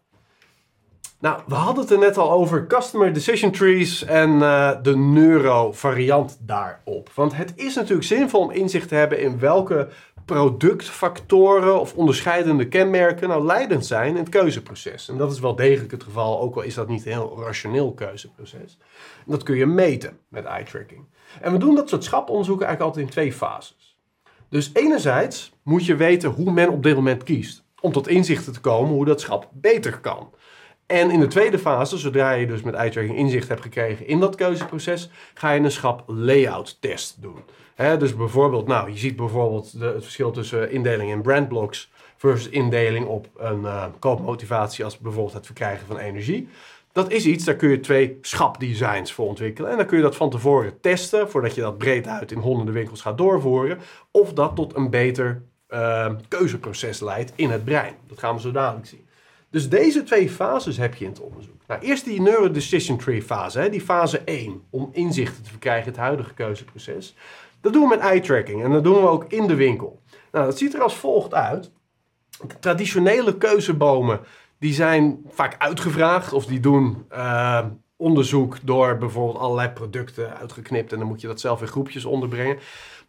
Nou, 1.21 1.41
we 1.47 1.55
hadden 1.55 1.83
het 1.83 1.93
er 1.93 1.99
net 1.99 2.17
al 2.17 2.31
over 2.31 2.67
customer 2.67 3.13
decision 3.13 3.51
trees 3.51 4.05
en 4.05 4.43
eh, 4.43 4.71
de 4.83 4.97
neuro-variant 4.97 6.39
daarop. 6.41 7.11
Want 7.15 7.37
het 7.37 7.53
is 7.57 7.75
natuurlijk 7.75 8.07
zinvol 8.07 8.41
om 8.41 8.51
inzicht 8.51 8.89
te 8.89 8.95
hebben 8.95 9.21
in 9.21 9.39
welke 9.39 9.89
productfactoren 10.25 11.81
of 11.81 11.95
onderscheidende 11.95 12.69
kenmerken 12.69 13.29
nou 13.29 13.45
leidend 13.45 13.87
zijn 13.87 14.09
in 14.09 14.17
het 14.17 14.29
keuzeproces. 14.29 15.09
En 15.09 15.17
dat 15.17 15.33
is 15.33 15.41
wel 15.41 15.55
degelijk 15.55 15.91
het 15.91 16.03
geval, 16.03 16.41
ook 16.41 16.57
al 16.57 16.63
is 16.63 16.75
dat 16.75 16.89
niet 16.89 17.07
een 17.07 17.13
heel 17.13 17.43
rationeel 17.45 17.93
keuzeproces. 17.93 18.79
Dat 19.27 19.43
kun 19.43 19.57
je 19.57 19.67
meten 19.67 20.19
met 20.29 20.45
eye 20.45 20.65
tracking. 20.65 21.05
En 21.41 21.53
we 21.53 21.59
doen 21.59 21.75
dat 21.75 21.89
soort 21.89 22.05
schaponderzoeken 22.05 22.67
eigenlijk 22.67 22.97
altijd 22.97 23.07
in 23.07 23.21
twee 23.21 23.33
fases. 23.33 23.99
Dus 24.49 24.71
enerzijds 24.73 25.53
moet 25.63 25.87
je 25.87 25.97
weten 25.97 26.31
hoe 26.31 26.53
men 26.53 26.69
op 26.69 26.83
dit 26.83 26.95
moment 26.95 27.23
kiest. 27.23 27.65
Om 27.81 27.93
tot 27.93 28.09
inzichten 28.09 28.53
te 28.53 28.61
komen 28.61 28.95
hoe 28.95 29.05
dat 29.05 29.21
schap 29.21 29.49
beter 29.53 29.99
kan. 29.99 30.31
En 30.91 31.11
in 31.11 31.21
de 31.21 31.27
tweede 31.27 31.59
fase, 31.59 31.99
zodra 31.99 32.31
je 32.31 32.47
dus 32.47 32.63
met 32.63 32.75
eye-tracking 32.75 33.17
inzicht 33.17 33.49
hebt 33.49 33.63
gekregen 33.63 34.07
in 34.07 34.21
dat 34.21 34.35
keuzeproces, 34.35 35.11
ga 35.35 35.51
je 35.51 35.61
een 35.61 35.71
schap 35.71 36.03
layout 36.07 36.77
test 36.81 37.17
doen. 37.23 37.43
Dus 37.99 38.17
bijvoorbeeld, 38.17 38.67
nou, 38.67 38.91
je 38.91 38.99
ziet 38.99 39.17
bijvoorbeeld 39.17 39.73
het 39.73 40.03
verschil 40.03 40.31
tussen 40.31 40.71
indeling 40.71 41.11
in 41.11 41.23
brandblocks 41.23 41.91
versus 42.17 42.49
indeling 42.49 43.07
op 43.07 43.29
een 43.37 43.65
eh, 43.65 43.85
koopmotivatie 43.99 44.85
als 44.85 44.99
bijvoorbeeld 44.99 45.35
het 45.35 45.47
verkrijgen 45.47 45.87
van 45.87 45.99
energie. 45.99 46.49
Dat 46.93 47.11
is 47.11 47.27
iets, 47.27 47.45
daar 47.45 47.55
kun 47.55 47.69
je 47.69 47.81
twee 47.81 48.19
schapdesigns 48.21 49.13
voor 49.13 49.27
ontwikkelen. 49.27 49.71
En 49.71 49.77
dan 49.77 49.87
kun 49.87 49.97
je 49.97 50.03
dat 50.03 50.17
van 50.17 50.31
tevoren 50.31 50.81
testen, 50.81 51.31
voordat 51.31 51.55
je 51.55 51.61
dat 51.61 51.79
breed 51.79 52.07
uit 52.07 52.33
in 52.33 52.39
honderden 52.39 52.75
winkels 52.75 53.01
gaat 53.01 53.19
doorvoeren. 53.19 53.79
Of 54.11 54.33
dat 54.33 54.57
tot 54.57 54.77
een 54.77 54.91
beter 54.91 55.43
eh, 55.67 56.11
keuzeproces 56.29 57.01
leidt 57.01 57.33
in 57.35 57.51
het 57.51 57.65
brein. 57.65 57.95
Dat 58.07 58.19
gaan 58.19 58.35
we 58.35 58.41
zo 58.41 58.51
dadelijk 58.51 58.87
zien. 58.87 59.09
Dus 59.51 59.69
deze 59.69 60.03
twee 60.03 60.31
fases 60.31 60.77
heb 60.77 60.95
je 60.95 61.05
in 61.05 61.11
het 61.11 61.21
onderzoek. 61.21 61.63
Nou, 61.67 61.81
eerst 61.81 62.05
die 62.05 62.21
neurodecision 62.21 62.99
tree 62.99 63.23
fase, 63.23 63.59
hè, 63.61 63.69
die 63.69 63.81
fase 63.81 64.19
1, 64.25 64.63
om 64.71 64.89
inzichten 64.93 65.43
te 65.43 65.51
verkrijgen 65.51 65.85
in 65.85 65.93
het 65.93 66.01
huidige 66.01 66.35
keuzeproces. 66.35 67.15
Dat 67.61 67.73
doen 67.73 67.83
we 67.83 67.89
met 67.89 67.99
eye 67.99 68.21
tracking 68.21 68.63
en 68.65 68.71
dat 68.71 68.85
doen 68.85 68.95
we 68.95 69.09
ook 69.09 69.25
in 69.33 69.47
de 69.47 69.55
winkel. 69.55 70.01
Nou, 70.33 70.47
dat 70.47 70.59
ziet 70.59 70.75
er 70.75 70.83
als 70.83 70.95
volgt 70.95 71.35
uit. 71.35 71.71
Traditionele 72.61 73.37
keuzebomen, 73.37 74.21
die 74.59 74.73
zijn 74.73 75.21
vaak 75.29 75.55
uitgevraagd 75.59 76.33
of 76.33 76.47
die 76.47 76.61
doen 76.61 77.05
eh, 77.09 77.67
onderzoek 77.97 78.59
door 78.63 78.99
bijvoorbeeld 78.99 79.39
allerlei 79.39 79.69
producten 79.69 80.37
uitgeknipt 80.37 80.93
en 80.93 80.99
dan 80.99 81.09
moet 81.09 81.21
je 81.21 81.27
dat 81.27 81.41
zelf 81.41 81.61
in 81.61 81.67
groepjes 81.67 82.05
onderbrengen. 82.05 82.59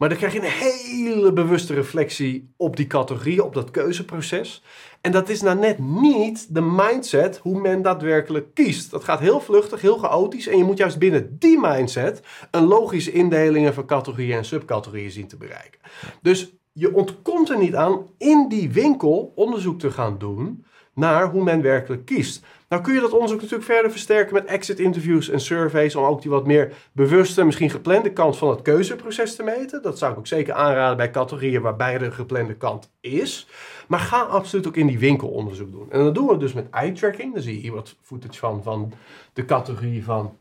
Maar 0.01 0.09
dan 0.09 0.17
krijg 0.17 0.33
je 0.33 0.39
een 0.39 0.45
hele 0.45 1.33
bewuste 1.33 1.73
reflectie 1.73 2.53
op 2.57 2.75
die 2.75 2.87
categorie, 2.87 3.43
op 3.43 3.53
dat 3.53 3.71
keuzeproces. 3.71 4.63
En 5.01 5.11
dat 5.11 5.29
is 5.29 5.41
nou 5.41 5.59
net 5.59 5.79
niet 5.79 6.55
de 6.55 6.61
mindset 6.61 7.37
hoe 7.37 7.61
men 7.61 7.81
daadwerkelijk 7.81 8.53
kiest. 8.53 8.91
Dat 8.91 9.03
gaat 9.03 9.19
heel 9.19 9.39
vluchtig, 9.39 9.81
heel 9.81 9.97
chaotisch. 9.97 10.47
En 10.47 10.57
je 10.57 10.63
moet 10.63 10.77
juist 10.77 10.99
binnen 10.99 11.35
die 11.39 11.59
mindset 11.59 12.21
een 12.51 12.63
logische 12.63 13.11
indelingen 13.11 13.73
van 13.73 13.85
categorieën 13.85 14.37
en 14.37 14.45
subcategorieën 14.45 15.11
zien 15.11 15.27
te 15.27 15.37
bereiken. 15.37 15.79
Dus 16.21 16.53
je 16.71 16.93
ontkomt 16.93 17.49
er 17.49 17.57
niet 17.57 17.75
aan 17.75 18.07
in 18.17 18.45
die 18.49 18.71
winkel 18.71 19.31
onderzoek 19.35 19.79
te 19.79 19.91
gaan 19.91 20.17
doen 20.17 20.65
naar 20.93 21.31
hoe 21.31 21.43
men 21.43 21.61
werkelijk 21.61 22.05
kiest. 22.05 22.45
Nou 22.71 22.83
kun 22.83 22.93
je 22.93 22.99
dat 22.99 23.13
onderzoek 23.13 23.41
natuurlijk 23.41 23.69
verder 23.71 23.91
versterken 23.91 24.33
met 24.33 24.45
exit 24.45 24.79
interviews 24.79 25.29
en 25.29 25.39
surveys 25.39 25.95
om 25.95 26.03
ook 26.03 26.21
die 26.21 26.31
wat 26.31 26.45
meer 26.45 26.73
bewuste, 26.91 27.43
misschien 27.43 27.69
geplande 27.69 28.13
kant 28.13 28.37
van 28.37 28.49
het 28.49 28.61
keuzeproces 28.61 29.35
te 29.35 29.43
meten. 29.43 29.81
Dat 29.81 29.97
zou 29.97 30.11
ik 30.11 30.17
ook 30.17 30.27
zeker 30.27 30.53
aanraden 30.53 30.97
bij 30.97 31.11
categorieën 31.11 31.61
waarbij 31.61 31.97
de 31.97 32.11
geplande 32.11 32.55
kant 32.55 32.91
is. 32.99 33.47
Maar 33.87 33.99
ga 33.99 34.21
absoluut 34.21 34.67
ook 34.67 34.75
in 34.75 34.87
die 34.87 34.99
winkel 34.99 35.27
onderzoek 35.27 35.71
doen. 35.71 35.91
En 35.91 36.03
dat 36.03 36.15
doen 36.15 36.27
we 36.27 36.37
dus 36.37 36.53
met 36.53 36.69
eye 36.69 36.91
tracking. 36.91 37.33
Daar 37.33 37.43
zie 37.43 37.55
je 37.55 37.61
hier 37.61 37.73
wat 37.73 37.95
footage 38.01 38.39
van, 38.39 38.63
van 38.63 38.93
de 39.33 39.45
categorie 39.45 40.03
van 40.03 40.37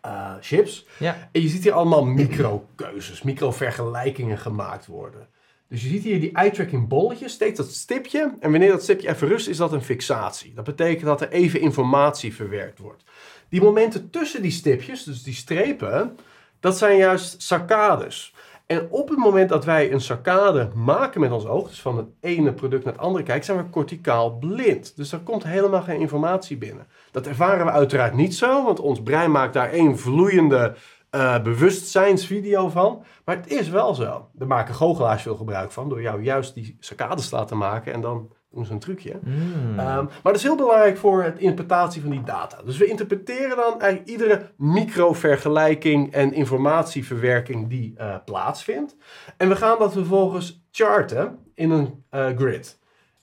eh, 0.00 0.34
chips. 0.40 0.86
Ja, 0.98 1.28
En 1.32 1.42
je 1.42 1.48
ziet 1.48 1.62
hier 1.62 1.72
allemaal 1.72 2.04
micro-keuzes, 2.04 3.22
micro-vergelijkingen 3.22 4.38
gemaakt 4.38 4.86
worden. 4.86 5.28
Dus 5.68 5.82
je 5.82 5.88
ziet 5.88 6.02
hier 6.02 6.20
die 6.20 6.32
eye-tracking 6.32 6.88
bolletjes, 6.88 7.32
steeds 7.32 7.56
dat 7.56 7.72
stipje. 7.72 8.36
En 8.40 8.50
wanneer 8.50 8.70
dat 8.70 8.82
stipje 8.82 9.08
even 9.08 9.28
rust, 9.28 9.48
is 9.48 9.56
dat 9.56 9.72
een 9.72 9.82
fixatie. 9.82 10.54
Dat 10.54 10.64
betekent 10.64 11.04
dat 11.04 11.20
er 11.20 11.30
even 11.30 11.60
informatie 11.60 12.34
verwerkt 12.34 12.78
wordt. 12.78 13.04
Die 13.48 13.62
momenten 13.62 14.10
tussen 14.10 14.42
die 14.42 14.50
stipjes, 14.50 15.04
dus 15.04 15.22
die 15.22 15.34
strepen, 15.34 16.16
dat 16.60 16.78
zijn 16.78 16.96
juist 16.96 17.42
saccades. 17.42 18.34
En 18.66 18.86
op 18.90 19.08
het 19.08 19.18
moment 19.18 19.48
dat 19.48 19.64
wij 19.64 19.92
een 19.92 20.00
saccade 20.00 20.70
maken 20.74 21.20
met 21.20 21.30
ons 21.30 21.46
oog, 21.46 21.68
dus 21.68 21.80
van 21.80 21.96
het 21.96 22.06
ene 22.20 22.52
product 22.52 22.84
naar 22.84 22.92
het 22.92 23.02
andere 23.02 23.24
kijken, 23.24 23.44
zijn 23.44 23.58
we 23.58 23.70
corticaal 23.70 24.38
blind. 24.38 24.96
Dus 24.96 25.12
er 25.12 25.18
komt 25.18 25.44
helemaal 25.44 25.82
geen 25.82 26.00
informatie 26.00 26.56
binnen. 26.56 26.86
Dat 27.10 27.26
ervaren 27.26 27.64
we 27.64 27.70
uiteraard 27.70 28.14
niet 28.14 28.34
zo, 28.34 28.64
want 28.64 28.80
ons 28.80 29.02
brein 29.02 29.30
maakt 29.30 29.54
daar 29.54 29.70
één 29.70 29.98
vloeiende 29.98 30.74
eh, 31.10 31.42
bewustzijnsvideo 31.42 32.68
van. 32.68 33.04
Maar 33.24 33.36
het 33.36 33.46
is 33.46 33.68
wel 33.68 33.94
zo. 33.94 34.28
Daar 34.32 34.48
maken 34.48 34.74
goochelaars 34.74 35.22
veel 35.22 35.36
gebruik 35.36 35.70
van, 35.70 35.88
door 35.88 36.02
jou 36.02 36.22
juist 36.22 36.54
die 36.54 36.76
saccades 36.80 37.28
te 37.28 37.36
laten 37.36 37.56
maken 37.56 37.92
en 37.92 38.00
dan 38.00 38.32
doen 38.50 38.66
ze 38.66 38.72
een 38.72 38.78
trucje. 38.78 39.18
Mm. 39.24 39.78
Ehm, 39.78 40.04
maar 40.04 40.20
dat 40.22 40.34
is 40.34 40.42
heel 40.42 40.56
belangrijk 40.56 40.96
voor 40.96 41.22
het 41.22 41.38
interpretatie 41.38 42.02
van 42.02 42.10
die 42.10 42.22
data. 42.22 42.62
Dus 42.64 42.76
we 42.76 42.86
interpreteren 42.86 43.56
dan 43.56 43.80
eigenlijk 43.80 44.10
iedere 44.10 44.50
micro-vergelijking 44.56 46.12
en 46.12 46.32
informatieverwerking 46.32 47.68
die 47.68 47.94
eh, 47.96 48.14
plaatsvindt. 48.24 48.96
En 49.36 49.48
we 49.48 49.56
gaan 49.56 49.78
dat 49.78 49.92
vervolgens 49.92 50.66
charten 50.70 51.38
in 51.54 51.70
een 51.70 52.04
eh, 52.10 52.26
grid. 52.36 52.78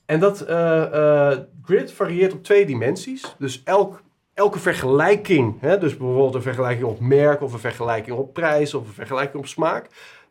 En 0.05 0.19
dat 0.19 0.45
grid 1.63 1.91
varieert 1.91 2.33
op 2.33 2.43
twee 2.43 2.65
dimensies. 2.65 3.35
Dus 3.37 3.63
elk, 3.63 4.01
elke 4.35 4.59
vergelijking, 4.59 5.55
hè, 5.59 5.77
dus 5.77 5.97
bijvoorbeeld 5.97 6.35
een 6.35 6.41
vergelijking 6.41 6.87
op 6.87 6.99
merk 6.99 7.41
of 7.41 7.53
een 7.53 7.59
vergelijking 7.59 8.17
op 8.17 8.33
prijs 8.33 8.73
of 8.73 8.87
een 8.87 8.93
vergelijking 8.93 9.37
op 9.37 9.47
smaak, 9.47 9.87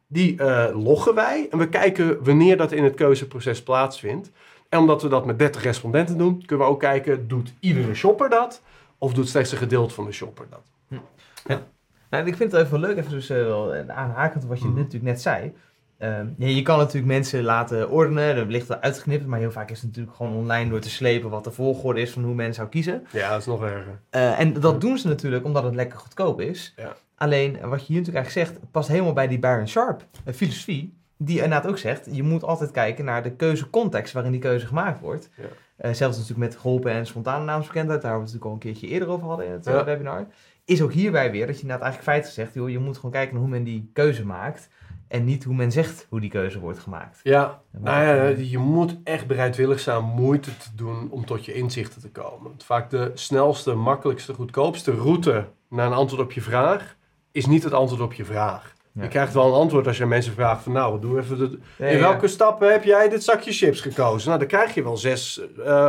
die 0.06 0.38
eh, 0.38 0.82
loggen 0.84 1.14
wij 1.14 1.48
en 1.50 1.58
we 1.58 1.68
kijken 1.68 2.24
wanneer 2.24 2.56
dat 2.56 2.72
in 2.72 2.84
het 2.84 2.94
keuzeproces 2.94 3.62
plaatsvindt. 3.62 4.30
En 4.68 4.78
omdat 4.78 5.02
we 5.02 5.08
dat 5.08 5.26
met 5.26 5.38
30 5.38 5.62
respondenten 5.62 6.18
doen, 6.18 6.44
kunnen 6.46 6.66
we 6.66 6.72
ook 6.72 6.80
kijken, 6.80 7.28
doet 7.28 7.52
iedere 7.60 7.94
shopper 7.94 8.28
dat? 8.30 8.62
Of 8.98 9.12
doet 9.14 9.28
slechts 9.28 9.52
een 9.52 9.58
gedeelte 9.58 9.94
van 9.94 10.04
de 10.04 10.12
shopper 10.12 10.46
dat? 10.50 10.62
Nou, 12.10 12.26
ik 12.26 12.36
vind 12.36 12.52
het 12.52 12.60
even 12.66 12.80
leuk, 12.80 12.96
even 12.96 13.10
dus 13.10 13.30
uh, 13.30 13.88
aanhakend 13.88 14.42
op 14.42 14.48
wat 14.48 14.58
je 14.58 14.66
Mhm. 14.66 14.76
natuurlijk 14.76 15.04
net 15.04 15.20
zei. 15.20 15.52
Ehm, 15.98 16.26
ja, 16.38 16.46
je 16.46 16.62
kan 16.62 16.78
natuurlijk 16.78 17.06
mensen 17.06 17.42
laten 17.42 17.90
ordenen, 17.90 18.22
er 18.36 18.46
ligt 18.46 18.66
wel 18.68 18.78
uitgeknipt, 18.80 19.26
maar 19.26 19.38
heel 19.38 19.52
vaak 19.52 19.70
is 19.70 19.78
het 19.78 19.86
natuurlijk 19.86 20.16
gewoon 20.16 20.32
online 20.36 20.70
door 20.70 20.80
te 20.80 20.90
slepen 20.90 21.30
wat 21.30 21.44
de 21.44 21.50
volgorde 21.50 22.00
is 22.00 22.10
van 22.10 22.24
hoe 22.24 22.34
men 22.34 22.54
zou 22.54 22.68
kiezen. 22.68 23.06
Ja, 23.12 23.30
dat 23.30 23.40
is 23.40 23.46
nog 23.46 23.62
erger. 23.62 24.00
Eh, 24.10 24.40
en 24.40 24.52
dat 24.60 24.80
doen 24.80 24.98
ze 24.98 25.08
natuurlijk 25.08 25.44
omdat 25.44 25.64
het 25.64 25.74
lekker 25.74 25.98
goedkoop 25.98 26.40
is. 26.40 26.72
Ja. 26.76 26.96
Alleen, 27.16 27.52
wat 27.62 27.80
je 27.80 27.86
hier 27.92 27.96
natuurlijk 27.98 28.24
eigenlijk 28.24 28.48
zegt, 28.48 28.70
past 28.70 28.88
helemaal 28.88 29.12
bij 29.12 29.28
die 29.28 29.38
Baron 29.38 29.68
Sharp 29.68 30.04
eh, 30.24 30.34
filosofie. 30.34 30.94
Die 31.16 31.34
inderdaad 31.42 31.66
ook 31.66 31.78
zegt, 31.78 32.08
je 32.10 32.22
moet 32.22 32.42
altijd 32.44 32.70
kijken 32.70 33.04
naar 33.04 33.22
de 33.22 33.30
keuzecontext 33.30 34.12
waarin 34.12 34.32
die 34.32 34.40
keuze 34.40 34.66
gemaakt 34.66 35.00
wordt. 35.00 35.30
Ja. 35.36 35.42
Eh, 35.76 35.92
zelfs 35.92 36.16
natuurlijk 36.18 36.50
met 36.50 36.60
geholpen 36.60 36.92
en 36.92 37.06
spontane 37.06 37.44
naamsbekendheid, 37.44 38.02
daar 38.02 38.10
hebben 38.10 38.28
we 38.28 38.32
het 38.32 38.42
natuurlijk 38.42 38.64
al 38.64 38.70
een 38.70 38.78
keertje 38.80 38.94
eerder 38.96 39.08
over 39.08 39.26
hadden 39.28 39.46
in 39.46 39.52
het 39.52 39.64
Ja. 39.64 39.84
webinar. 39.84 40.26
Is 40.64 40.82
ook 40.82 40.92
hierbij 40.92 41.30
weer 41.30 41.46
dat 41.46 41.56
je 41.56 41.62
inderdaad 41.62 41.84
eigenlijk 41.84 42.12
feitelijk 42.12 42.34
zegt, 42.40 42.54
joh, 42.54 42.70
je 42.70 42.78
moet 42.78 42.96
gewoon 42.96 43.10
kijken 43.10 43.32
naar 43.32 43.42
hoe 43.42 43.50
men 43.50 43.64
die 43.64 43.90
keuze 43.92 44.26
maakt. 44.26 44.68
En 45.14 45.24
niet 45.24 45.44
hoe 45.44 45.54
men 45.54 45.72
zegt 45.72 46.06
hoe 46.08 46.20
die 46.20 46.30
keuze 46.30 46.60
wordt 46.60 46.78
gemaakt. 46.78 47.20
Ja, 47.22 47.60
nou 47.70 48.04
ja, 48.04 48.42
je 48.44 48.58
moet 48.58 48.96
echt 49.04 49.26
bereidwillig 49.26 49.80
zijn 49.80 50.04
moeite 50.04 50.56
te 50.56 50.68
doen 50.74 51.08
om 51.10 51.26
tot 51.26 51.44
je 51.44 51.52
inzichten 51.52 52.00
te 52.00 52.10
komen. 52.10 52.42
Want 52.42 52.64
vaak 52.64 52.90
de 52.90 53.10
snelste, 53.14 53.74
makkelijkste, 53.74 54.34
goedkoopste 54.34 54.90
route 54.92 55.46
naar 55.68 55.86
een 55.86 55.92
antwoord 55.92 56.22
op 56.22 56.32
je 56.32 56.40
vraag 56.40 56.96
is 57.32 57.46
niet 57.46 57.64
het 57.64 57.72
antwoord 57.72 58.02
op 58.02 58.12
je 58.12 58.24
vraag. 58.24 58.74
Ja. 58.92 59.02
Je 59.02 59.08
krijgt 59.08 59.34
wel 59.34 59.46
een 59.46 59.60
antwoord 59.60 59.86
als 59.86 59.96
je 59.96 60.02
aan 60.02 60.08
mensen 60.08 60.32
vraagt 60.32 60.62
van 60.62 60.72
nou, 60.72 61.00
doe 61.00 61.18
even 61.18 61.38
de, 61.38 61.58
in 61.78 61.92
ja. 61.92 61.98
welke 61.98 62.28
stappen 62.28 62.72
heb 62.72 62.84
jij 62.84 63.08
dit 63.08 63.24
zakje 63.24 63.52
chips 63.52 63.80
gekozen? 63.80 64.28
Nou, 64.28 64.38
dan 64.38 64.48
krijg 64.48 64.74
je 64.74 64.82
wel 64.82 64.96
zes 64.96 65.40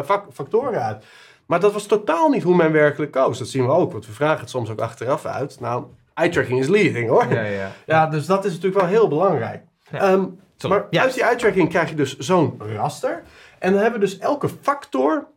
fac- 0.06 0.34
factoren 0.34 0.84
uit. 0.84 1.06
Maar 1.46 1.60
dat 1.60 1.74
was 1.74 1.86
totaal 1.86 2.30
niet 2.30 2.44
hoe 2.44 2.56
men 2.56 2.72
werkelijk 2.72 3.12
koos. 3.12 3.38
Dat 3.38 3.48
zien 3.48 3.66
we 3.66 3.72
ook, 3.72 3.92
want 3.92 4.06
we 4.06 4.14
vragen 4.14 4.40
het 4.40 4.50
soms 4.50 4.70
ook 4.70 4.80
achteraf 4.80 5.26
uit. 5.26 5.60
Nou, 5.60 5.86
eye-tracking 6.16 6.60
is 6.60 6.68
leading 6.68 7.10
hoor. 7.10 7.34
Ja, 7.34 7.42
ja. 7.42 7.72
Ja, 7.86 8.08
dus 8.08 8.26
dat 8.26 8.46
is 8.46 8.52
natuurlijk 8.54 8.82
wel 8.82 8.90
heel 8.90 9.08
belangrijk. 9.08 9.64
Ja. 9.92 10.00
Ehm, 10.00 10.26
maar 10.68 10.88
uit 10.90 11.14
die 11.14 11.24
eye-tracking 11.24 11.70
krijg 11.70 11.90
je 11.90 11.96
dus 11.96 12.18
zo'n 12.18 12.62
raster. 12.76 13.24
En 13.60 13.72
dan 13.74 13.82
hebben 13.82 14.00
we 14.00 14.06
dus 14.06 14.18
elke 14.18 14.50
factor 14.62 15.28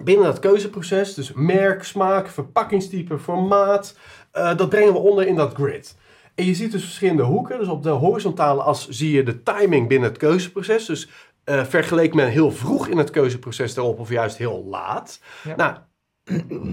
binnen 0.00 0.24
dat 0.24 0.38
keuzeproces. 0.38 1.14
Dus 1.14 1.32
merk, 1.32 1.84
smaak, 1.84 2.28
verpakkingstype, 2.28 3.18
formaat. 3.18 3.96
eh, 4.32 4.56
dat 4.56 4.68
brengen 4.68 4.92
we 4.92 4.98
onder 4.98 5.26
in 5.26 5.36
dat 5.36 5.54
grid. 5.54 5.96
En 6.34 6.44
je 6.44 6.54
ziet 6.54 6.72
dus 6.72 6.84
verschillende 6.84 7.22
hoeken. 7.22 7.58
Dus 7.58 7.68
op 7.68 7.82
de 7.82 7.90
horizontale 7.90 8.62
as 8.62 8.88
zie 8.88 9.12
je 9.12 9.22
de 9.22 9.42
timing 9.42 9.88
binnen 9.88 10.08
het 10.08 10.18
keuzeproces. 10.18 10.86
Dus 10.86 11.08
eh 11.44 11.64
vergeleek 11.64 12.14
men 12.14 12.28
heel 12.28 12.50
vroeg 12.52 12.88
in 12.88 12.98
het 12.98 13.10
keuzeproces 13.10 13.74
daarop 13.74 13.98
of 13.98 14.08
juist 14.10 14.36
heel 14.36 14.64
laat. 14.70 15.20
Ja. 15.44 15.56
Nou, 15.56 15.76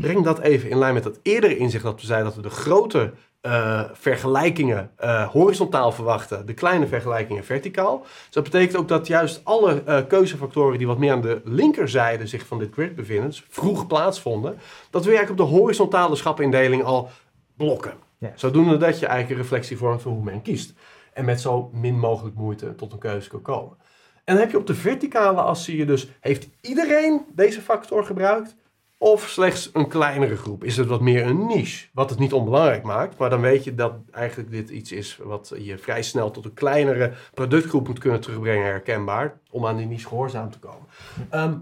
breng 0.02 0.24
dat 0.24 0.40
even 0.40 0.70
in 0.70 0.78
lijn 0.78 0.94
met 0.94 1.04
dat 1.04 1.20
eerdere 1.22 1.58
inzicht 1.58 1.84
dat 1.84 2.02
we 2.02 2.06
zeiden 2.06 2.28
dat 2.28 2.36
we 2.36 2.50
de 2.50 2.56
grote 2.56 3.14
eh, 3.46 3.84
vergelijkingen 3.94 4.92
eh, 4.96 5.28
horizontaal 5.28 5.92
verwachten, 5.92 6.46
de 6.46 6.54
kleine 6.54 6.88
vergelijkingen 6.88 7.44
verticaal. 7.44 8.00
Dus 8.02 8.30
dat 8.30 8.44
betekent 8.44 8.78
ook 8.78 8.88
dat 8.88 9.08
juist 9.08 9.42
alle 9.44 9.84
eh, 9.84 10.00
keuzefactoren 10.08 10.78
die 10.78 10.88
wat 10.88 10.98
meer 10.98 11.12
aan 11.12 11.22
de 11.22 11.42
linkerzijde 11.44 12.28
zich 12.28 12.48
van 12.48 12.60
dit 12.60 12.74
grid 12.74 12.96
bevinden, 12.96 13.30
dus 13.30 13.46
vroeg 13.50 13.88
plaatsvonden, 13.88 14.58
dat 14.90 15.06
we 15.06 15.10
eigenlijk 15.10 15.42
op 15.42 15.48
de 15.48 15.54
horizontale 15.58 16.16
schapindeling 16.16 16.84
al 16.84 17.10
blokken. 17.58 17.94
Ja. 18.18 18.32
Zodoende 18.36 18.78
dat 18.78 19.00
je 19.00 19.06
eigenlijk 19.06 19.30
een 19.30 19.44
reflectie 19.44 19.78
vormt 19.78 20.02
van 20.02 20.12
hoe 20.12 20.24
men 20.24 20.42
kiest. 20.42 20.74
En 21.14 21.26
met 21.26 21.42
zo 21.42 21.70
min 21.74 22.00
mogelijk 22.00 22.36
moeite 22.36 22.76
tot 22.76 22.92
een 22.92 23.00
keuze 23.00 23.30
kan 23.30 23.42
komen. 23.42 23.78
En 24.24 24.34
dan 24.34 24.38
heb 24.38 24.52
je 24.52 24.58
op 24.58 24.68
de 24.68 24.76
verticale 24.76 25.42
as 25.42 25.64
zie 25.64 25.78
je 25.78 25.86
dus, 25.86 26.08
heeft 26.20 26.48
iedereen 26.62 27.26
deze 27.34 27.62
factor 27.62 28.06
gebruikt? 28.06 28.56
Of 28.98 29.28
slechts 29.30 29.70
een 29.74 29.88
kleinere 29.88 30.36
groep? 30.36 30.64
Is 30.64 30.78
het 30.78 30.88
wat 30.88 31.02
meer 31.02 31.26
een 31.26 31.46
niche? 31.46 31.88
Wat 31.94 32.10
het 32.10 32.20
niet 32.20 32.34
onbelangrijk 32.34 32.84
maakt, 32.84 33.18
maar 33.18 33.30
dan 33.30 33.42
weet 33.42 33.64
je 33.64 33.76
dat 33.76 33.94
eigenlijk 34.12 34.52
dit 34.52 34.70
iets 34.70 34.92
is 34.92 35.20
wat 35.24 35.54
je 35.58 35.78
vrij 35.78 36.02
snel 36.02 36.32
tot 36.32 36.46
een 36.46 36.54
kleinere 36.54 37.14
productgroep 37.34 37.88
moet 37.88 38.00
kunnen 38.00 38.22
terugbrengen, 38.22 38.66
herkenbaar, 38.66 39.40
om 39.50 39.66
aan 39.66 39.78
die 39.78 39.86
niche 39.86 40.08
gehoorzaam 40.08 40.50
te 40.52 40.60
komen. 40.60 40.88
Ehm, 41.30 41.58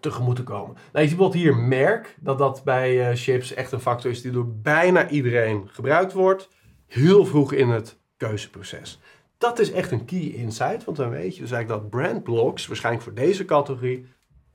tegemoet 0.00 0.36
te 0.36 0.42
komen. 0.42 0.74
Nou, 0.74 1.04
je 1.04 1.08
ziet 1.08 1.16
bijvoorbeeld 1.16 1.42
hier 1.42 1.56
merk, 1.56 2.16
dat 2.20 2.38
dat 2.38 2.62
bij 2.64 3.08
eh, 3.08 3.16
chips 3.16 3.54
echt 3.54 3.72
een 3.72 3.80
factor 3.80 4.10
is 4.10 4.22
die 4.22 4.32
door 4.32 4.48
bijna 4.48 5.08
iedereen 5.08 5.68
gebruikt 5.72 6.12
wordt, 6.12 6.48
heel 6.86 7.26
vroeg 7.26 7.52
in 7.52 7.68
het 7.68 7.98
keuzeproces. 8.16 9.00
Dat 9.38 9.58
is 9.58 9.72
echt 9.72 9.90
een 9.90 10.04
key 10.04 10.20
insight, 10.20 10.84
want 10.84 10.96
dan 10.96 11.10
weet 11.10 11.36
je 11.36 11.42
dus 11.42 11.50
eigenlijk 11.50 11.82
dat 11.82 11.90
brand 11.90 12.22
blocks 12.22 12.66
waarschijnlijk 12.66 13.04
voor 13.04 13.14
deze 13.14 13.44
categorie 13.44 14.06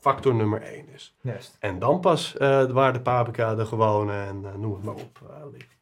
factor 0.08 0.36
nummer 0.36 0.62
1 0.62 0.86
is. 0.96 1.16
En 1.60 1.80
dan 1.80 2.00
pas 2.00 2.38
eh, 2.38 2.66
waar 2.66 2.94
de 2.94 3.02
paprika, 3.02 3.56
de 3.56 3.66
gewone 3.66 4.14
en 4.14 4.46
eh, 4.46 4.60
noem 4.60 4.74
het 4.74 4.84
maar 4.84 4.94
op 4.94 5.20
eh, 5.30 5.36
ligt. 5.52 5.76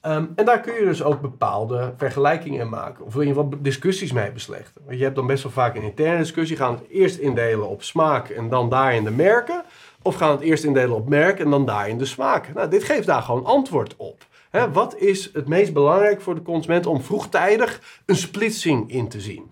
Ehm, 0.00 0.24
en 0.34 0.44
daar 0.44 0.60
kun 0.60 0.74
je 0.74 0.84
dus 0.84 1.02
ook 1.02 1.20
bepaalde 1.20 1.94
vergelijkingen 1.96 2.60
in 2.60 2.68
maken. 2.68 3.04
Of 3.04 3.14
wil 3.14 3.22
je 3.22 3.34
wat 3.34 3.54
discussies 3.58 4.12
mee 4.12 4.32
beslechten. 4.32 4.82
Want 4.84 4.98
je 4.98 5.04
hebt 5.04 5.16
dan 5.16 5.26
best 5.26 5.42
wel 5.42 5.52
vaak 5.52 5.76
een 5.76 5.82
interne 5.82 6.18
discussie. 6.18 6.56
Gaan 6.56 6.72
we 6.72 6.78
het 6.78 6.90
eerst 6.90 7.18
indelen 7.18 7.68
op 7.68 7.82
smaak 7.82 8.28
en 8.28 8.48
dan 8.48 8.68
daarin 8.68 9.04
de 9.04 9.10
merken? 9.10 9.64
Of 10.02 10.14
gaan 10.14 10.28
we 10.28 10.34
het 10.34 10.44
eerst 10.44 10.64
indelen 10.64 10.96
op 10.96 11.08
merk 11.08 11.40
en 11.40 11.50
dan 11.50 11.66
daarin 11.66 11.98
de 11.98 12.04
smaak? 12.04 12.54
Nou, 12.54 12.68
dit 12.70 12.84
geeft 12.84 13.06
daar 13.06 13.22
gewoon 13.22 13.44
antwoord 13.44 13.96
op. 13.96 14.24
Wat 14.72 14.96
is 14.96 15.30
het 15.32 15.48
meest 15.48 15.72
belangrijk 15.72 16.20
voor 16.20 16.34
de 16.34 16.42
consument 16.42 16.86
om 16.86 17.02
vroegtijdig 17.02 18.00
een 18.06 18.16
splitsing 18.16 18.90
in 18.90 19.08
te 19.08 19.20
zien? 19.20 19.50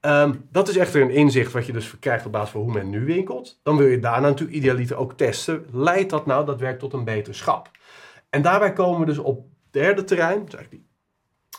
Ehm, 0.00 0.34
dat 0.50 0.68
is 0.68 0.76
echter 0.76 1.02
een 1.02 1.10
inzicht 1.10 1.52
wat 1.52 1.66
je 1.66 1.72
dus 1.72 1.98
krijgt 1.98 2.26
op 2.26 2.32
basis 2.32 2.50
van 2.50 2.60
hoe 2.60 2.72
men 2.72 2.90
nu 2.90 3.04
winkelt. 3.04 3.60
Dan 3.62 3.76
wil 3.76 3.86
je 3.86 3.98
daarna 3.98 4.28
natuurlijk 4.28 4.56
idealiter 4.56 4.96
ook 4.96 5.12
testen. 5.12 5.66
Leidt 5.72 6.10
dat 6.10 6.26
nou 6.26 6.46
daadwerkelijk 6.46 6.90
tot 6.90 7.00
een 7.00 7.04
beter 7.04 7.34
schap? 7.34 7.70
En 8.30 8.42
daarbij 8.42 8.72
komen 8.72 9.00
we 9.00 9.06
dus 9.06 9.18
op 9.18 9.46
derde 9.70 10.04
terrein, 10.04 10.44
dus 10.44 10.54
eigenlijk 10.54 10.70
die 10.70 10.86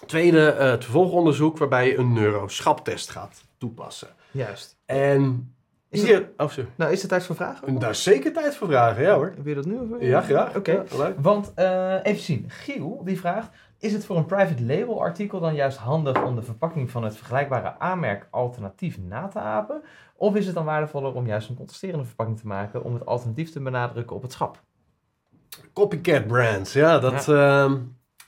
tweede 0.07 0.47
eh, 0.47 0.69
het 0.69 0.83
vervolgonderzoek, 0.83 1.57
waarbij 1.57 1.87
je 1.87 1.97
een 1.97 2.13
neuroschaptest 2.13 3.09
gaat 3.09 3.43
toepassen. 3.57 4.07
Juist. 4.31 4.77
En 4.85 5.53
Is 5.89 6.03
hier, 6.03 6.29
oh. 6.37 6.51
Nou, 6.75 6.91
is 6.91 7.01
het 7.01 7.09
tijd 7.09 7.25
voor 7.25 7.35
vragen? 7.35 7.79
daar 7.79 7.89
is 7.89 8.03
zeker 8.03 8.33
tijd 8.33 8.55
voor 8.55 8.67
vragen, 8.67 9.03
ja 9.03 9.15
hoor. 9.15 9.33
Wil 9.35 9.47
je 9.47 9.55
dat 9.55 9.65
nu? 9.65 9.77
Of 9.77 9.87
Ja, 9.99 10.21
graag. 10.21 10.55
Oké. 10.55 10.71
Ja, 10.71 10.83
leuk. 10.97 11.15
Want, 11.17 11.51
eh, 11.55 11.95
even 12.03 12.23
zien. 12.23 12.45
Giel, 12.47 13.01
die 13.03 13.19
vraagt... 13.19 13.49
Is 13.79 13.93
het 13.93 14.05
voor 14.05 14.17
een 14.17 14.25
private 14.25 14.65
label 14.65 15.01
artikel 15.01 15.39
dan 15.39 15.55
juist 15.55 15.77
handig 15.77 16.23
om 16.23 16.35
de 16.35 16.41
verpakking 16.41 16.91
van 16.91 17.03
het 17.03 17.17
vergelijkbare 17.17 17.79
aanmerk 17.79 18.27
alternatief 18.29 18.97
na 18.99 19.27
te 19.27 19.39
apen? 19.39 19.81
Of 20.15 20.35
is 20.35 20.45
het 20.45 20.55
dan 20.55 20.65
waardevoller 20.65 21.13
om 21.13 21.25
juist 21.25 21.49
een 21.49 21.55
contrasterende 21.55 22.05
verpakking 22.05 22.39
te 22.39 22.47
maken 22.47 22.83
om 22.83 22.93
het 22.93 23.05
alternatief 23.05 23.51
te 23.51 23.61
benadrukken 23.61 24.15
op 24.15 24.21
het 24.21 24.31
schap? 24.31 24.61
Copycat 25.73 26.27
brands, 26.27 26.73
ja, 26.73 26.99
dat, 26.99 27.27
ehm, 27.27 27.77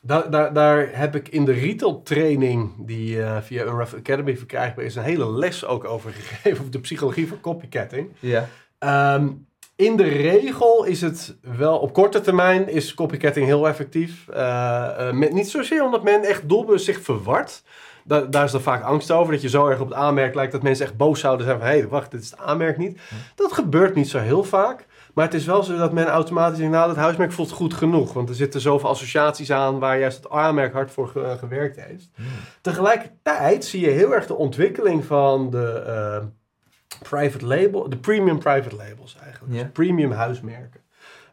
daar, 0.02 0.30
daar, 0.30 0.54
daar 0.54 0.90
heb 0.98 1.16
ik 1.16 1.28
in 1.28 1.46
de 1.46 1.52
retail 1.52 2.02
training 2.02 2.86
die 2.86 3.24
eh, 3.24 3.42
via 3.42 3.64
Unruff 3.64 3.94
Academy 3.94 4.38
verkrijgbaar 4.38 4.86
is, 4.86 4.96
een 4.96 5.04
hele 5.04 5.32
les 5.32 5.66
ook 5.66 5.84
over 5.84 6.12
gegeven, 6.12 6.52
over 6.60 6.72
de 6.72 6.80
psychologie 6.80 7.28
van 7.28 7.40
copycatting. 7.40 8.10
Ja. 8.20 8.48
Ehm, 8.78 9.30
in 9.82 9.96
de 9.98 10.04
regel 10.04 10.84
is 10.84 11.02
het 11.02 11.36
wel, 11.58 11.78
op 11.78 11.94
korte 11.94 12.22
termijn 12.22 12.70
is 12.70 12.94
copycatting 12.94 13.46
heel 13.46 13.68
effectief. 13.68 14.28
Eh, 14.28 15.08
eh, 15.08 15.14
met, 15.14 15.34
niet 15.34 15.50
zozeer 15.50 15.84
omdat 15.84 16.04
men 16.04 16.24
echt 16.24 16.50
doelbewust 16.50 16.86
zich 16.86 17.02
verwart. 17.02 17.64
Da- 18.04 18.22
daar 18.22 18.44
is 18.46 18.52
dan 18.52 18.62
vaak 18.62 18.84
angst 18.84 19.12
over, 19.12 19.34
dat 19.34 19.42
je 19.42 19.50
zo 19.50 19.68
erg 19.68 19.80
op 19.80 19.88
het 19.90 19.98
aanmerk 19.98 20.36
lijkt 20.36 20.52
dat 20.52 20.62
mensen 20.64 20.86
echt 20.86 20.98
boos 20.98 21.20
zouden 21.20 21.46
zijn 21.46 21.58
van... 21.60 21.68
hé, 21.68 21.78
hey, 21.78 21.88
wacht, 21.88 22.12
dit 22.12 22.22
is 22.22 22.32
het 22.32 22.40
aanmerk 22.40 22.78
niet. 22.78 23.00
Dat 23.36 23.52
gebeurt 23.54 23.96
niet 23.96 24.10
zo 24.10 24.18
heel 24.20 24.44
vaak. 24.44 24.86
Maar 25.14 25.26
het 25.26 25.34
is 25.34 25.46
wel 25.46 25.64
zo 25.64 25.78
dat 25.78 25.92
men 25.94 26.08
automatisch 26.08 26.58
denkt, 26.58 26.74
nou, 26.74 26.88
dat 26.88 26.96
huismerk 26.96 27.32
voelt 27.32 27.52
goed 27.52 27.74
genoeg. 27.74 28.14
Want 28.14 28.30
er 28.30 28.36
zitten 28.36 28.62
zoveel 28.62 28.90
associaties 28.90 29.52
aan 29.52 29.80
waar 29.80 30.00
juist 30.00 30.18
het 30.24 30.32
aanmerk 30.32 30.74
hard 30.74 30.92
voor 30.92 31.08
ge- 31.08 31.36
gewerkt 31.40 31.76
heeft. 31.86 32.10
Tegelijkertijd 32.62 33.66
zie 33.66 33.82
je 33.82 33.90
heel 33.90 34.14
erg 34.14 34.28
de 34.28 34.36
ontwikkeling 34.36 35.06
van 35.06 35.50
de 35.50 35.84
eh, 35.88 36.26
private 37.00 37.46
label, 37.46 37.90
de 37.90 37.98
premium 37.98 38.40
private 38.40 38.76
labels 38.76 39.18
eigenlijk. 39.24 39.54
Ja. 39.54 39.62
Dus 39.64 39.72
premium 39.72 40.12
huismerken. 40.12 40.80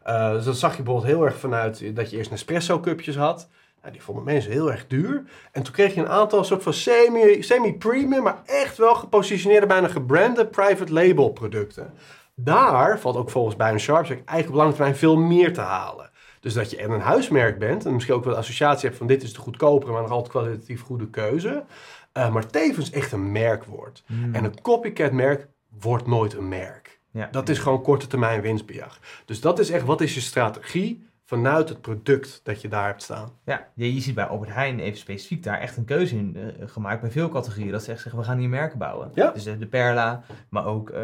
Eh, 0.03 0.31
dus 0.31 0.45
dat 0.45 0.57
zag 0.57 0.77
je 0.77 0.83
bijvoorbeeld 0.83 1.13
heel 1.13 1.25
erg 1.25 1.37
vanuit 1.37 1.95
dat 1.95 2.09
je 2.09 2.17
eerst 2.17 2.31
Nespresso 2.31 2.79
cupjes 2.79 3.15
had. 3.15 3.49
Nou, 3.81 3.93
die 3.93 4.03
vonden 4.03 4.23
mensen 4.23 4.51
heel 4.51 4.71
erg 4.71 4.87
duur. 4.87 5.23
En 5.51 5.63
toen 5.63 5.73
kreeg 5.73 5.93
je 5.93 6.01
een 6.01 6.09
aantal 6.09 6.43
soort 6.43 6.63
van 6.63 6.73
semi- 6.73 7.41
semi-premium, 7.41 8.23
maar 8.23 8.41
echt 8.45 8.77
wel 8.77 8.95
gepositioneerde, 8.95 9.67
bijna 9.67 9.87
gebrande 9.87 10.45
private 10.45 10.93
label 10.93 11.29
producten. 11.29 11.93
Daar 12.35 12.99
valt 12.99 13.15
ook 13.15 13.29
volgens 13.29 13.55
Byron 13.55 13.79
Sharp 13.79 14.05
eigenlijk 14.09 14.49
op 14.49 14.55
lange 14.55 14.71
termijn 14.71 14.95
veel 14.95 15.17
meer 15.17 15.53
te 15.53 15.61
halen. 15.61 16.09
Dus 16.39 16.53
dat 16.53 16.71
je 16.71 16.77
en 16.77 16.91
een 16.91 16.99
huismerk 17.01 17.59
bent 17.59 17.85
en 17.85 17.93
misschien 17.93 18.15
ook 18.15 18.23
wel 18.23 18.33
de 18.33 18.39
associatie 18.39 18.85
hebt 18.85 18.97
van 18.97 19.07
dit 19.07 19.23
is 19.23 19.33
de 19.33 19.39
goedkopere, 19.39 19.91
maar 19.91 20.01
nog 20.01 20.11
altijd 20.11 20.31
kwalitatief 20.31 20.81
goede 20.81 21.09
keuze. 21.09 21.63
Eh, 22.11 22.33
maar 22.33 22.47
tevens 22.47 22.91
echt 22.91 23.11
een 23.11 23.31
merk 23.31 23.63
wordt. 23.63 24.03
En 24.31 24.43
een 24.43 24.61
copycat 24.61 25.11
merk 25.11 25.47
wordt 25.79 26.07
nooit 26.07 26.33
een 26.33 26.47
merk. 26.47 26.99
Ja. 27.11 27.27
Dat 27.31 27.49
is 27.49 27.59
gewoon 27.59 27.81
korte 27.81 28.07
termijn 28.07 28.41
winstbejag. 28.41 28.99
Dus 29.25 29.41
dat 29.41 29.59
is 29.59 29.69
echt, 29.69 29.85
wat 29.85 30.01
is 30.01 30.13
je 30.13 30.21
strategie 30.21 31.07
vanuit 31.29 31.69
het 31.69 31.81
product 31.81 32.41
dat 32.43 32.61
je 32.61 32.67
daar 32.67 32.85
hebt 32.85 33.03
staan. 33.03 33.31
Ja, 33.45 33.67
je, 33.75 33.99
ziet 33.99 34.15
bij 34.15 34.25
Albert 34.25 34.53
Heijn 34.53 34.79
even 34.79 34.99
specifiek 34.99 35.43
daar 35.43 35.59
echt 35.59 35.77
een 35.77 35.85
keuze 35.85 36.15
in 36.15 36.35
eh, 36.35 36.67
gemaakt 36.67 37.01
bij 37.01 37.11
veel 37.11 37.29
categorieën. 37.29 37.71
Dat 37.71 37.83
ze 37.83 37.91
echt 37.91 38.01
zeggen, 38.01 38.19
we 38.19 38.25
gaan 38.25 38.37
hier 38.37 38.49
merken 38.49 38.77
bouwen. 38.77 39.11
Ja. 39.13 39.31
Dus 39.31 39.43
de, 39.43 39.57
de 39.57 39.67
Perla, 39.67 40.23
maar 40.49 40.65
ook 40.65 40.89
eh, 40.89 41.01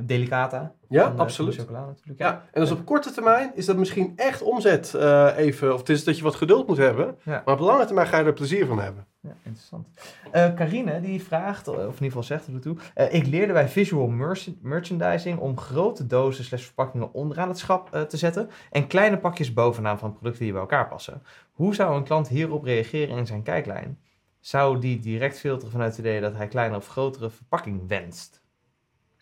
Delicata. 0.00 0.74
Ja, 0.94 1.02
van, 1.04 1.12
eh, 1.14 1.18
absoluut. 1.20 1.54
van 1.54 1.64
de 1.64 1.70
chocola 1.70 1.86
natuurlijk. 1.86 2.18
Ja, 2.18 2.44
en 2.52 2.60
dus 2.60 2.70
op 2.70 2.84
korte 2.84 3.12
termijn 3.12 3.50
is 3.54 3.66
dat 3.66 3.76
misschien 3.76 4.12
echt 4.16 4.42
omzet 4.42 4.94
eh, 4.94 5.32
even, 5.36 5.72
of 5.72 5.78
het 5.78 5.88
is 5.88 6.04
dat 6.04 6.16
je 6.16 6.22
wat 6.22 6.34
geduld 6.34 6.66
moet 6.66 6.76
hebben. 6.76 7.16
Ja. 7.22 7.42
Maar 7.44 7.54
op 7.54 7.60
lange 7.60 7.84
termijn 7.84 8.06
ga 8.06 8.18
je 8.18 8.24
er 8.24 8.32
plezier 8.32 8.66
van 8.66 8.80
hebben. 8.80 9.06
Ja, 9.20 9.34
interessant. 9.42 9.86
Eh 10.30 10.54
Carine 10.54 11.00
die 11.00 11.22
vraagt, 11.22 11.68
of 11.68 11.76
in 11.76 11.82
ieder 11.82 11.96
geval 11.98 12.22
zegt 12.22 12.46
er 12.46 12.60
toe, 12.60 12.76
ik 13.10 13.26
leerde 13.26 13.52
bij 13.52 13.68
visual 13.68 14.06
merch- 14.06 14.48
merchandising 14.62 15.38
om 15.38 15.58
grote 15.58 16.06
dozen 16.06 16.44
slash 16.44 16.64
verpakkingen 16.64 17.12
onderaan 17.12 17.48
het 17.48 17.58
schap 17.58 17.90
te 18.08 18.16
zetten 18.16 18.50
en 18.70 18.86
kleine 18.86 19.18
pakjes 19.18 19.52
bovenaan 19.52 19.98
van 19.98 20.12
producten 20.12 20.42
die 20.42 20.52
bij 20.52 20.60
elkaar 20.60 20.88
passen. 20.88 21.22
Hoe 21.52 21.74
zou 21.74 21.96
een 21.96 22.04
klant 22.04 22.28
hierop 22.28 22.64
reageren 22.64 23.16
in 23.16 23.26
zijn 23.26 23.42
kijklijn? 23.42 23.98
Zou 24.40 24.78
die 24.78 24.98
direct 25.00 25.38
filteren 25.38 25.72
vanuit 25.72 25.90
het 25.96 26.00
idee 26.06 26.20
dat 26.20 26.34
hij 26.36 26.46
kleinere 26.48 26.78
of 26.80 26.86
grotere 26.88 27.30
verpakking 27.30 27.88
wenst? 27.88 28.42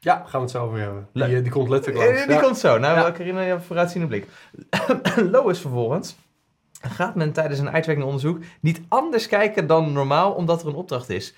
Ja, 0.05 0.17
gaan 0.17 0.31
we 0.33 0.39
het 0.39 0.51
zo 0.51 0.65
over 0.65 0.79
hebben. 0.79 1.09
Die, 1.13 1.23
eh, 1.25 1.43
die 1.43 1.51
komt 1.51 1.69
letterlijk 1.69 2.05
langs. 2.05 2.21
Eh, 2.21 2.27
die 2.27 2.37
Ja. 2.37 2.43
komt 2.43 2.59
zo. 2.59 2.79
Nou, 2.79 2.99
Ja. 2.99 3.13
Carina, 3.13 3.41
je 3.41 3.47
hebt 3.47 3.61
een 3.61 3.67
vooruitziende 3.67 4.07
blik. 4.07 4.27
Lois 5.33 5.59
vervolgens. 5.61 6.17
Gaat 6.81 7.15
men 7.15 7.33
tijdens 7.33 7.59
een 7.61 7.71
uitwerkend 7.71 8.07
onderzoek 8.07 8.39
niet 8.61 8.81
anders 8.89 9.27
kijken 9.27 9.67
dan 9.67 9.93
normaal 9.93 10.33
omdat 10.33 10.63
er 10.63 10.69
een 10.69 10.75
opdracht 10.75 11.09
is? 11.09 11.35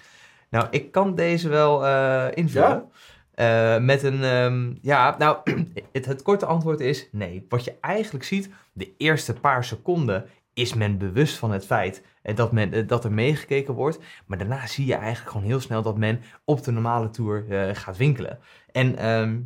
Nou, 0.51 0.67
ik 0.71 0.93
kan 0.93 1.15
deze 1.15 1.49
wel 1.49 1.87
eh, 1.87 2.27
invullen. 2.35 2.91
Eh, 3.35 3.79
met 3.79 4.03
een, 4.03 4.23
ehm, 4.25 4.73
ja, 4.83 5.15
nou, 5.19 5.37
het, 5.93 6.07
het 6.07 6.23
korte 6.23 6.47
antwoord 6.47 6.81
is 6.81 7.09
nee. 7.13 7.47
Wat 7.49 7.65
je 7.65 7.75
eigenlijk 7.81 8.25
ziet, 8.25 8.49
de 8.73 8.93
eerste 8.97 9.33
paar 9.35 9.65
seconden 9.65 10.27
is 10.55 10.75
men 10.75 10.99
bewust 10.99 11.37
van 11.37 11.51
het 11.51 11.67
feit 11.67 12.03
eh, 12.23 12.37
dat, 12.37 12.53
men, 12.53 12.73
eh, 12.73 12.89
dat 12.89 13.05
er 13.05 13.13
meegekeken 13.13 13.75
wordt. 13.75 13.99
Maar 14.27 14.39
daarna 14.39 14.67
zie 14.67 14.87
je 14.87 14.95
eigenlijk 14.95 15.31
gewoon 15.31 15.47
heel 15.47 15.61
snel 15.61 15.83
dat 15.83 15.99
men 15.99 16.21
op 16.45 16.63
de 16.65 16.71
normale 16.71 17.11
tour 17.11 17.51
eh, 17.51 17.75
gaat 17.75 17.97
winkelen. 17.97 18.39
En, 18.73 18.97
ehm, 18.97 19.41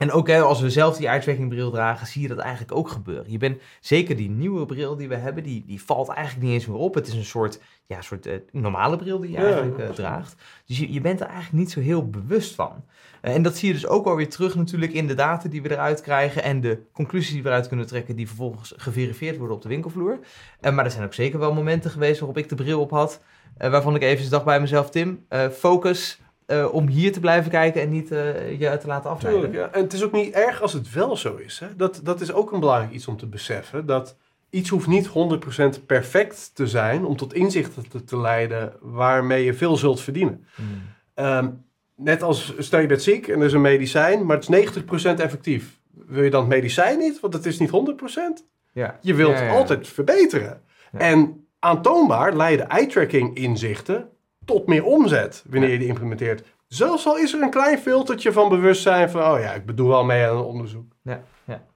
en 0.00 0.12
ook 0.12 0.28
hè, 0.28 0.40
als 0.40 0.60
we 0.60 0.70
zelf 0.70 0.96
die 0.96 1.08
uitwerkingbril 1.08 1.70
dragen, 1.70 2.06
zie 2.06 2.22
je 2.22 2.28
dat 2.28 2.38
eigenlijk 2.38 2.74
ook 2.74 2.88
gebeuren. 2.88 3.30
Je 3.30 3.38
bent, 3.38 3.60
zeker 3.80 4.16
die 4.16 4.30
nieuwe 4.30 4.66
bril 4.66 4.96
die 4.96 5.08
we 5.08 5.14
hebben, 5.14 5.42
die, 5.42 5.64
die 5.66 5.82
valt 5.82 6.08
eigenlijk 6.08 6.46
niet 6.46 6.54
eens 6.54 6.66
meer 6.66 6.76
op. 6.76 6.94
Het 6.94 7.06
is 7.06 7.14
een 7.14 7.24
soort, 7.24 7.60
ja, 7.86 8.00
soort 8.00 8.26
eh, 8.26 8.34
normale 8.52 8.96
bril 8.96 9.20
die 9.20 9.30
je 9.30 9.36
Ja, 9.36 9.44
eigenlijk 9.44 9.78
eh, 9.78 9.88
draagt. 9.88 10.42
Dus 10.66 10.78
je, 10.78 10.92
je 10.92 11.00
bent 11.00 11.20
er 11.20 11.26
eigenlijk 11.26 11.58
niet 11.58 11.70
zo 11.70 11.80
heel 11.80 12.10
bewust 12.10 12.54
van. 12.54 12.84
Eh, 13.20 13.34
en 13.34 13.42
dat 13.42 13.56
zie 13.56 13.68
je 13.68 13.74
dus 13.74 13.86
ook 13.86 14.06
alweer 14.06 14.28
terug 14.28 14.54
natuurlijk 14.54 14.92
in 14.92 15.06
de 15.06 15.14
data 15.14 15.48
die 15.48 15.62
we 15.62 15.70
eruit 15.70 16.00
krijgen 16.00 16.42
en 16.42 16.60
de 16.60 16.82
conclusies 16.92 17.32
die 17.32 17.42
we 17.42 17.48
eruit 17.48 17.68
kunnen 17.68 17.86
trekken 17.86 18.16
die 18.16 18.26
vervolgens 18.26 18.74
geverifieerd 18.76 19.36
worden 19.36 19.56
op 19.56 19.62
de 19.62 19.68
winkelvloer. 19.68 20.18
Eh, 20.60 20.72
maar 20.72 20.84
er 20.84 20.90
zijn 20.90 21.04
ook 21.04 21.14
zeker 21.14 21.38
wel 21.38 21.54
momenten 21.54 21.90
geweest 21.90 22.20
waarop 22.20 22.38
ik 22.38 22.48
de 22.48 22.54
bril 22.54 22.80
op 22.80 22.90
had, 22.90 23.22
waarvan 23.58 23.94
ik 23.94 24.02
even 24.02 24.30
dacht 24.30 24.44
bij 24.44 24.60
mezelf, 24.60 24.90
Tim, 24.90 25.26
focus 25.52 26.20
eh, 26.50 26.74
om 26.74 26.88
hier 26.88 27.12
te 27.12 27.20
blijven 27.20 27.50
kijken 27.50 27.82
en 27.82 27.90
niet 27.90 28.10
eh, 28.12 28.60
je 28.60 28.78
te 28.78 28.86
laten 28.86 29.10
afleiden. 29.10 29.42
Tuurlijk, 29.44 29.72
ja. 29.72 29.78
En 29.78 29.82
het 29.84 29.92
is 29.92 30.04
ook 30.04 30.12
niet 30.12 30.34
erg 30.34 30.62
als 30.62 30.72
het 30.72 30.92
wel 30.92 31.16
zo 31.16 31.36
is. 31.36 31.58
Hè? 31.58 31.76
Dat, 31.76 32.00
dat 32.04 32.20
is 32.20 32.32
ook 32.32 32.52
een 32.52 32.60
belangrijk 32.60 32.92
iets 32.92 33.08
om 33.08 33.16
te 33.16 33.26
beseffen. 33.26 33.86
Dat 33.86 34.16
iets 34.50 34.68
hoeft 34.70 34.86
niet 34.86 35.08
100% 35.08 35.86
perfect 35.86 36.50
te 36.54 36.66
zijn 36.66 37.04
om 37.04 37.16
tot 37.16 37.34
inzichten 37.34 37.88
te, 37.88 38.04
te 38.04 38.18
leiden 38.18 38.72
waarmee 38.80 39.44
je 39.44 39.54
veel 39.54 39.76
zult 39.76 40.00
verdienen. 40.00 40.46
Hmm. 40.54 40.66
Ehm, 41.14 41.48
net 41.96 42.22
als 42.22 42.54
stel 42.58 42.80
je 42.80 42.86
bent 42.86 43.02
ziek 43.02 43.28
en 43.28 43.40
er 43.40 43.46
is 43.46 43.52
een 43.52 43.60
medicijn, 43.60 44.26
maar 44.26 44.36
het 44.36 44.48
is 44.48 44.82
90% 45.14 45.20
effectief. 45.20 45.78
Wil 45.90 46.22
je 46.22 46.30
dan 46.30 46.40
het 46.40 46.50
medicijn 46.50 46.98
niet? 46.98 47.20
Want 47.20 47.34
het 47.34 47.46
is 47.46 47.58
niet 47.58 47.70
100%. 47.70 48.44
Ja. 48.72 48.98
Je 49.00 49.14
wilt 49.14 49.38
Ja, 49.38 49.42
ja, 49.44 49.50
ja. 49.50 49.58
altijd 49.58 49.88
verbeteren. 49.88 50.62
En 50.92 51.46
aantoonbaar 51.58 52.36
leiden 52.36 52.68
eye-tracking 52.68 53.36
inzichten 53.36 54.08
tot 54.50 54.66
meer 54.66 54.84
omzet 54.84 55.44
wanneer 55.48 55.70
je 55.70 55.78
die 55.78 55.88
implementeert. 55.88 56.46
Zelfs 56.66 57.06
al 57.06 57.18
is 57.18 57.34
er 57.34 57.42
een 57.42 57.50
klein 57.50 57.78
filtertje 57.78 58.32
van 58.32 58.48
bewustzijn 58.48 59.10
van, 59.10 59.22
oh 59.22 59.40
ja, 59.40 59.52
ik 59.52 59.66
bedoel 59.66 59.88
wel 59.88 60.04
mee 60.04 60.26
aan 60.26 60.36
een 60.36 60.44
onderzoek. 60.44 60.92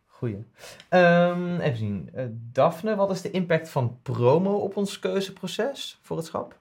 Goeie. 0.07 0.45
Ehm, 0.89 1.61
even 1.61 1.79
zien. 1.79 2.11
Eh, 2.15 2.25
Daphne, 2.31 2.97
wat 2.97 3.11
is 3.11 3.21
de 3.21 3.31
impact 3.31 3.69
van 3.69 3.99
promo 4.03 4.55
op 4.55 4.77
ons 4.77 4.99
keuzeproces 4.99 5.99
voor 6.03 6.17
het 6.17 6.27
schap? 6.27 6.57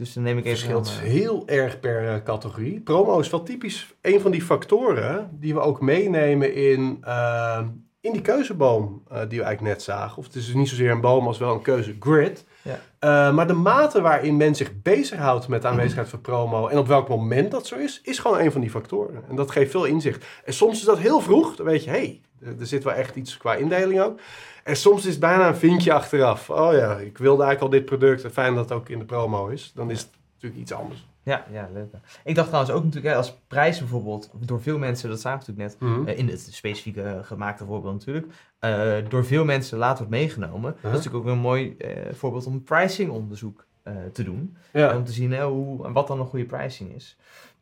Dus 0.00 0.12
dan 0.12 0.22
neem 0.22 0.38
ik 0.38 0.44
even... 0.44 0.58
verschilt 0.58 0.88
eh, 0.88 1.10
heel 1.10 1.42
erg 1.46 1.80
per 1.80 2.08
eh, 2.08 2.22
categorie. 2.22 2.80
Promo 2.80 3.18
is 3.18 3.30
wel 3.30 3.42
typisch 3.42 3.94
een 4.00 4.20
van 4.20 4.30
die 4.30 4.42
factoren 4.42 5.30
die 5.32 5.54
we 5.54 5.60
ook 5.60 5.80
meenemen 5.80 6.54
in, 6.54 6.98
eh, 7.02 7.60
in 8.00 8.12
die 8.12 8.20
keuzeboom 8.20 9.02
die 9.06 9.38
we 9.38 9.44
eigenlijk 9.44 9.60
net 9.60 9.82
zagen. 9.82 10.18
Of 10.18 10.24
het 10.24 10.34
is 10.34 10.46
dus 10.46 10.54
niet 10.54 10.68
zozeer 10.68 10.90
een 10.90 11.00
boom 11.00 11.26
als 11.26 11.38
wel 11.38 11.54
een 11.54 11.62
keuzegrid. 11.62 12.44
Ja. 12.62 12.80
Eh, 12.98 13.34
maar 13.34 13.46
de 13.46 13.52
mate 13.52 14.00
waarin 14.00 14.36
men 14.36 14.54
zich 14.54 14.82
bezighoudt 14.82 15.48
met 15.48 15.62
de 15.62 15.68
aanwezigheid 15.68 16.08
van 16.08 16.20
promo 16.20 16.68
en 16.68 16.78
op 16.78 16.86
welk 16.86 17.08
moment 17.08 17.50
dat 17.50 17.66
zo 17.66 17.76
is, 17.76 18.00
is 18.02 18.18
gewoon 18.18 18.38
een 18.38 18.52
van 18.52 18.60
die 18.60 18.70
factoren. 18.70 19.22
En 19.28 19.36
dat 19.36 19.50
geeft 19.50 19.70
veel 19.70 19.84
inzicht. 19.84 20.24
En 20.44 20.52
soms 20.52 20.78
is 20.78 20.84
dat 20.84 20.98
heel 20.98 21.20
vroeg, 21.20 21.56
dan 21.56 21.66
weet 21.66 21.84
je, 21.84 21.90
hé, 21.90 21.96
hey, 21.96 22.20
er 22.58 22.66
zit 22.66 22.84
wel 22.84 22.92
echt 22.92 23.16
iets 23.16 23.36
qua 23.36 23.54
indeling 23.54 24.00
ook. 24.00 24.20
En 24.64 24.76
soms 24.76 25.04
is 25.04 25.10
het 25.10 25.20
bijna 25.20 25.48
een 25.48 25.56
vinkje 25.56 25.92
achteraf. 25.92 26.50
Oh 26.50 26.72
ja, 26.72 26.96
ik 26.96 27.18
wilde 27.18 27.42
eigenlijk 27.42 27.72
al 27.72 27.78
dit 27.78 27.84
product. 27.84 28.24
En 28.24 28.32
fijn 28.32 28.54
dat 28.54 28.68
het 28.68 28.78
ook 28.78 28.88
in 28.88 28.98
de 28.98 29.04
promo 29.04 29.48
is. 29.48 29.72
Dan 29.74 29.90
is 29.90 30.00
het 30.00 30.10
natuurlijk 30.34 30.60
iets 30.60 30.72
anders. 30.72 31.08
Ja, 31.30 31.44
ja, 31.50 31.68
leuk. 31.72 31.92
Ik 32.24 32.34
dacht 32.34 32.46
trouwens 32.48 32.74
ook 32.74 32.84
natuurlijk, 32.84 33.14
als 33.14 33.38
prijs 33.46 33.78
bijvoorbeeld, 33.78 34.30
door 34.38 34.62
veel 34.62 34.78
mensen, 34.78 35.08
dat 35.08 35.20
zagen 35.20 35.46
we 35.46 35.52
natuurlijk 35.52 35.80
net, 35.80 35.90
Mhm. 35.90 36.08
eh, 36.08 36.18
in 36.18 36.28
het 36.28 36.40
specifieke 36.50 37.02
eh, 37.02 37.18
gemaakte 37.22 37.64
voorbeeld 37.64 37.94
natuurlijk, 37.94 38.26
eh, 38.58 38.92
door 39.08 39.24
veel 39.24 39.44
mensen 39.44 39.78
later 39.78 39.96
wordt 39.96 40.10
meegenomen. 40.10 40.72
Dat 40.82 40.90
is 40.92 40.96
natuurlijk 40.96 41.24
ook 41.24 41.30
een 41.32 41.38
mooi 41.38 41.76
voorbeeld 42.12 42.46
om 42.46 42.62
pricingonderzoek 42.62 43.66
eh 43.82 43.92
te 44.12 44.24
doen. 44.24 44.56
Ja. 44.72 44.96
Om 44.96 45.04
te 45.04 45.12
zien 45.12 45.40
hoe, 45.40 45.86
en 45.86 45.92
wat 45.92 46.06
dan 46.06 46.20
een 46.20 46.26
goede 46.26 46.44
pricing 46.44 46.94
is. 46.94 47.16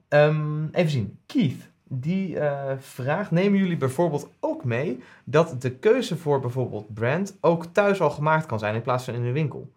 Ehm, 0.08 0.66
even 0.72 0.90
zien. 0.90 1.18
Keith, 1.26 1.68
die 1.88 2.36
vraagt: 2.78 3.30
Nemen 3.30 3.58
jullie 3.58 3.76
bijvoorbeeld 3.76 4.28
ook 4.40 4.64
mee 4.64 5.02
dat 5.24 5.62
de 5.62 5.70
keuze 5.70 6.16
voor 6.16 6.40
bijvoorbeeld 6.40 6.94
brand 6.94 7.36
ook 7.40 7.64
thuis 7.64 8.00
al 8.00 8.10
gemaakt 8.10 8.46
kan 8.46 8.58
zijn 8.58 8.74
in 8.74 8.82
plaats 8.82 9.04
van 9.04 9.14
in 9.14 9.22
de 9.22 9.32
winkel? 9.32 9.72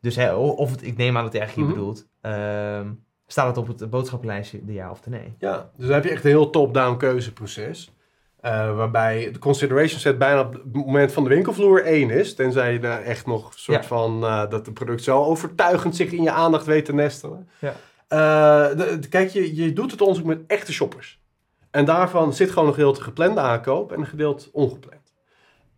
Dus 0.00 0.16
hè, 0.16 0.34
of 0.34 0.70
het, 0.70 0.82
ik 0.82 0.96
neem 0.96 1.16
aan 1.16 1.22
dat 1.24 1.32
hij 1.32 1.40
eigenlijk 1.40 1.70
hier 1.70 1.78
Mhm. 1.78 1.86
bedoelt. 1.86 2.08
ehm, 2.20 2.88
staat 3.32 3.46
het 3.56 3.56
op 3.56 3.78
het 3.78 3.90
boodschappenlijstje, 3.90 4.64
de 4.64 4.72
ja 4.72 4.90
of 4.90 5.00
de 5.00 5.10
nee? 5.10 5.34
Ja, 5.38 5.70
dus 5.76 5.86
dan 5.86 5.94
heb 5.94 6.04
je 6.04 6.10
echt 6.10 6.24
een 6.24 6.30
heel 6.30 6.50
top-down 6.50 6.96
keuzeproces. 6.96 7.92
eh, 8.40 8.76
waarbij 8.76 9.30
de 9.32 9.38
consideration 9.38 10.00
set 10.00 10.18
bijna 10.18 10.40
op 10.40 10.52
het 10.52 10.72
moment 10.74 11.12
van 11.12 11.22
de 11.22 11.28
winkelvloer 11.28 11.84
één 11.84 12.10
is. 12.10 12.34
Tenzij 12.34 12.72
je 12.72 12.78
daar 12.78 13.02
echt 13.02 13.26
nog 13.26 13.46
een 13.46 13.58
soort 13.58 13.82
Ja. 13.82 13.88
van... 13.88 14.24
eh, 14.24 14.38
dat 14.50 14.66
het 14.66 14.74
product 14.74 15.02
zo 15.02 15.24
overtuigend 15.24 15.96
zich 15.96 16.12
in 16.12 16.22
je 16.22 16.30
aandacht 16.30 16.66
weet 16.66 16.84
te 16.84 16.94
nestelen. 16.94 17.48
Ja. 17.58 17.74
Eh, 18.08 18.76
de- 18.78 18.98
de- 18.98 19.08
kijk, 19.08 19.30
je, 19.30 19.54
je 19.56 19.72
doet 19.72 19.90
het 19.90 20.00
onderzoek 20.00 20.26
met 20.26 20.40
echte 20.46 20.72
shoppers. 20.72 21.20
En 21.70 21.84
daarvan 21.84 22.32
zit 22.34 22.50
gewoon 22.50 22.68
een 22.68 22.74
gedeelte 22.74 23.02
geplande 23.02 23.40
aankoop 23.40 23.92
en 23.92 24.00
een 24.00 24.06
gedeelte 24.06 24.48
ongepland. 24.52 25.12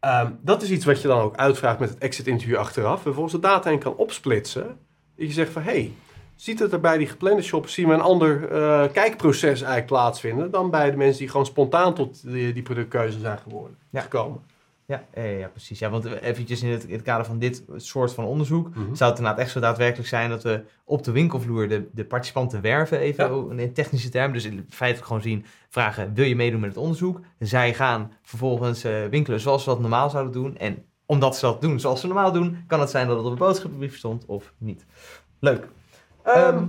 Ehm, 0.00 0.30
dat 0.40 0.62
is 0.62 0.70
iets 0.70 0.84
wat 0.84 1.02
je 1.02 1.08
dan 1.08 1.20
ook 1.20 1.36
uitvraagt 1.36 1.78
met 1.78 1.88
het 1.88 1.98
exit 1.98 2.26
interview 2.26 2.56
achteraf. 2.56 2.96
En 2.96 3.02
vervolgens 3.02 3.34
de 3.34 3.40
data 3.40 3.70
in 3.70 3.78
kan 3.78 3.96
opsplitsen. 3.96 4.66
Dat 5.16 5.26
je 5.26 5.32
zegt 5.32 5.52
van, 5.52 5.62
hey, 5.62 5.92
ziet 6.42 6.58
het 6.58 6.72
er 6.72 6.80
bij 6.80 6.98
die 6.98 7.06
geplande 7.06 7.42
shoppers, 7.42 7.74
zien 7.74 7.88
we 7.88 7.94
een 7.94 8.00
ander 8.00 8.50
eh, 8.52 8.84
kijkproces 8.92 9.58
eigenlijk 9.60 9.86
plaatsvinden 9.86 10.50
dan 10.50 10.70
bij 10.70 10.90
de 10.90 10.96
mensen 10.96 11.18
die 11.18 11.28
gewoon 11.28 11.46
spontaan 11.46 11.94
tot 11.94 12.22
die, 12.32 12.52
die 12.52 12.62
productkeuze 12.62 13.18
zijn 13.18 13.38
geworden, 13.38 13.76
Ja. 13.90 14.00
gekomen. 14.00 14.40
Ja, 14.86 15.04
ja, 15.14 15.22
ja, 15.22 15.48
precies. 15.48 15.78
Ja, 15.78 15.90
want 15.90 16.04
eventjes 16.04 16.62
in 16.62 16.70
het, 16.70 16.84
in 16.84 16.92
het 16.92 17.02
kader 17.02 17.26
van 17.26 17.38
dit 17.38 17.62
soort 17.76 18.12
van 18.12 18.24
onderzoek 18.24 18.68
Mhm. 18.68 18.94
zou 18.94 19.10
het 19.10 19.18
inderdaad 19.18 19.42
echt 19.44 19.50
zo 19.50 19.60
daadwerkelijk 19.60 20.08
zijn 20.08 20.30
dat 20.30 20.42
we 20.42 20.60
op 20.84 21.02
de 21.04 21.12
winkelvloer 21.12 21.68
de, 21.68 21.88
de 21.92 22.04
participanten 22.04 22.60
werven, 22.60 22.98
even 22.98 23.58
in 23.58 23.72
technische 23.72 24.08
termen. 24.08 24.32
Dus 24.32 24.44
in 24.44 24.66
feite 24.68 25.02
gewoon 25.02 25.22
zien, 25.22 25.44
vragen, 25.68 26.14
wil 26.14 26.24
je 26.24 26.36
meedoen 26.36 26.60
met 26.60 26.68
het 26.68 26.78
onderzoek? 26.78 27.20
Zij 27.38 27.74
gaan 27.74 28.12
vervolgens 28.22 28.84
eh, 28.84 28.92
winkelen 29.10 29.40
zoals 29.40 29.62
ze 29.62 29.68
dat 29.68 29.80
normaal 29.80 30.10
zouden 30.10 30.32
doen. 30.32 30.56
En 30.58 30.84
omdat 31.06 31.36
ze 31.36 31.46
dat 31.46 31.60
doen 31.60 31.80
zoals 31.80 32.00
ze 32.00 32.06
normaal 32.06 32.32
doen, 32.32 32.64
kan 32.66 32.80
het 32.80 32.90
zijn 32.90 33.06
dat 33.06 33.16
het 33.16 33.26
op 33.26 33.32
de 33.32 33.38
boodschappenbrief 33.38 33.96
stond 33.96 34.24
of 34.26 34.52
niet. 34.58 34.84
Leuk. 35.38 35.68
Ehm 36.24 36.64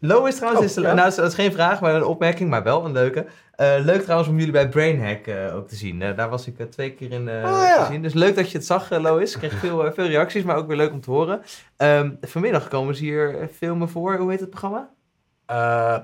Lois 0.00 0.34
trouwens, 0.36 0.62
oh, 0.62 0.68
is, 0.68 0.74
ja. 0.74 0.94
nou, 0.94 1.14
dat 1.14 1.26
is 1.28 1.34
geen 1.34 1.52
vraag, 1.52 1.80
maar 1.80 1.94
een 1.94 2.04
opmerking, 2.04 2.50
maar 2.50 2.62
wel 2.62 2.84
een 2.84 2.92
leuke. 2.92 3.26
Eh, 3.54 3.74
leuk 3.78 4.02
trouwens 4.02 4.28
om 4.30 4.36
jullie 4.36 4.52
bij 4.52 4.68
Brainhack 4.68 5.26
eh, 5.26 5.56
ook 5.56 5.68
te 5.68 5.74
zien. 5.74 6.02
Eh, 6.02 6.16
daar 6.16 6.28
was 6.28 6.46
ik 6.46 6.70
twee 6.70 6.92
keer 6.92 7.12
in 7.12 7.20
Oh, 7.28 7.42
ja. 7.42 7.84
te 7.86 7.92
zien. 7.92 8.02
Dus 8.02 8.14
leuk 8.14 8.36
dat 8.36 8.50
je 8.50 8.58
het 8.58 8.66
zag, 8.66 8.90
Lois. 8.90 9.32
Ik 9.32 9.38
kreeg 9.38 9.52
veel, 9.52 9.92
veel 9.92 10.06
reacties, 10.06 10.42
maar 10.42 10.56
ook 10.56 10.66
weer 10.66 10.76
leuk 10.76 10.92
om 10.92 11.00
te 11.00 11.10
horen. 11.10 11.40
Ehm, 11.76 12.10
vanmiddag 12.20 12.68
komen 12.68 12.94
ze 12.94 13.02
hier 13.02 13.48
filmen 13.52 13.88
voor. 13.88 14.16
Hoe 14.16 14.30
heet 14.30 14.40
het 14.40 14.50
programma? 14.50 14.90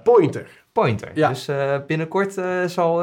Pointer. 0.02 0.48
Pointer. 0.72 1.10
Ja. 1.14 1.28
Dus 1.28 1.48
binnenkort 1.86 2.34
zal 2.66 3.02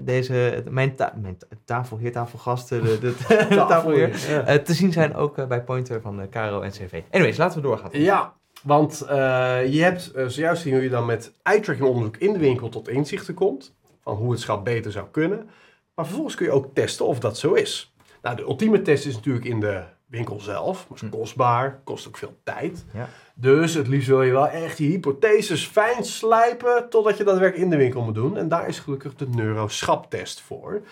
deze, 0.00 0.62
mijn, 0.70 0.94
ta 0.96 1.12
mijn 1.22 1.36
ta- 1.38 1.46
tafel, 1.64 1.96
heertafelgast, 1.98 2.72
eh, 2.72 2.82
de, 2.82 2.98
de, 2.98 3.14
de 3.48 3.54
tafelheer, 3.68 4.62
te 4.64 4.74
zien 4.74 4.92
zijn 4.92 5.14
ook 5.14 5.48
bij 5.48 5.62
Pointer 5.62 6.00
van 6.00 6.28
Caro 6.30 6.60
en 6.60 6.70
CV. 6.70 7.00
Anyways, 7.10 7.36
laten 7.36 7.60
we 7.60 7.66
doorgaan. 7.66 7.90
Ja, 7.92 8.32
want 8.66 9.00
eh, 9.00 9.72
je 9.72 9.82
hebt 9.82 10.12
eh, 10.12 10.26
zojuist 10.26 10.62
zien 10.62 10.72
hoe 10.72 10.82
je 10.82 10.88
dan 10.88 11.06
met 11.06 11.32
eye-tracking 11.42 11.88
onderzoek 11.88 12.16
in 12.16 12.32
de 12.32 12.38
winkel 12.38 12.68
tot 12.68 12.88
inzichten 12.88 13.34
komt. 13.34 13.74
Van 14.02 14.16
hoe 14.16 14.30
het 14.30 14.40
schap 14.40 14.64
beter 14.64 14.92
zou 14.92 15.06
kunnen. 15.10 15.50
Maar 15.94 16.04
vervolgens 16.04 16.34
kun 16.34 16.46
je 16.46 16.52
ook 16.52 16.74
testen 16.74 17.06
of 17.06 17.18
dat 17.18 17.38
zo 17.38 17.52
is. 17.52 17.94
Nou, 18.22 18.36
de 18.36 18.42
ultieme 18.42 18.82
test 18.82 19.06
is 19.06 19.14
natuurlijk 19.14 19.44
in 19.44 19.60
de 19.60 19.82
winkel 20.06 20.40
zelf. 20.40 20.86
Maar 20.88 20.98
is 20.98 21.08
Hm. 21.08 21.08
kostbaar, 21.08 21.80
kost 21.84 22.08
ook 22.08 22.16
veel 22.16 22.36
tijd. 22.44 22.84
Ja. 22.92 23.08
Dus 23.34 23.74
het 23.74 23.88
liefst 23.88 24.08
wil 24.08 24.22
je 24.22 24.32
wel 24.32 24.48
echt 24.48 24.76
die 24.76 24.90
hypotheses 24.90 25.66
fijn 25.66 26.04
slijpen 26.04 26.86
totdat 26.90 27.16
je 27.16 27.24
dat 27.24 27.38
werk 27.38 27.56
in 27.56 27.70
de 27.70 27.76
winkel 27.76 28.02
moet 28.02 28.14
doen. 28.14 28.36
En 28.36 28.48
daar 28.48 28.68
is 28.68 28.78
gelukkig 28.78 29.14
de 29.14 29.28
neuroschaptest 29.28 30.40
voor. 30.40 30.82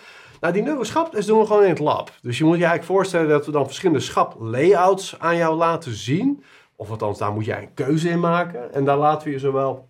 Nou, 0.41 0.53
die 0.53 0.63
neuroschaptest 0.63 1.27
doen 1.27 1.39
we 1.39 1.45
gewoon 1.45 1.63
in 1.63 1.69
het 1.69 1.79
lab. 1.79 2.11
Dus 2.21 2.37
je 2.37 2.43
moet 2.43 2.57
je 2.57 2.65
eigenlijk 2.65 2.93
voorstellen 2.93 3.29
dat 3.29 3.45
we 3.45 3.51
dan 3.51 3.65
verschillende 3.65 4.01
schaplayouts 4.01 5.19
aan 5.19 5.37
jou 5.37 5.55
laten 5.55 5.93
zien. 5.93 6.43
Of 6.75 6.89
althans, 6.89 7.17
daar 7.17 7.33
moet 7.33 7.45
jij 7.45 7.61
een 7.61 7.73
keuze 7.73 8.09
in 8.09 8.19
maken. 8.19 8.73
En 8.73 8.85
daar 8.85 8.97
laten 8.97 9.27
we 9.27 9.33
je 9.33 9.39
zowel 9.39 9.89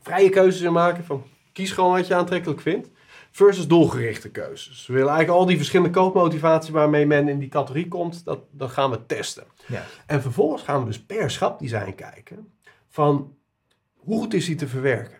vrije 0.00 0.28
keuzes 0.28 0.60
in 0.60 0.72
maken 0.72 1.04
van 1.04 1.22
kies 1.52 1.72
gewoon 1.72 1.92
wat 1.92 2.06
je 2.06 2.14
aantrekkelijk 2.14 2.60
vindt. 2.60 2.90
Versus 3.30 3.66
doelgerichte 3.66 4.30
keuzes. 4.30 4.86
We 4.86 4.92
willen 4.92 5.08
eigenlijk 5.08 5.40
al 5.40 5.46
die 5.46 5.56
verschillende 5.56 5.92
koopmotivaties 5.92 6.70
waarmee 6.70 7.06
men 7.06 7.28
in 7.28 7.38
die 7.38 7.48
categorie 7.48 7.88
komt, 7.88 8.24
dat, 8.24 8.40
dat 8.50 8.70
gaan 8.70 8.90
we 8.90 9.06
testen. 9.06 9.44
Ja. 9.66 9.84
En 10.06 10.22
vervolgens 10.22 10.62
gaan 10.62 10.80
we 10.80 10.86
dus 10.86 11.02
per 11.02 11.30
schapdesign 11.30 11.94
kijken 11.94 12.52
van 12.88 13.36
hoe 13.96 14.18
goed 14.18 14.34
is 14.34 14.46
die 14.46 14.54
te 14.54 14.68
verwerken. 14.68 15.17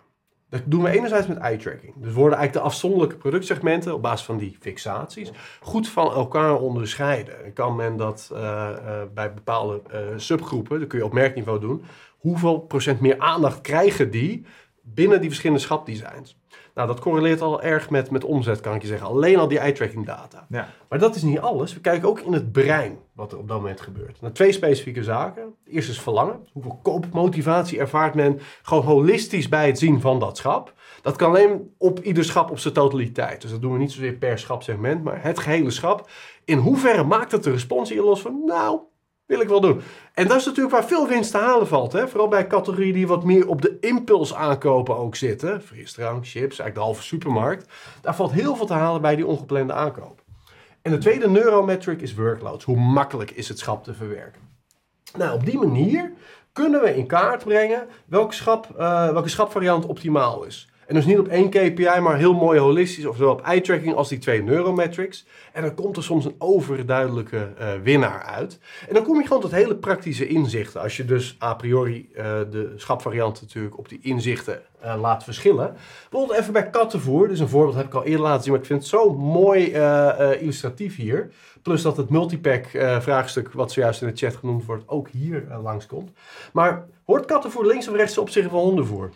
Dat 0.51 0.61
doen 0.64 0.82
we 0.82 0.90
enerzijds 0.90 1.26
met 1.26 1.36
eye 1.36 1.57
tracking. 1.57 1.94
Dus 1.96 2.12
worden 2.12 2.38
eigenlijk 2.38 2.53
de 2.53 2.72
afzonderlijke 2.72 3.16
productsegmenten 3.16 3.94
op 3.94 4.03
basis 4.03 4.26
van 4.26 4.36
die 4.36 4.57
fixaties 4.61 5.30
goed 5.61 5.88
van 5.88 6.12
elkaar 6.12 6.57
onderscheiden. 6.57 7.44
En 7.44 7.53
kan 7.53 7.76
men 7.76 7.96
dat 7.96 8.30
eh, 8.32 8.68
eh, 8.70 9.09
bij 9.14 9.34
bepaalde 9.34 9.82
eh, 9.90 10.01
subgroepen, 10.16 10.78
dat 10.78 10.88
kun 10.88 10.99
je 10.99 11.05
op 11.05 11.12
merkniveau 11.12 11.61
doen, 11.61 11.84
hoeveel 12.18 12.59
procent 12.59 13.01
meer 13.01 13.18
aandacht 13.18 13.61
krijgen 13.61 14.11
die 14.11 14.46
binnen 14.82 15.20
die 15.20 15.28
verschillende 15.28 15.62
schapdesigns. 15.62 16.38
Nou, 16.78 16.90
dat 16.90 17.00
correleert 17.00 17.40
al 17.40 17.62
erg 17.62 17.90
met, 17.90 18.10
met 18.10 18.24
omzet, 18.24 18.60
kan 18.60 18.74
ik 18.74 18.82
je 18.82 18.88
zeggen. 18.88 19.06
Alleen 19.06 19.38
al 19.38 19.48
die 19.48 19.58
eye-tracking 19.58 20.06
data. 20.06 20.46
Ja. 20.48 20.68
Maar 20.88 20.98
dat 20.98 21.14
is 21.14 21.22
niet 21.22 21.38
alles. 21.38 21.74
We 21.74 21.80
kijken 21.80 22.08
ook 22.08 22.20
in 22.20 22.32
het 22.32 22.52
brein 22.52 22.98
wat 23.12 23.32
er 23.32 23.38
op 23.38 23.48
dat 23.48 23.56
moment 23.56 23.80
gebeurt. 23.80 24.20
Naar 24.20 24.32
twee 24.32 24.52
specifieke 24.52 25.02
zaken. 25.02 25.54
De 25.64 25.70
eerste 25.70 25.90
is 25.90 26.00
verlangen. 26.00 26.46
Hoeveel 26.52 26.78
koopmotivatie 26.82 27.78
ervaart 27.78 28.14
men 28.14 28.40
gewoon 28.62 28.84
holistisch 28.84 29.48
bij 29.48 29.66
het 29.66 29.78
zien 29.78 30.00
van 30.00 30.18
dat 30.18 30.36
schap? 30.36 30.72
Dat 31.02 31.16
kan 31.16 31.28
alleen 31.28 31.74
op 31.78 32.00
ieder 32.00 32.24
schap 32.24 32.50
op 32.50 32.58
zijn 32.58 32.74
totaliteit. 32.74 33.40
Dus 33.42 33.50
dat 33.50 33.60
doen 33.60 33.72
we 33.72 33.78
niet 33.78 33.92
zozeer 33.92 34.12
per 34.12 34.38
schapsegment, 34.38 35.04
maar 35.04 35.22
het 35.22 35.38
gehele 35.38 35.70
schap. 35.70 36.10
In 36.44 36.58
hoeverre 36.58 37.04
maakt 37.04 37.32
het 37.32 37.42
de 37.42 37.50
respons 37.50 37.90
hier 37.90 38.02
los 38.02 38.20
van, 38.20 38.42
nou, 38.44 38.80
wil 39.28 39.40
ik 39.40 39.48
wel 39.48 39.60
doen. 39.60 39.80
En 40.14 40.28
dat 40.28 40.36
is 40.36 40.44
natuurlijk 40.44 40.74
waar 40.74 40.84
veel 40.84 41.08
winst 41.08 41.30
te 41.30 41.38
halen 41.38 41.66
valt. 41.66 41.92
Hè? 41.92 42.08
Vooral 42.08 42.28
bij 42.28 42.46
categorieën 42.46 42.92
die 42.92 43.06
wat 43.06 43.24
meer 43.24 43.48
op 43.48 43.62
de 43.62 43.76
impuls 43.80 44.34
aankopen 44.34 44.96
ook 44.96 45.16
zitten. 45.16 45.62
Frisdrank, 45.62 46.26
chips, 46.26 46.40
eigenlijk 46.40 46.74
de 46.74 46.80
halve 46.80 47.02
supermarkt. 47.02 47.72
Daar 48.00 48.14
valt 48.14 48.32
heel 48.32 48.56
veel 48.56 48.66
te 48.66 48.72
halen 48.72 49.00
bij 49.00 49.16
die 49.16 49.26
ongeplande 49.26 49.72
aankoop. 49.72 50.22
En 50.82 50.90
de 50.90 50.98
tweede 50.98 51.28
neurometric 51.28 52.00
is 52.00 52.14
workloads. 52.14 52.64
Hoe 52.64 52.76
makkelijk 52.76 53.30
is 53.30 53.48
het 53.48 53.58
schap 53.58 53.84
te 53.84 53.94
verwerken? 53.94 54.42
Nou, 55.16 55.34
op 55.34 55.44
die 55.44 55.58
manier 55.58 56.12
kunnen 56.52 56.80
we 56.80 56.96
in 56.96 57.06
kaart 57.06 57.44
brengen 57.44 57.86
welke, 58.06 58.34
schap, 58.34 58.74
eh, 58.78 59.10
welke 59.10 59.28
schapvariant 59.28 59.86
optimaal 59.86 60.44
is. 60.44 60.67
En 60.89 60.95
dus 60.95 61.05
niet 61.05 61.18
op 61.18 61.28
één 61.28 61.51
KPI, 61.51 62.01
maar 62.01 62.16
heel 62.16 62.34
mooi 62.34 62.59
holistisch, 62.59 63.07
of 63.07 63.16
zowel 63.16 63.32
op 63.32 63.43
eye 63.43 63.61
tracking 63.61 63.95
als 63.95 64.09
die 64.09 64.18
twee 64.18 64.43
neurometrics. 64.43 65.26
En 65.53 65.62
dan 65.62 65.74
komt 65.74 65.97
er 65.97 66.03
soms 66.03 66.24
een 66.24 66.34
overduidelijke 66.39 67.53
eh, 67.59 67.68
winnaar 67.82 68.22
uit. 68.22 68.59
En 68.89 68.95
dan 68.95 69.05
kom 69.05 69.20
je 69.20 69.26
gewoon 69.26 69.43
tot 69.43 69.51
hele 69.51 69.76
praktische 69.76 70.26
inzichten. 70.26 70.80
Als 70.80 70.97
je 70.97 71.05
dus 71.05 71.36
a 71.43 71.55
priori 71.55 72.09
eh, 72.14 72.24
de 72.51 72.72
schapvariant 72.76 73.41
natuurlijk 73.41 73.78
op 73.78 73.89
die 73.89 73.99
inzichten 74.03 74.62
eh, 74.80 75.01
laat 75.01 75.24
verschillen. 75.24 75.76
Bijvoorbeeld 76.11 76.41
even 76.41 76.53
bij 76.53 76.70
kattenvoer. 76.70 77.28
Dus 77.28 77.41
een 77.41 77.49
voorbeeld 77.49 77.76
heb 77.76 77.86
ik 77.86 77.95
al 77.95 78.05
eerder 78.05 78.22
laten 78.22 78.43
zien, 78.43 78.53
maar 78.53 78.61
ik 78.61 78.66
vind 78.66 78.80
het 78.80 78.89
zo 78.89 79.14
mooi 79.14 79.72
illustratief 80.41 80.97
hier. 80.97 81.30
Plus 81.62 81.82
dat 81.82 81.97
het 81.97 82.11
multipack 82.11 82.66
vraagstuk, 83.01 83.53
wat 83.53 83.72
zojuist 83.72 84.03
in 84.03 84.09
de 84.09 84.16
chat 84.16 84.36
genoemd 84.36 84.64
wordt, 84.64 84.89
ook 84.89 85.09
hier 85.09 85.47
langskomt. 85.62 86.11
Maar 86.53 86.86
hoort 87.05 87.24
kattenvoer 87.24 87.66
links 87.66 87.89
of 87.89 87.95
rechts 87.95 88.12
ten 88.12 88.22
opzichte 88.22 88.51
van 88.51 88.61
hondenvoer? 88.61 89.11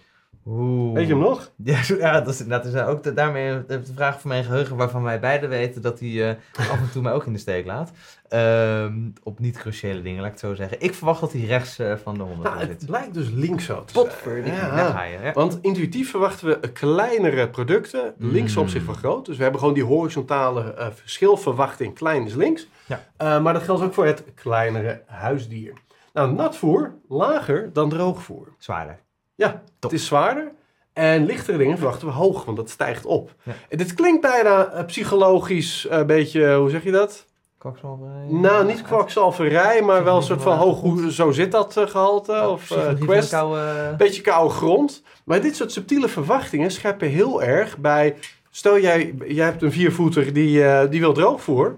Oeh. 0.47 0.93
Weet 0.95 1.07
je 1.07 1.13
hem 1.13 1.23
nog? 1.23 1.51
Ja, 1.65 1.83
zo- 1.83 1.97
ja, 1.97 2.21
dat 2.21 2.29
is, 2.29 2.47
dat 2.47 2.65
is 2.65 2.75
ook 2.75 3.03
de, 3.03 3.13
daarmee 3.13 3.67
de, 3.67 3.81
de 3.83 3.93
vraag 3.95 4.21
van 4.21 4.31
mijn 4.31 4.45
geheugen 4.45 4.77
waarvan 4.77 5.03
wij 5.03 5.21
beiden 5.21 5.49
weten 5.49 5.83
dat 5.83 6.01
hij 6.01 6.31
eh, 6.31 6.37
af 6.71 6.81
en 6.81 6.91
toe 6.93 7.03
mij 7.07 7.13
ook 7.13 7.27
in 7.27 7.33
de 7.33 7.39
steek 7.39 7.67
laat. 7.67 7.91
Ehm, 8.29 8.95
op 9.23 9.39
niet 9.39 9.59
cruciale 9.59 10.03
dingen, 10.03 10.17
laat 10.19 10.27
ik 10.27 10.41
het 10.41 10.41
zo 10.51 10.55
zeggen. 10.55 10.81
Ik 10.81 10.95
verwacht 10.95 11.21
dat 11.21 11.33
hij 11.33 11.41
rechts 11.41 11.79
eh, 11.79 11.95
van 12.03 12.15
de 12.15 12.23
honden 12.23 12.43
Nou, 12.45 12.59
het 12.59 12.81
zit. 12.81 12.87
blijkt 12.87 13.15
dus 13.15 13.31
links 13.31 13.65
zo 13.65 13.85
te 13.85 13.93
zijn. 14.25 14.45
Ja. 14.47 15.05
Ja. 15.05 15.33
Want 15.33 15.59
intuïtief 15.63 16.11
verwachten 16.11 16.47
we 16.49 16.71
kleinere 16.73 17.49
producten, 17.49 18.15
links 18.19 18.55
Mm. 18.55 18.63
op 18.63 18.69
zich 18.69 18.83
van 18.83 18.95
groot. 18.95 19.27
Dus 19.27 19.37
we 19.37 19.43
hebben 19.43 19.61
gewoon 19.61 19.75
die 19.75 19.85
horizontale 19.85 20.75
eh, 20.75 20.87
verschilverwachting, 20.95 21.95
klein 21.95 22.27
is 22.27 22.35
links. 22.35 22.69
Ja. 22.87 23.05
Eh, 23.17 23.43
maar 23.43 23.53
dat 23.53 23.63
geldt 23.63 23.83
ook 23.83 23.95
voor 23.95 24.07
het 24.07 24.25
kleinere 24.35 25.03
huisdier. 25.07 25.73
Nou, 26.13 26.33
natvoer, 26.33 26.95
lager 27.09 27.71
dan 27.73 27.89
droogvoer. 27.89 28.49
Zwaarder. 28.59 28.99
Ja, 29.43 29.63
Top. 29.79 29.91
het 29.91 30.01
is 30.01 30.07
zwaarder. 30.07 30.53
En 30.93 31.27
lichtere 31.27 31.59
dingen 31.59 31.77
verwachten 31.79 32.07
we 32.07 32.13
hoog, 32.13 32.45
want 32.45 32.57
dat 32.57 32.71
stijgt 32.71 33.07
op. 33.07 33.35
Ja. 33.43 33.53
En 33.69 33.79
dit 33.79 33.95
klinkt 33.95 34.21
bijna 34.21 34.67
eh, 34.73 34.85
psychologisch 34.85 35.87
een 35.91 36.07
beetje, 36.07 36.55
hoe 36.55 36.71
zeg 36.71 36.85
je 36.85 36.91
dat? 36.91 37.27
Kwakzalverij. 37.59 38.27
Nou, 38.29 38.67
niet 38.67 38.83
kwakzalverij, 38.83 39.83
maar 39.83 40.05
wel 40.05 40.17
een 40.17 40.23
soort 40.23 40.43
van 40.43 40.57
hoog, 40.59 40.81
hoe, 40.81 41.13
zo 41.13 41.31
zit 41.31 41.53
dat 41.53 41.77
eh, 41.77 41.87
gehalte. 41.87 42.49
of 42.49 42.61
eh, 42.61 42.67
Psychologie 42.67 42.97
van 42.97 43.01
de 43.01 43.07
quest. 43.13 43.31
koude- 43.31 43.95
Beetje 43.97 44.23
koude 44.23 44.55
grond. 44.55 45.03
Maar 45.25 45.41
dit 45.41 45.57
soort 45.57 45.73
subtiele 45.73 46.09
verwachtingen 46.09 46.71
scheppen 46.71 47.09
heel 47.09 47.43
erg 47.43 47.79
bij... 47.79 48.17
Stel, 48.55 48.79
jij, 48.79 49.15
jij 49.27 49.45
hebt 49.45 49.63
een 49.63 49.73
viervoeter 49.73 50.33
die, 50.33 50.65
eh, 50.65 50.91
die 50.91 51.01
wil 51.01 51.13
droogvoer. 51.13 51.77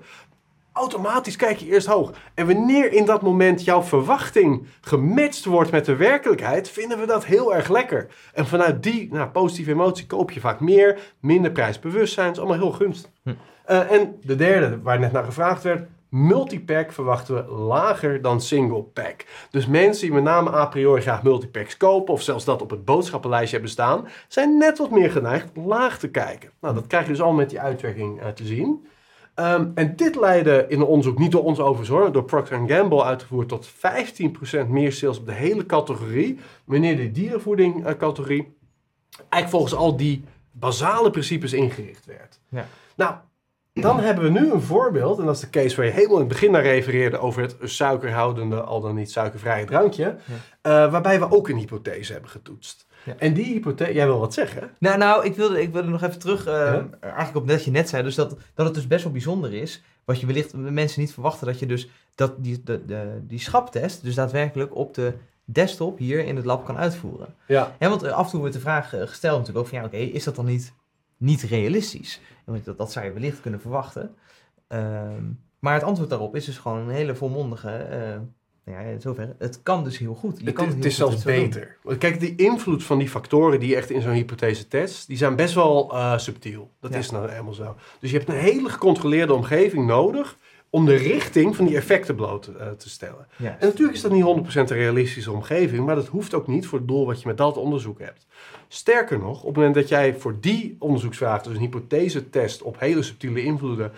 Automatisch 0.75 1.37
kijk 1.37 1.59
je 1.59 1.67
eerst 1.67 1.87
hoog. 1.87 2.13
En 2.35 2.47
wanneer 2.47 2.93
in 2.93 3.05
dat 3.05 3.23
moment 3.23 3.65
jouw 3.65 3.83
verwachting 3.83 4.67
gematcht 4.81 5.45
wordt 5.45 5.71
met 5.71 5.85
de 5.85 5.97
werkelijkheid... 5.97 6.71
vinden 6.71 6.99
we 6.99 7.07
dat 7.07 7.25
heel 7.25 7.55
erg 7.55 7.69
lekker. 7.69 8.07
En 8.33 8.47
vanuit 8.47 8.83
die 8.83 9.09
nou, 9.13 9.29
positieve 9.29 9.71
emotie 9.71 10.07
koop 10.07 10.31
je 10.31 10.41
vaak 10.41 10.61
meer. 10.61 10.99
Minder 11.21 11.51
prijsbewustzijn. 11.51 12.31
is 12.31 12.39
allemaal 12.39 12.59
heel 12.59 12.73
gunstig. 12.73 13.11
Hm. 13.23 13.31
Eh, 13.65 13.91
en 13.91 14.17
de 14.23 14.35
derde, 14.35 14.81
waar 14.83 14.99
net 14.99 15.13
naar 15.13 15.25
gevraagd 15.25 15.63
werd... 15.63 15.89
Multipack 16.09 16.93
verwachten 16.93 17.35
we 17.35 17.53
lager 17.53 18.23
dan 18.23 18.41
single 18.41 18.83
pack. 18.83 19.25
Dus 19.51 19.67
mensen 19.67 20.07
die 20.07 20.15
met 20.15 20.23
name 20.23 20.53
a 20.53 20.67
priori 20.67 21.01
graag 21.01 21.23
multipacks 21.23 21.77
kopen, 21.77 22.15
of 22.15 22.23
zelfs 22.23 22.45
dat 22.45 22.63
op 22.63 22.71
het 22.71 22.85
boodschappenlijstje 22.85 23.53
hebben 23.53 23.71
staan, 23.71 24.09
zijn 24.29 24.59
net 24.59 24.79
wat 24.79 24.91
meer 24.91 25.11
geneigd 25.11 25.57
laag 25.57 25.99
te 25.99 26.09
kijken. 26.09 26.51
Nou, 26.61 26.75
dat 26.75 26.87
krijg 26.87 27.05
je 27.05 27.11
dus 27.11 27.21
al 27.21 27.33
met 27.33 27.51
die 27.51 27.61
uitwerking 27.61 28.21
eh, 28.21 28.29
te 28.29 28.45
zien. 28.45 28.87
Ehm, 29.35 29.71
en 29.75 29.97
dit 29.97 30.17
leidde 30.17 30.67
in 30.69 30.81
een 30.81 30.87
onderzoek, 30.87 31.19
niet 31.19 31.33
door 31.33 31.45
ons 31.45 31.59
overigens 31.59 31.89
hoor, 31.89 32.13
door 32.13 32.25
Procter 32.25 32.63
Gamble 32.67 33.05
uitgevoerd, 33.05 33.49
tot 33.49 33.67
15% 33.67 34.69
meer 34.69 34.93
sales 34.93 35.19
op 35.19 35.27
de 35.27 35.33
hele 35.33 35.67
categorie, 35.67 36.39
wanneer 36.65 36.97
de 36.97 37.11
dierenvoeding 37.11 37.87
eh, 37.87 37.95
categorie 37.97 38.57
eigenlijk 39.29 39.49
volgens 39.49 39.75
al 39.75 39.97
die 39.97 40.25
basale 40.51 41.11
principes 41.11 41.53
ingericht 41.53 42.07
werd. 42.07 42.41
Ja. 42.49 42.67
Nou, 42.97 43.15
dan 43.73 44.01
hebben 44.01 44.25
we 44.25 44.41
nu 44.41 44.53
een 44.53 44.63
voorbeeld, 44.63 45.19
en 45.19 45.25
dat 45.25 45.35
is 45.35 45.41
de 45.41 45.51
case 45.51 45.77
waar 45.77 45.85
je 45.85 45.91
helemaal 45.91 46.15
in 46.15 46.25
het 46.25 46.33
begin 46.33 46.51
naar 46.51 46.63
refereerde 46.63 47.19
over 47.19 47.43
het 47.43 47.57
suikerhoudende, 47.63 48.63
al 48.63 48.81
dan 48.81 48.95
niet 48.95 49.11
suikervrije 49.11 49.65
drankje, 49.65 50.17
eh, 50.61 50.91
waarbij 50.91 51.19
we 51.19 51.31
ook 51.31 51.49
een 51.49 51.57
hypothese 51.57 52.13
hebben 52.13 52.31
getoetst. 52.31 52.87
Ja. 53.05 53.15
En 53.19 53.35
die 53.35 53.45
hypothese, 53.45 53.93
jij 53.93 54.07
wil 54.07 54.19
wat 54.19 54.35
zeggen? 54.35 54.71
Nou, 54.79 54.99
nou 54.99 55.25
ik, 55.25 55.35
wilde, 55.35 55.63
ik 55.63 55.73
wilde 55.73 55.89
nog 55.89 56.03
even 56.03 56.19
terug, 56.19 56.45
Ja? 56.45 56.89
eigenlijk 57.01 57.37
op 57.37 57.47
net 57.47 57.65
je 57.65 57.71
net 57.71 57.89
zei, 57.89 58.03
dus 58.03 58.15
dat, 58.15 58.37
dat 58.55 58.67
het 58.67 58.75
dus 58.75 58.87
best 58.87 59.03
wel 59.03 59.13
bijzonder 59.13 59.55
is, 59.55 59.83
wat 60.05 60.21
je 60.21 60.27
wellicht 60.27 60.55
mensen 60.55 61.01
niet 61.01 61.13
verwachten, 61.13 61.47
dat 61.47 61.59
je 61.59 61.67
dus 61.67 61.89
dat 62.15 62.33
die, 62.37 62.63
de, 62.63 62.85
de, 62.85 63.21
die 63.23 63.39
schaptest 63.39 64.03
dus 64.03 64.15
daadwerkelijk 64.15 64.75
op 64.75 64.95
de 64.95 65.15
desktop 65.45 65.99
hier 65.99 66.25
in 66.25 66.37
het 66.37 66.45
lab 66.45 66.65
kan 66.65 66.77
uitvoeren. 66.77 67.35
Ja. 67.47 67.77
Ja, 67.79 67.89
want 67.89 68.03
eh, 68.03 68.13
af 68.13 68.25
en 68.25 68.31
toe 68.31 68.41
wordt 68.41 68.55
de 68.55 68.61
vraag 68.61 68.95
eh, 68.95 69.01
gesteld 69.01 69.39
natuurlijk 69.39 69.67
ook 69.67 69.73
van 69.73 69.79
ja, 69.79 69.85
oké, 69.85 69.97
is 69.97 70.25
dat 70.25 70.37
dan 70.37 70.45
niet, 70.45 70.73
niet 71.17 71.43
realistisch? 71.43 72.21
Want 72.45 72.65
dat, 72.65 72.79
dat 72.79 72.93
zou 72.93 73.07
je 73.07 73.13
wellicht 73.13 73.41
kunnen 73.41 73.61
verwachten. 73.61 74.15
Ehm, 74.67 75.23
maar 75.59 75.75
het 75.75 75.83
antwoord 75.83 76.11
daarop 76.11 76.37
is 76.37 76.45
dus 76.45 76.59
gewoon 76.59 76.79
een 76.79 76.95
hele 76.95 77.15
volmondige, 77.15 77.87
nou 78.65 78.79
ja, 78.85 78.91
in 78.91 79.01
zoverre, 79.01 79.35
het 79.39 79.63
kan 79.63 79.85
dus 79.85 79.99
heel 79.99 80.15
goed. 80.15 80.39
Je 80.39 80.45
Het, 80.45 80.55
kan 80.55 80.67
het 80.67 80.75
heel 80.75 80.85
is 80.85 80.99
goed 81.01 81.09
zelfs 81.09 81.25
doen. 81.25 81.35
beter. 81.35 81.77
Kijk, 81.99 82.21
die 82.21 82.35
invloed 82.37 82.85
van 82.85 82.99
die 82.99 83.09
factoren 83.09 83.61
die 83.61 83.69
je 83.69 83.77
echt 83.77 83.91
in 83.91 84.03
zo'n 84.03 84.13
hypothese 84.13 84.69
test, 84.69 85.07
die 85.07 85.17
zijn 85.17 85.37
best 85.37 85.55
wel 85.55 85.93
eh, 85.93 86.19
subtiel. 86.19 86.71
Dat 86.81 86.93
Ja. 86.93 86.99
is 86.99 87.11
nou 87.11 87.31
helemaal 87.31 87.53
zo. 87.55 87.77
Dus 88.01 88.11
je 88.11 88.17
hebt 88.17 88.29
een 88.29 88.37
hele 88.37 88.69
gecontroleerde 88.69 89.35
omgeving 89.35 89.87
nodig 89.87 90.37
om 90.71 90.85
de 90.87 90.95
richting 90.95 91.57
van 91.57 91.67
die 91.67 91.77
effecten 91.77 92.15
bloot 92.15 92.47
eh, 92.47 92.69
te 92.71 92.89
stellen. 92.91 93.27
En 93.39 93.57
natuurlijk 93.61 93.97
is 93.97 94.03
dat 94.03 94.13
niet 94.13 94.25
100% 94.25 94.55
een 94.55 94.67
realistische 94.67 95.33
omgeving, 95.33 95.87
maar 95.87 95.95
dat 95.95 96.07
hoeft 96.07 96.35
ook 96.35 96.47
niet 96.47 96.67
voor 96.67 96.79
het 96.79 96.89
doel 96.89 97.07
wat 97.07 97.21
je 97.23 97.29
met 97.29 97.37
dat 97.37 97.57
onderzoek 97.57 97.99
hebt. 97.99 98.27
Sterker 98.69 99.19
nog, 99.19 99.41
op 99.41 99.47
het 99.47 99.57
moment 99.57 99.75
dat 99.75 99.89
jij 99.89 100.15
voor 100.17 100.41
die 100.41 100.77
onderzoeksvraag, 100.79 101.43
dus 101.43 101.55
een 101.55 101.61
hypothese-test 101.61 102.63
op 102.63 102.81
hele 102.81 103.03
subtiele 103.03 103.43
invloeden, 103.43 103.93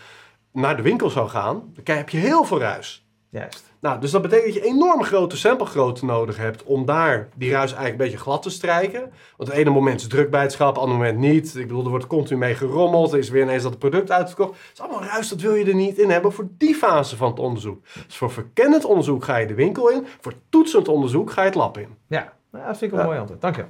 naar 0.52 0.76
de 0.76 0.82
winkel 0.82 1.10
zou 1.10 1.28
gaan, 1.28 1.72
dan 1.82 1.96
heb 1.96 2.08
je 2.08 2.18
heel 2.18 2.44
veel 2.44 2.58
ruis. 2.58 3.05
Juist. 3.38 3.64
Nou, 3.80 4.00
dus 4.00 4.10
dat 4.10 4.22
betekent 4.22 4.54
dat 4.54 4.62
je 4.62 4.68
enorm 4.70 5.04
grote 5.04 5.36
samplegrootte 5.36 6.04
nodig 6.04 6.36
hebt 6.36 6.62
om 6.62 6.84
daar 6.84 7.28
die 7.34 7.50
ruis 7.50 7.70
eigenlijk 7.72 7.90
een 7.92 8.04
beetje 8.04 8.22
glad 8.24 8.42
te 8.42 8.50
strijken. 8.50 9.00
Want 9.36 9.48
het 9.48 9.58
ene 9.58 9.70
moment 9.70 10.00
is 10.00 10.06
druk 10.06 10.30
bij 10.30 10.40
het 10.42 10.52
schap, 10.52 10.68
het 10.68 10.78
andere 10.78 10.98
moment 10.98 11.18
niet. 11.18 11.54
Ik 11.56 11.66
bedoel, 11.66 11.84
er 11.84 11.90
wordt 11.90 12.06
continu 12.06 12.38
mee 12.38 12.54
gerommeld, 12.54 13.12
er 13.12 13.18
is 13.18 13.28
weer 13.28 13.42
ineens 13.42 13.62
dat 13.62 13.70
het 13.70 13.80
product 13.80 14.10
uitverkocht. 14.10 14.50
Het 14.50 14.70
is 14.72 14.80
allemaal 14.80 15.02
ruis, 15.02 15.28
dat 15.28 15.40
wil 15.40 15.54
je 15.54 15.64
er 15.64 15.74
niet 15.74 15.98
in 15.98 16.10
hebben 16.10 16.32
voor 16.32 16.48
die 16.58 16.74
fase 16.74 17.16
van 17.16 17.30
het 17.30 17.38
onderzoek. 17.38 17.84
Dus 18.06 18.16
voor 18.16 18.30
verkennend 18.30 18.84
onderzoek 18.84 19.24
ga 19.24 19.36
je 19.36 19.46
de 19.46 19.54
winkel 19.54 19.90
in, 19.90 20.06
voor 20.20 20.32
toetsend 20.48 20.88
onderzoek 20.88 21.30
ga 21.30 21.40
je 21.40 21.46
het 21.46 21.56
lab 21.56 21.78
in. 21.78 21.88
Ja, 22.06 22.32
nou, 22.52 22.66
dat 22.66 22.78
vind 22.78 22.90
ik 22.92 22.96
Ja. 22.96 23.02
een 23.02 23.08
mooi 23.08 23.20
antwoord. 23.20 23.40
Dank 23.40 23.56
je. 23.56 23.64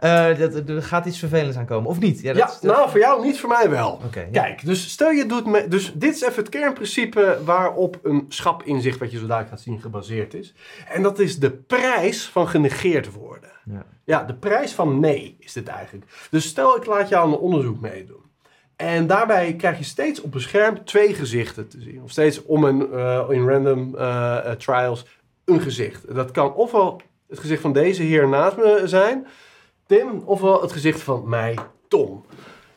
Eh, 0.00 0.38
dat- 0.38 0.68
er 0.68 0.82
gaat 0.82 1.06
iets 1.06 1.18
vervelends 1.18 1.56
aankomen, 1.56 1.90
of 1.90 1.98
niet? 2.00 2.20
Ja, 2.20 2.32
dat- 2.32 2.58
dat- 2.62 2.76
nou 2.76 2.90
voor 2.90 3.00
jou 3.00 3.26
niet, 3.26 3.40
voor 3.40 3.48
mij 3.48 3.70
wel. 3.70 4.00
Ja. 4.14 4.20
Kijk, 4.32 4.64
dus 4.64 4.90
stel 4.90 5.10
je 5.10 5.26
doet 5.26 5.46
me, 5.46 5.68
dus 5.68 5.92
dit 5.94 6.14
is 6.14 6.20
even 6.22 6.36
het 6.36 6.48
kernprincipe 6.48 7.38
waarop 7.44 7.98
een 8.02 8.24
schapinzicht 8.28 8.98
wat 8.98 9.10
je 9.10 9.18
zo 9.18 9.26
dadelijk 9.26 9.48
gaat 9.50 9.60
zien 9.60 9.80
gebaseerd 9.80 10.34
is. 10.34 10.54
En 10.88 11.02
dat 11.02 11.18
is 11.18 11.38
de 11.38 11.50
prijs 11.50 12.26
van 12.28 12.48
genegeerd 12.48 13.12
worden. 13.12 13.50
Ja. 13.64 13.84
Ja, 14.04 14.22
de 14.24 14.34
prijs 14.34 14.72
van 14.72 15.00
nee 15.00 15.36
is 15.38 15.52
dit 15.52 15.68
eigenlijk. 15.68 16.06
Dus 16.30 16.44
stel 16.44 16.76
ik 16.76 16.86
laat 16.86 17.08
jou 17.08 17.26
aan 17.26 17.32
een 17.32 17.38
onderzoek 17.38 17.80
meedoen. 17.80 18.22
En 18.76 19.06
daarbij 19.06 19.54
krijg 19.56 19.78
je 19.78 19.84
steeds 19.84 20.20
op 20.20 20.34
een 20.34 20.40
scherm 20.40 20.84
twee 20.84 21.14
gezichten 21.14 21.68
te 21.68 21.80
zien. 21.80 22.02
Of 22.02 22.10
steeds 22.10 22.44
om 22.44 22.64
een, 22.64 22.92
eh, 22.92 23.26
in 23.28 23.48
random 23.48 23.96
eh, 23.96 24.50
trials 24.50 25.06
een 25.44 25.60
gezicht. 25.60 26.14
Dat 26.14 26.30
kan 26.30 26.54
ofwel 26.54 27.00
het 27.28 27.38
gezicht 27.38 27.60
van 27.62 27.72
deze 27.72 28.02
heer 28.02 28.28
naast 28.28 28.56
me 28.56 28.82
zijn, 28.84 29.26
Tim, 29.90 30.22
ofwel 30.24 30.62
het 30.62 30.72
gezicht 30.72 31.00
van 31.00 31.28
mij, 31.28 31.58
Tom. 31.88 32.24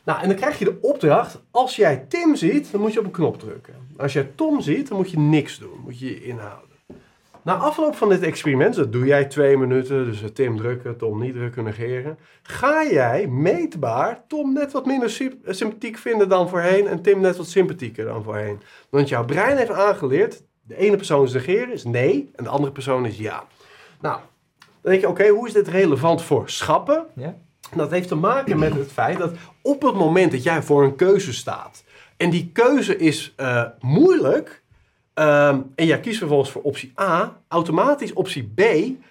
Nou, 0.04 0.20
en 0.22 0.28
dan 0.28 0.36
krijg 0.36 0.58
je 0.58 0.64
de 0.64 0.78
opdracht, 0.80 1.42
als 1.50 1.76
jij 1.76 2.04
Tim 2.08 2.36
ziet, 2.36 2.72
dan 2.72 2.80
moet 2.80 2.92
je 2.92 2.98
op 2.98 3.04
een 3.04 3.10
knop 3.10 3.38
drukken. 3.38 3.74
Als 3.96 4.12
jij 4.12 4.30
Tom 4.34 4.60
ziet, 4.60 4.88
dan 4.88 4.96
moet 4.96 5.10
je 5.10 5.18
niks 5.18 5.58
doen, 5.58 5.80
moet 5.84 5.98
je 5.98 6.06
je 6.06 6.24
inhouden. 6.24 6.76
Na 7.42 7.54
afloop 7.54 7.94
van 7.96 8.08
dit 8.08 8.22
experiment, 8.22 8.74
dat 8.74 8.92
doe 8.92 9.04
jij 9.06 9.24
twee 9.24 9.56
minuten, 9.56 10.04
dus 10.04 10.22
Tim 10.32 10.56
drukken, 10.56 10.96
Tom 10.96 11.20
niet 11.20 11.34
drukken, 11.34 11.64
negeren. 11.64 12.18
Ga 12.42 12.84
jij 12.90 13.26
meetbaar 13.26 14.24
Tom 14.28 14.52
net 14.52 14.72
wat 14.72 14.86
minder 14.86 15.10
sy- 15.10 15.38
sympathiek 15.46 15.98
vinden 15.98 16.28
dan 16.28 16.48
voorheen 16.48 16.86
en 16.86 17.02
Tim 17.02 17.20
net 17.20 17.36
wat 17.36 17.46
sympathieker 17.46 18.04
dan 18.04 18.22
voorheen. 18.22 18.60
Want 18.90 19.08
jouw 19.08 19.24
brein 19.24 19.56
heeft 19.56 19.70
aangeleerd, 19.70 20.42
de 20.62 20.76
ene 20.76 20.96
persoon 20.96 21.24
is 21.24 21.32
negeren, 21.32 21.72
is 21.72 21.84
nee, 21.84 22.30
en 22.34 22.44
de 22.44 22.50
andere 22.50 22.72
persoon 22.72 23.06
is 23.06 23.18
ja. 23.18 23.44
Nou, 24.00 24.20
dan 24.84 24.92
denk 24.92 25.04
je, 25.04 25.08
oké, 25.08 25.28
hoe 25.28 25.46
is 25.46 25.52
dit 25.52 25.68
relevant 25.68 26.22
voor 26.22 26.50
schappen? 26.50 27.06
Ja? 27.14 27.36
Dat 27.74 27.90
heeft 27.90 28.08
te 28.08 28.14
maken 28.14 28.58
met 28.58 28.74
het 28.74 28.92
feit 28.92 29.18
dat 29.18 29.32
op 29.62 29.82
het 29.82 29.94
moment 29.94 30.32
dat 30.32 30.42
jij 30.42 30.62
voor 30.62 30.84
een 30.84 30.96
keuze 30.96 31.32
staat 31.32 31.84
en 32.16 32.30
die 32.30 32.50
keuze 32.52 32.96
is 32.96 33.32
eh, 33.36 33.64
moeilijk 33.80 34.62
ehm, 35.14 35.60
en 35.74 35.86
jij 35.86 36.00
kiest 36.00 36.18
vervolgens 36.18 36.50
voor 36.50 36.62
optie 36.62 36.92
A, 37.00 37.40
automatisch 37.48 38.12
optie 38.12 38.52
B 38.54 38.60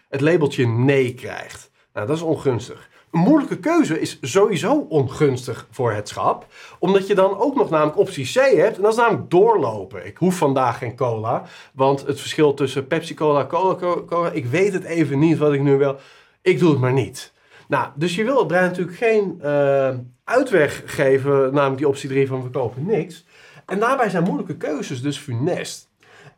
het 0.10 0.22
labeltje 0.22 0.68
nee 0.68 1.14
krijgt. 1.14 1.72
Nou, 1.94 2.08
dat 2.08 2.16
is 2.16 2.22
ongunstig. 2.22 2.90
Een 3.14 3.20
moeilijke 3.20 3.60
keuze 3.60 4.00
is 4.00 4.18
sowieso 4.22 4.86
ongunstig 4.90 5.68
voor 5.72 5.92
het 5.92 6.08
schap, 6.08 6.46
omdat 6.80 7.08
je 7.08 7.16
dan 7.16 7.38
ook 7.38 7.56
nog 7.56 7.70
namelijk 7.70 7.98
optie 7.98 8.26
C 8.26 8.34
hebt 8.34 8.76
en 8.76 8.82
dat 8.82 8.92
is 8.92 8.98
namelijk 8.98 9.30
doorlopen. 9.30 10.06
Ik 10.06 10.18
hoef 10.18 10.38
vandaag 10.38 10.78
geen 10.78 10.96
cola, 10.96 11.44
want 11.74 12.08
het 12.08 12.20
verschil 12.20 12.54
tussen 12.54 12.88
Pepsi 12.88 13.14
Cola, 13.14 13.46
Cola 13.46 14.04
Cola, 14.06 14.32
ik 14.32 14.46
weet 14.46 14.74
het 14.74 14.84
even 14.84 15.20
niet 15.20 15.38
wat 15.38 15.54
ik 15.54 15.62
nu 15.62 15.78
wil. 15.78 15.98
Ik 16.42 16.60
doe 16.60 16.70
het 16.70 16.80
maar 16.80 16.94
niet. 16.94 17.34
Nou, 17.68 17.88
dus 17.96 18.16
je 18.16 18.24
wil 18.24 18.38
het 18.38 18.48
brein 18.48 18.64
natuurlijk 18.64 18.98
geen 18.98 19.42
eh, 19.42 19.90
uitweg 20.24 20.84
geven, 20.86 21.54
namelijk 21.54 21.78
die 21.78 21.88
optie 21.88 22.10
3 22.10 22.28
van 22.28 22.44
we 22.44 22.50
kopen 22.50 22.86
niks. 22.86 23.26
En 23.66 23.80
daarbij 23.80 24.10
zijn 24.10 24.24
moeilijke 24.24 24.58
keuzes 24.58 25.02
dus 25.02 25.18
funest. 25.18 25.90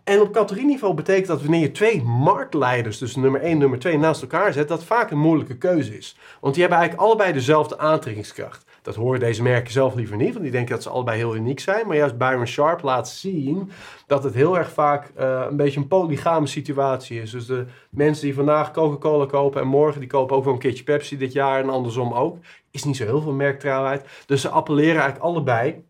En 0.05 0.21
op 0.21 0.31
categorieniveau 0.31 0.93
betekent 0.93 1.27
dat 1.27 1.41
wanneer 1.41 1.59
je 1.59 1.71
twee 1.71 2.03
marktleiders, 2.03 2.97
dus 2.97 3.15
nummer 3.15 3.41
1 3.41 3.51
en 3.51 3.57
nummer 3.57 3.79
2, 3.79 3.97
naast 3.97 4.21
elkaar 4.21 4.53
zet, 4.53 4.67
dat 4.67 4.83
vaak 4.83 5.11
een 5.11 5.19
moeilijke 5.19 5.57
keuze 5.57 5.97
is. 5.97 6.17
Want 6.41 6.53
die 6.53 6.63
hebben 6.63 6.79
eigenlijk 6.79 7.09
allebei 7.09 7.33
dezelfde 7.33 7.77
aantrekkingskracht. 7.77 8.65
Dat 8.81 8.95
horen 8.95 9.19
deze 9.19 9.43
merken 9.43 9.71
zelf 9.71 9.95
liever 9.95 10.17
niet, 10.17 10.31
want 10.31 10.41
die 10.41 10.51
denken 10.51 10.73
dat 10.73 10.83
ze 10.83 10.89
allebei 10.89 11.17
heel 11.17 11.35
uniek 11.35 11.59
zijn. 11.59 11.87
Maar 11.87 11.95
juist 11.95 12.17
Byron 12.17 12.47
Sharp 12.47 12.81
laat 12.81 13.09
zien 13.09 13.71
dat 14.07 14.23
het 14.23 14.33
heel 14.33 14.57
erg 14.57 14.71
vaak 14.71 15.11
eh, 15.15 15.45
een 15.49 15.57
beetje 15.57 15.79
een 15.79 15.87
polygame 15.87 16.47
situatie 16.47 17.21
is. 17.21 17.31
Dus 17.31 17.45
de 17.45 17.65
mensen 17.89 18.25
die 18.25 18.35
vandaag 18.35 18.71
Coca-Cola 18.71 19.25
kopen 19.25 19.61
en 19.61 19.67
morgen 19.67 19.99
die 19.99 20.09
kopen 20.09 20.35
ook 20.35 20.43
wel 20.43 20.53
een 20.53 20.59
keertje 20.59 20.83
Pepsi 20.83 21.17
dit 21.17 21.33
jaar 21.33 21.63
en 21.63 21.69
andersom 21.69 22.13
ook. 22.13 22.37
Is 22.71 22.83
niet 22.83 22.97
zo 22.97 23.03
heel 23.03 23.21
veel 23.21 23.33
merktrouwheid. 23.33 24.05
Dus 24.25 24.41
ze 24.41 24.49
appelleren 24.49 25.01
eigenlijk 25.01 25.23
allebei 25.23 25.83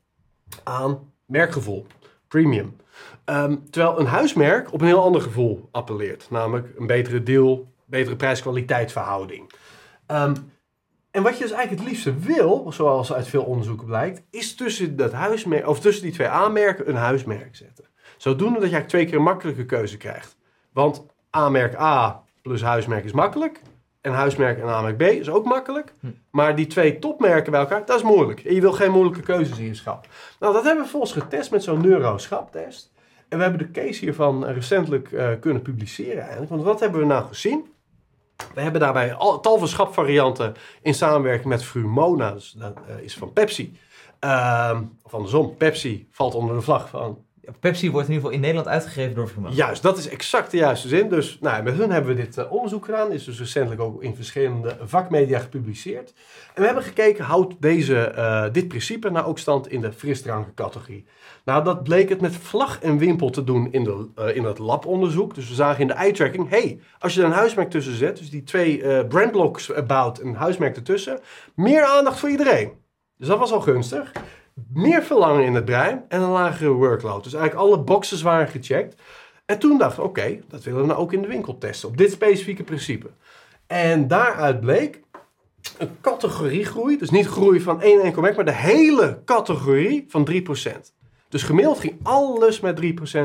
aan 0.64 1.12
merkgevoel, 1.26 1.86
premium. 2.28 2.76
Ehm, 3.26 3.56
terwijl 3.70 4.00
een 4.00 4.06
huismerk 4.06 4.74
op 4.74 4.82
een 4.82 4.88
heel 4.88 5.04
ander 5.04 5.22
gevoel 5.22 5.70
appelleert. 5.72 6.28
Namelijk 6.30 6.74
een 6.78 6.88
betere 6.88 7.24
deal, 7.24 7.74
betere 7.86 8.16
prijs-kwaliteit 8.16 8.92
verhouding. 8.92 9.52
Ehm, 10.06 10.36
en 11.12 11.24
wat 11.24 11.38
je 11.38 11.44
dus 11.44 11.52
eigenlijk 11.52 11.82
het 11.82 11.90
liefste 11.90 12.16
wil, 12.20 12.72
zoals 12.72 13.14
uit 13.14 13.28
veel 13.28 13.44
onderzoeken 13.44 13.88
blijkt, 13.88 14.22
is 14.30 14.56
tussen, 14.56 14.96
dat 14.96 15.12
huismerk, 15.12 15.68
of 15.68 15.80
tussen 15.80 16.04
die 16.04 16.14
twee 16.14 16.28
aanmerken 16.28 16.90
een 16.90 16.96
huismerk 16.96 17.56
zetten. 17.56 17.86
Zodoende 18.18 18.60
dat 18.60 18.70
je 18.70 18.76
eigenlijk 18.76 18.90
twee 18.90 19.06
keer 19.06 19.16
een 19.16 19.24
makkelijke 19.24 19.66
keuze 19.66 19.98
krijgt. 19.98 20.38
Want 20.74 21.06
aanmerk 21.30 21.80
A 21.80 22.24
plus 22.42 22.62
huismerk 22.62 23.04
is 23.04 23.12
makkelijk. 23.12 23.62
En 24.02 24.14
huismerk 24.14 24.60
en 24.60 24.68
aanmerk 24.68 24.98
B 24.98 25.02
is 25.02 25.30
ook 25.30 25.46
makkelijk. 25.46 25.94
Hm. 26.00 26.08
Maar 26.32 26.56
die 26.56 26.68
twee 26.68 27.00
topmerken 27.00 27.52
bij 27.52 27.60
elkaar, 27.60 27.86
dat 27.86 27.98
is 27.98 28.04
moeilijk. 28.04 28.40
En 28.40 28.54
je 28.54 28.62
wil 28.62 28.72
geen 28.72 28.92
moeilijke 28.92 29.22
keuzes 29.22 29.58
in 29.58 29.66
je 29.66 29.74
schap. 29.74 30.08
Nou, 30.40 30.54
dat 30.54 30.64
hebben 30.64 30.84
we 30.84 30.90
volgens 30.90 31.12
getest 31.12 31.52
met 31.52 31.64
zo'n 31.64 31.82
neuroschaptest. 31.82 32.94
En 33.30 33.38
we 33.38 33.44
hebben 33.44 33.62
de 33.62 33.72
case 33.72 34.00
hiervan 34.00 34.46
recentelijk 34.46 35.12
eh, 35.12 35.30
kunnen 35.40 35.62
publiceren 35.62 36.22
eigenlijk. 36.22 36.50
Want 36.50 36.64
wat 36.64 36.80
hebben 36.80 37.00
we 37.00 37.06
nou 37.06 37.26
gezien? 37.26 37.74
We 38.54 38.62
hebben 38.62 38.82
daarbij 38.82 39.14
al, 39.14 39.40
tal 39.40 39.58
van 39.58 39.68
schapvarianten 39.68 40.54
in 40.82 40.94
samenwerking 40.94 41.48
met 41.48 41.64
Frumona. 41.64 42.32
Dus 42.32 42.52
dat 42.52 42.78
eh, 42.88 43.00
is 43.00 43.18
van 43.18 43.34
Pepsi. 43.34 43.78
Ehm, 44.20 44.84
of 45.04 45.14
andersom, 45.14 45.58
Pepsi 45.58 46.08
valt 46.12 46.36
onder 46.36 46.56
de 46.56 46.62
vlag 46.62 46.90
van 46.90 47.25
Pepsi 47.60 47.92
wordt 47.92 48.08
in 48.08 48.14
ieder 48.14 48.30
geval 48.30 48.30
in 48.30 48.40
Nederland 48.40 48.68
uitgegeven 48.68 49.16
door 49.16 49.30
Vermogen. 49.30 49.56
Juist, 49.56 49.82
dat 49.82 49.98
is 49.98 50.10
exact 50.10 50.52
de 50.52 50.58
juiste 50.58 50.88
zin. 50.88 51.10
Dus 51.10 51.38
nou, 51.42 51.64
met 51.64 51.74
hun 51.74 51.92
hebben 51.92 52.16
we 52.16 52.22
dit 52.22 52.38
eh, 52.38 52.52
onderzoek 52.52 52.86
gedaan. 52.86 53.12
Is 53.12 53.24
dus 53.24 53.40
recentelijk 53.40 53.82
ook 53.82 54.04
in 54.04 54.16
verschillende 54.16 54.78
vakmedia 54.82 55.40
gepubliceerd. 55.40 56.14
En 56.54 56.62
we 56.62 56.66
hebben 56.66 56.84
gekeken, 56.84 57.26
houdt 57.26 57.56
deze, 57.60 57.98
eh, 57.98 58.46
dit 58.52 58.68
principe 58.68 59.10
nou 59.10 59.26
ook 59.26 59.40
stand 59.40 59.68
in 59.68 59.82
de 59.82 59.92
frisdrankencategorie? 59.92 61.06
Nou, 61.46 61.64
dat 61.64 61.84
bleek 61.84 62.10
het 62.10 62.22
met 62.22 62.36
vlag 62.36 62.80
en 62.82 62.98
wimpel 62.98 63.30
te 63.30 63.44
doen 63.44 63.72
in, 63.72 63.84
de, 63.84 64.08
eh, 64.16 64.36
in 64.36 64.44
het 64.44 64.60
labonderzoek. 64.60 65.36
Dus 65.36 65.50
we 65.50 65.56
zagen 65.56 65.82
in 65.82 65.88
de 65.88 65.94
eye-tracking, 65.94 66.50
hey, 66.50 66.80
als 67.00 67.14
je 67.14 67.20
er 67.20 67.26
een 67.26 67.32
huismerk 67.32 67.70
tussen 67.70 67.96
zet, 67.96 68.18
dus 68.18 68.30
die 68.30 68.44
twee 68.44 69.06
brandblocks 69.06 69.72
bouwt 69.88 70.20
en 70.20 70.28
een 70.28 70.36
huismerk 70.36 70.76
ertussen, 70.76 71.20
meer 71.56 71.84
aandacht 71.84 72.20
voor 72.20 72.30
iedereen. 72.30 72.72
Dus 73.18 73.28
dat 73.28 73.40
was 73.40 73.52
al 73.52 73.62
gunstig. 73.62 74.12
Meer 74.74 75.04
verlangen 75.04 75.46
in 75.46 75.54
het 75.56 75.66
brein 75.66 76.06
en 76.08 76.22
een 76.22 76.30
lagere 76.30 76.70
workload. 76.72 77.24
Dus 77.24 77.34
eigenlijk 77.34 77.66
alle 77.68 77.80
boxes 77.84 78.22
waren 78.22 78.48
gecheckt. 78.48 79.02
En 79.46 79.60
toen 79.60 79.78
dachten 79.78 80.04
we, 80.04 80.10
oké, 80.10 80.40
dat 80.48 80.64
willen 80.64 80.82
we 80.82 80.88
nou 80.88 81.00
ook 81.00 81.14
in 81.14 81.22
de 81.22 81.28
winkel 81.28 81.58
testen. 81.58 81.90
Op 81.90 81.98
dit 81.98 82.12
specifieke 82.12 82.64
principe. 82.64 83.10
En 83.68 84.08
daaruit 84.08 84.60
bleek 84.60 85.02
een 85.78 85.90
categoriegroei. 86.02 86.98
Dus 86.98 87.10
niet 87.10 87.28
groei 87.28 87.62
van 87.62 87.82
één 87.82 88.02
enkel 88.02 88.22
merk, 88.22 88.36
maar 88.36 88.46
de 88.46 88.52
hele 88.54 89.22
categorie 89.26 90.06
van 90.08 90.30
3%. 90.32 90.94
Dus 91.30 91.44
gemiddeld 91.44 91.80
ging 91.80 91.96
alles 92.04 92.60
met 92.60 92.82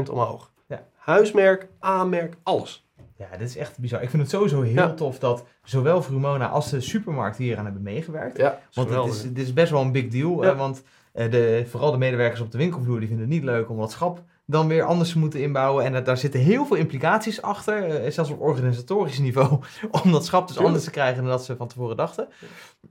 3% 0.06 0.10
omhoog. 0.10 0.50
Ja. 0.68 0.86
Huismerk, 0.96 1.68
aanmerk, 1.78 2.34
alles. 2.42 2.88
Ja, 3.16 3.28
dit 3.38 3.48
is 3.48 3.56
echt 3.56 3.78
bizar. 3.78 4.02
Ik 4.02 4.10
vind 4.10 4.22
het 4.22 4.30
sowieso 4.30 4.62
heel 4.62 4.72
Ja. 4.74 4.94
tof 4.94 5.18
dat 5.18 5.44
zowel 5.62 6.02
Vrumona 6.02 6.48
als 6.48 6.70
de 6.70 6.80
supermarkten 6.80 7.44
hieraan 7.44 7.64
hebben 7.64 7.82
meegewerkt. 7.82 8.36
Ja, 8.36 8.60
Want 8.74 8.90
het 8.90 9.06
is, 9.06 9.22
dit 9.22 9.38
is 9.46 9.52
best 9.52 9.70
wel 9.70 9.80
een 9.80 9.92
big 9.92 10.08
deal. 10.08 10.42
Ja. 10.44 10.50
eh, 10.50 10.58
want 10.58 10.82
de, 11.12 11.64
vooral 11.68 11.90
de 11.90 11.98
medewerkers 11.98 12.40
op 12.40 12.50
de 12.50 12.58
winkelvloer 12.58 12.98
die 12.98 13.08
vinden 13.08 13.26
het 13.26 13.34
niet 13.34 13.44
leuk 13.44 13.70
om 13.70 13.78
dat 13.78 13.90
schap 13.90 14.22
dan 14.46 14.68
weer 14.68 14.82
anders 14.82 15.12
te 15.12 15.18
moeten 15.18 15.40
inbouwen. 15.40 15.84
En 15.84 15.92
dat, 15.92 16.04
daar 16.04 16.16
zitten 16.16 16.40
heel 16.40 16.66
veel 16.66 16.76
implicaties 16.76 17.42
achter, 17.42 17.84
eh, 18.04 18.10
zelfs 18.10 18.30
op 18.30 18.40
organisatorisch 18.40 19.18
niveau, 19.28 19.58
om 20.04 20.12
dat 20.12 20.24
schap 20.24 20.40
dus 20.40 20.56
Tuurlijk. 20.56 20.66
anders 20.66 20.84
te 20.84 20.90
krijgen 20.90 21.22
dan 21.22 21.30
dat 21.30 21.44
ze 21.44 21.56
van 21.56 21.68
tevoren 21.68 21.96
dachten. 21.96 22.28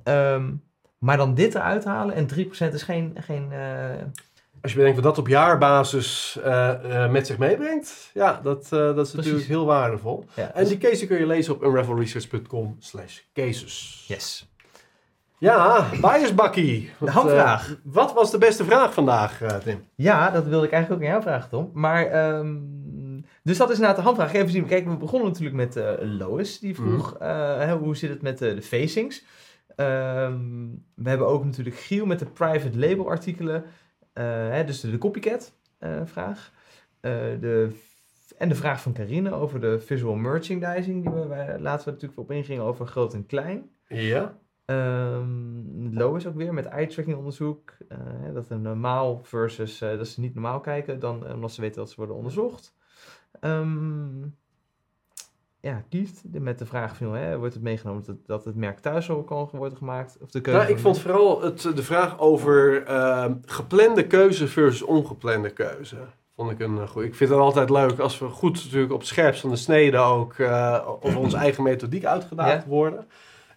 Ehm, 0.04 0.52
maar 0.98 1.18
dan 1.18 1.34
dit 1.34 1.56
eruit 1.56 1.84
halen 1.84 2.16
en 2.16 2.28
3% 2.28 2.74
is 2.74 2.84
geen... 2.84 3.16
geen 3.20 3.52
eh, 3.52 4.04
Als 4.62 4.72
je 4.72 4.78
bedenkt 4.78 4.96
wat 4.96 5.06
dat 5.06 5.18
op 5.18 5.28
jaarbasis 5.28 6.38
eh, 6.44 7.04
eh, 7.04 7.12
met 7.12 7.28
zich 7.28 7.38
meebrengt, 7.38 8.10
ja, 8.14 8.40
dat, 8.44 8.64
eh, 8.64 8.70
dat 8.96 9.08
is 9.08 9.14
natuurlijk 9.14 9.46
heel 9.46 9.66
waardevol. 9.66 10.26
ja, 10.36 10.54
En 10.54 10.66
die 10.66 10.78
case 10.78 11.08
kun 11.08 11.18
je 11.20 11.28
lezen 11.28 11.54
op 11.54 11.64
unravelresearch.com 11.64 12.76
slash 12.80 13.20
cases. 13.34 14.04
yes. 14.08 14.49
Ja, 15.40 15.90
biasbakkie. 16.02 16.82
De 16.82 17.06
Wat, 17.06 17.10
hamvraag. 17.10 17.70
eh, 17.70 17.76
wat 17.84 18.14
was 18.14 18.32
de 18.32 18.38
beste 18.38 18.64
vraag 18.66 18.94
vandaag, 18.94 19.42
eh, 19.42 19.56
Tim? 19.58 19.84
Ja, 19.96 20.30
dat 20.32 20.46
wilde 20.46 20.66
ik 20.66 20.72
eigenlijk 20.72 21.02
ook 21.04 21.08
aan 21.08 21.14
jou 21.14 21.24
vragen, 21.30 21.50
Tom. 21.50 21.70
Maar, 21.74 22.06
ehm, 22.06 22.58
dus 23.44 23.58
dat 23.58 23.68
is 23.70 23.74
inderdaad 23.76 23.98
de 23.98 24.04
handvraag. 24.04 24.34
Even 24.34 24.50
zien. 24.50 24.66
Kijk, 24.66 24.88
we 24.88 24.98
begonnen 24.98 25.28
natuurlijk 25.28 25.56
met 25.56 25.76
eh, 25.76 25.92
Lois. 26.00 26.60
Die 26.60 26.76
vroeg, 26.76 27.14
Mhm. 27.20 27.30
hè, 27.60 27.76
hoe 27.76 27.96
zit 27.96 28.10
het 28.10 28.22
met 28.22 28.38
de 28.38 28.62
facings? 28.62 29.24
Ehm, 29.76 30.68
we 30.96 31.10
hebben 31.10 31.28
ook 31.28 31.46
natuurlijk 31.46 31.76
Giel 31.76 32.06
met 32.06 32.20
de 32.20 32.26
private 32.26 32.80
label 32.80 33.10
artikelen. 33.10 33.64
Hè, 34.14 34.64
dus 34.66 34.80
de, 34.82 34.92
de 34.92 34.98
copycat 34.98 35.54
vraag. 36.06 36.52
De 37.02 37.70
En 38.38 38.50
de 38.50 38.56
vraag 38.56 38.82
van 38.82 38.94
Carine 38.94 39.32
over 39.34 39.62
de 39.62 39.80
visual 39.80 40.16
merchandising, 40.16 41.02
die 41.04 41.14
we 41.14 41.28
wij 41.28 41.60
laatst 41.60 41.86
natuurlijk 41.86 42.20
op 42.20 42.32
ingingen 42.32 42.64
over 42.64 42.88
groot 42.88 43.14
en 43.14 43.26
klein. 43.26 43.70
Ja. 43.88 44.38
Ehm 44.70 45.98
Lo 45.98 46.16
is 46.16 46.28
ook 46.28 46.36
weer 46.36 46.54
met 46.54 46.66
eye-tracking 46.66 47.18
onderzoek. 47.18 47.72
eh, 47.88 47.98
dat 48.34 48.50
een 48.50 48.62
normaal 48.62 49.20
versus 49.24 49.82
eh, 49.82 49.98
dat 49.98 50.08
ze 50.08 50.20
niet 50.20 50.34
normaal 50.34 50.60
kijken, 50.60 51.00
dan, 51.00 51.26
eh, 51.28 51.34
omdat 51.34 51.52
ze 51.52 51.62
weten 51.62 51.78
dat 51.78 51.90
ze 51.90 51.96
worden 51.96 52.16
onderzocht. 52.16 52.74
Ehm, 53.40 54.22
ja, 55.60 55.84
Kieft 55.90 56.22
met 56.32 56.60
de 56.60 56.66
vraag 56.66 56.96
van, 56.96 57.16
hè, 57.16 57.38
wordt 57.38 57.54
het 57.54 57.64
meegenomen 57.64 58.04
dat, 58.06 58.16
dat 58.26 58.46
het 58.46 58.56
merk 58.56 58.80
thuis 58.80 59.10
ook 59.10 59.28
kan 59.28 59.50
worden 59.52 59.78
gemaakt? 59.78 60.18
Of 60.22 60.32
de 60.32 60.42
keuze 60.42 60.60
Nou, 60.60 60.72
ik 60.72 60.80
vond 60.80 61.00
vooral 61.00 61.42
het, 61.42 61.62
de 61.62 61.84
vraag 61.84 62.20
over 62.20 62.84
ehm, 62.86 63.34
geplande 63.46 64.08
keuze 64.08 64.48
versus 64.48 64.82
ongeplande 64.82 65.50
keuze. 65.50 65.98
Vond 66.36 66.52
ik 66.52 66.60
een 66.60 66.88
goed. 66.88 67.04
Ik 67.04 67.16
vind 67.16 67.30
het 67.30 67.40
altijd 67.40 67.70
leuk 67.70 68.00
als 68.00 68.20
we 68.20 68.28
goed 68.28 68.64
natuurlijk 68.64 68.92
op 68.94 69.00
het 69.00 69.08
scherpst 69.08 69.42
van 69.42 69.50
de 69.50 69.56
snede 69.56 69.98
ook 69.98 70.40
over 71.02 71.18
onze 71.20 71.38
eigen 71.38 71.64
methodiek 71.64 72.06
uitgedaagd 72.06 72.64
Ja. 72.64 72.70
worden. 72.70 73.08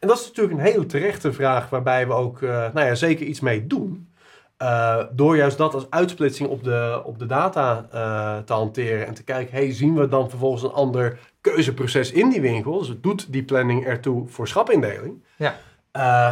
En 0.03 0.09
dat 0.09 0.18
is 0.18 0.26
natuurlijk 0.26 0.59
een 0.59 0.72
hele 0.72 0.86
terechte 0.86 1.32
vraag 1.32 1.70
waarbij 1.70 2.07
we 2.07 2.12
ook 2.12 2.42
eh, 2.42 2.48
nou 2.50 2.86
ja, 2.86 2.94
zeker 2.94 3.26
iets 3.26 3.40
mee 3.40 3.66
doen. 3.66 4.12
Eh, 4.57 5.05
door 5.12 5.36
juist 5.36 5.59
dat 5.59 5.74
als 5.74 5.90
uitsplitsing 5.90 6.48
op 6.48 6.64
de, 6.64 7.03
op 7.05 7.18
de 7.18 7.26
data 7.26 7.86
eh, 7.90 8.38
te 8.38 8.53
hanteren 8.53 9.07
en 9.07 9.14
te 9.14 9.24
kijken, 9.24 9.55
hey, 9.55 9.72
zien 9.72 9.94
we 9.94 10.09
dan 10.09 10.30
vervolgens 10.30 10.62
een 10.62 10.72
ander 10.72 11.18
keuzeproces 11.40 12.12
in 12.12 12.30
die 12.30 12.40
winkel? 12.40 12.78
Dus 12.78 12.88
het 12.88 13.03
doet 13.03 13.32
die 13.32 13.42
planning 13.42 13.84
ertoe 13.84 14.28
voor 14.28 14.48
schapindeling. 14.48 15.24
Ja. 15.36 15.55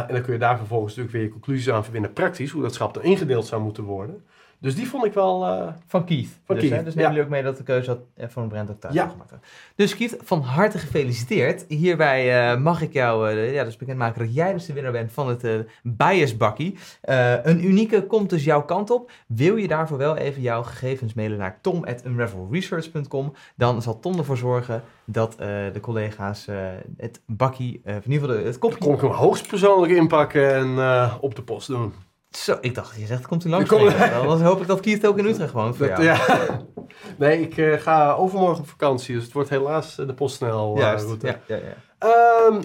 En 0.07 0.13
dan 0.13 0.21
kun 0.21 0.33
je 0.33 0.39
daar 0.39 0.57
vervolgens 0.57 0.95
natuurlijk 0.95 1.15
weer 1.15 1.25
je 1.25 1.39
conclusies 1.39 1.69
aan 1.69 1.83
verbinden, 1.83 2.13
praktisch, 2.13 2.51
hoe 2.51 2.61
dat 2.61 2.73
schap 2.73 2.93
dan 2.93 3.03
ingedeeld 3.03 3.45
zou 3.45 3.61
moeten 3.61 3.83
worden. 3.83 4.25
Dus 4.61 4.75
die 4.75 4.87
vond 4.87 5.05
ik 5.05 5.13
wel. 5.13 5.45
eh, 5.45 5.67
Van 5.87 6.05
Keith. 6.05 6.27
Van 6.45 6.55
dus, 6.55 6.63
Keith, 6.63 6.77
Hè? 6.77 6.83
dus 6.83 6.93
ja. 6.93 7.01
jullie 7.07 7.23
ook 7.23 7.29
mee 7.29 7.43
dat 7.43 7.57
de 7.57 7.63
keuze 7.63 7.89
had, 7.89 7.99
eh, 8.15 8.27
van 8.29 8.47
Brand 8.47 8.69
ook 8.69 8.79
thuis 8.79 8.93
Ja. 8.93 9.07
gemaakt. 9.07 9.33
Dus 9.75 9.95
Keith, 9.95 10.17
van 10.23 10.41
harte 10.41 10.77
gefeliciteerd. 10.77 11.65
Hierbij 11.67 12.51
eh, 12.51 12.57
mag 12.57 12.81
ik 12.81 12.93
jou 12.93 13.29
ja, 13.31 13.63
dus 13.63 13.77
bekendmaken 13.77 14.25
dat 14.25 14.33
jij 14.33 14.53
dus 14.53 14.65
de 14.65 14.73
winnaar 14.73 14.91
bent 14.91 15.11
van 15.11 15.27
het 15.29 15.43
eh 15.43 15.53
biasbakkie. 15.83 16.77
Een 17.43 17.65
unieke 17.65 18.05
komt 18.05 18.29
dus 18.29 18.43
jouw 18.43 18.61
kant 18.65 18.89
op. 18.89 19.11
Wil 19.27 19.55
je 19.55 19.67
daarvoor 19.67 19.97
wel 19.97 20.15
even 20.15 20.41
jouw 20.41 20.63
gegevens 20.63 21.13
mailen 21.13 21.37
naar 21.37 21.57
tom.unravelresearch.com. 21.61 23.33
Dan 23.55 23.81
zal 23.81 23.99
Tom 23.99 24.17
ervoor 24.17 24.37
zorgen 24.37 24.83
dat 25.05 25.35
de 25.73 25.79
collega's 25.81 26.47
het 26.97 27.21
bakkie, 27.25 27.81
in 27.85 28.01
ieder 28.11 28.19
geval 28.19 28.27
de- 28.27 28.47
het 28.47 28.59
kopje... 28.59 28.77
kon 28.77 28.93
ik 28.93 29.01
hem 29.01 29.09
hoogstpersoonlijk 29.11 29.93
inpakken 29.93 30.53
en 30.55 30.77
op 31.21 31.35
de 31.35 31.41
post 31.43 31.67
doen. 31.67 31.93
Zo, 32.31 32.57
ik 32.61 32.75
dacht, 32.75 32.95
je 32.99 33.05
zegt, 33.05 33.27
komt 33.27 33.45
u 33.45 33.49
langs? 33.49 33.69
Kom-. 33.69 33.89
Dan 34.23 34.41
hoop 34.41 34.61
ik 34.61 34.67
dat 34.67 34.79
Keith 34.79 35.05
ook 35.07 35.17
in 35.17 35.25
Utrecht 35.25 35.51
woont 35.53 35.77
voor 35.77 35.87
Dat- 35.87 35.97
jou. 36.01 36.07
ja. 36.27 36.47
Nee, 37.17 37.41
ik 37.41 37.57
eh, 37.57 37.79
ga 37.79 38.13
overmorgen 38.13 38.59
op 38.63 38.69
vakantie, 38.69 39.15
dus 39.15 39.23
het 39.23 39.33
wordt 39.33 39.49
helaas 39.49 39.97
eh, 39.99 40.07
de 40.07 40.13
PostNL 40.13 40.73
eh, 40.75 40.81
Juist, 40.81 41.05
route. 41.05 41.27
ja, 41.27 41.39
ja, 41.47 41.55
ja. 41.55 41.75
Ehm, 41.97 42.61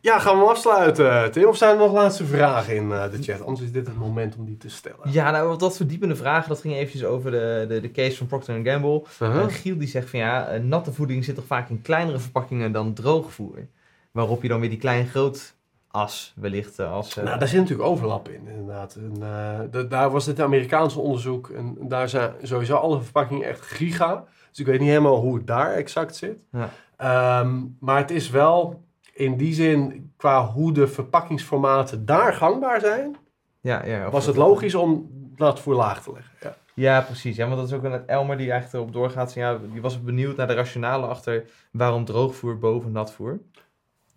ja, 0.00 0.18
gaan 0.18 0.38
we 0.38 0.44
afsluiten, 0.44 1.32
Tim? 1.32 1.44
Of 1.44 1.56
zijn 1.56 1.70
er 1.72 1.76
nog 1.78 1.92
laatste 1.92 2.24
vragen 2.26 2.74
in 2.74 2.92
eh, 2.92 3.10
de 3.10 3.22
chat? 3.22 3.40
Anders 3.42 3.60
is 3.66 3.72
dit 3.72 3.86
het 3.86 3.96
moment 3.98 4.36
om 4.36 4.44
die 4.44 4.56
te 4.56 4.68
stellen. 4.70 4.98
Ja, 5.12 5.30
nou, 5.30 5.48
wat 5.48 5.60
dat 5.60 5.76
verdiepende 5.76 6.16
vragen, 6.16 6.48
dat 6.48 6.60
ging 6.60 6.74
eventjes 6.74 7.04
over 7.04 7.30
de, 7.30 7.64
de, 7.68 7.80
de 7.80 7.90
case 7.90 8.16
van 8.16 8.26
Procter 8.26 8.60
Gamble. 8.64 9.02
En 9.18 9.50
Giel 9.50 9.78
die 9.78 9.88
zegt 9.88 10.10
van 10.10 10.18
ja, 10.18 10.56
natte 10.62 10.92
voeding 10.92 11.24
zit 11.24 11.34
toch 11.34 11.46
vaak 11.46 11.68
in 11.68 11.82
kleinere 11.82 12.18
verpakkingen 12.18 12.72
dan 12.72 12.92
droogvoer. 12.94 13.66
Waarop 14.10 14.42
je 14.42 14.48
dan 14.48 14.60
weer 14.60 14.70
die 14.70 14.78
klein-groot 14.78 15.54
as 15.92 16.32
wellicht 16.36 16.78
eh, 16.78 16.92
als... 16.92 17.16
eh, 17.16 17.24
Nou, 17.24 17.38
daar 17.38 17.48
zit 17.48 17.60
natuurlijk 17.60 17.88
overlap 17.88 18.28
in, 18.28 18.46
inderdaad. 18.48 18.94
En, 18.94 19.12
eh, 19.22 19.60
da- 19.70 19.82
daar 19.82 20.10
was 20.10 20.24
dit 20.24 20.40
Amerikaanse 20.40 21.00
onderzoek 21.00 21.48
en 21.50 21.76
daar 21.80 22.08
zijn 22.08 22.32
sowieso 22.42 22.76
alle 22.76 23.00
verpakkingen 23.00 23.48
echt 23.48 23.60
giga. 23.60 24.24
Dus 24.50 24.58
ik 24.58 24.66
weet 24.66 24.80
niet 24.80 24.88
helemaal 24.88 25.20
hoe 25.20 25.36
het 25.36 25.46
daar 25.46 25.72
exact 25.72 26.16
zit. 26.16 26.36
Ja. 26.52 26.68
Ehm, 26.96 27.60
maar 27.80 27.96
het 27.96 28.10
is 28.10 28.30
wel 28.30 28.82
in 29.12 29.36
die 29.36 29.54
zin, 29.54 30.12
qua 30.16 30.46
hoe 30.46 30.72
de 30.72 30.88
verpakkingsformaten 30.88 32.06
daar 32.06 32.34
gangbaar 32.34 32.80
zijn, 32.80 33.16
ja, 33.60 33.84
ja, 33.86 34.10
was 34.10 34.26
het 34.26 34.36
logisch 34.36 34.74
om 34.74 35.10
dat 35.36 35.60
voor 35.60 35.74
laag 35.74 36.02
te 36.02 36.12
leggen. 36.12 36.32
Ja. 36.40 36.54
Ja, 36.74 37.00
precies. 37.00 37.36
Ja, 37.36 37.44
want 37.46 37.56
dat 37.58 37.66
is 37.68 37.72
ook 37.74 37.82
een 37.84 38.06
Elmer 38.08 38.36
die 38.36 38.50
eigenlijk 38.50 38.82
erop 38.82 38.92
doorgaat. 39.02 39.32
Ja, 39.34 39.58
die 39.72 39.80
was 39.82 40.02
benieuwd 40.02 40.36
naar 40.36 40.46
de 40.46 40.54
rationale 40.54 41.06
achter 41.06 41.44
waarom 41.72 42.04
droogvoer 42.04 42.58
boven 42.58 42.92
natvoer. 42.92 43.38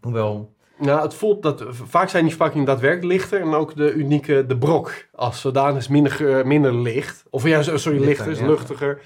Hoewel, 0.01 0.53
Nou, 0.77 1.01
het 1.01 1.13
voelt 1.13 1.43
dat 1.43 1.63
vaak 1.69 2.09
zijn 2.09 2.21
die 2.23 2.31
verpakkingen 2.31 2.65
daadwerkelijk 2.65 3.11
lichter 3.13 3.41
en 3.41 3.53
ook 3.53 3.75
de 3.75 3.93
unieke, 3.93 4.45
de 4.45 4.57
brok 4.57 4.93
als 5.15 5.41
zodanig 5.41 5.77
is 5.77 5.87
minder, 5.87 6.47
minder 6.47 6.75
licht. 6.75 7.23
Of 7.29 7.43
ja, 7.43 7.61
sorry, 7.61 8.03
Lichter, 8.03 8.31
is 8.31 8.39
luchtiger. 8.39 9.01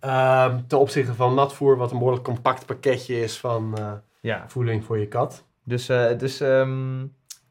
Ehm, 0.00 0.58
ten 0.66 0.78
opzichte 0.78 1.14
van 1.14 1.34
natvoer, 1.34 1.76
wat 1.76 1.90
een 1.90 1.98
behoorlijk 1.98 2.24
compact 2.24 2.66
pakketje 2.66 3.20
is 3.20 3.38
van 3.38 3.78
eh, 3.78 3.92
ja. 4.20 4.44
voeding 4.46 4.84
voor 4.84 4.98
je 4.98 5.08
kat. 5.08 5.44
Dus, 5.64 5.88
eh, 5.88 6.18
dus 6.18 6.40
ehm, 6.40 7.06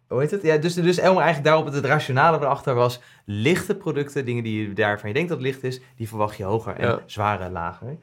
hoe 0.08 0.20
heet 0.20 0.32
het? 0.32 0.42
Ja, 0.42 0.58
dus, 0.58 0.74
dus 0.74 0.98
Elmer 0.98 1.24
eigenlijk 1.24 1.48
daarop 1.50 1.66
het, 1.66 1.76
het 1.76 1.86
rationale 1.86 2.38
erachter 2.38 2.76
was 2.76 3.00
lichte 3.26 3.76
producten, 3.76 4.26
dingen 4.26 4.44
die 4.44 4.68
je 4.68 4.74
daarvan 4.74 5.08
je 5.08 5.16
denkt 5.16 5.30
dat 5.30 5.38
het 5.38 5.48
licht 5.48 5.64
is, 5.64 5.82
die 5.96 6.08
verwacht 6.08 6.38
je 6.38 6.44
hoger 6.44 6.76
en 6.76 6.88
Ja. 6.88 7.00
zware 7.06 7.50
lager. 7.50 7.98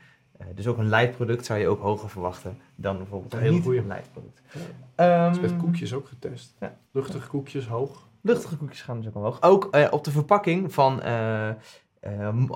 Eh, 0.48 0.56
dus 0.56 0.66
ook 0.66 0.78
een 0.78 0.88
light 0.88 1.16
product 1.16 1.44
zou 1.44 1.58
je 1.58 1.68
ook 1.68 1.80
hoger 1.80 2.08
verwachten 2.10 2.58
dan 2.74 2.96
bijvoorbeeld 2.96 3.32
Een 3.32 3.38
een 3.38 3.44
hele 3.44 3.56
niet 3.56 3.64
goeie. 3.64 3.86
light 3.86 4.12
product. 4.12 4.42
Ja. 4.96 5.24
Ehm, 5.24 5.32
is 5.32 5.40
met 5.40 5.56
koekjes 5.56 5.94
ook 5.94 6.08
getest. 6.08 6.54
Ja. 6.60 6.76
Luchtige 6.90 7.28
koekjes, 7.28 7.66
hoog. 7.66 8.08
Luchtige 8.20 8.56
koekjes 8.56 8.82
gaan 8.82 8.96
dus 8.96 9.08
ook 9.08 9.14
omhoog. 9.14 9.42
Ook 9.42 9.68
eh, 9.70 9.86
op 9.90 10.04
de 10.04 10.10
verpakking 10.10 10.72
van 10.72 11.02
eh 11.02 11.50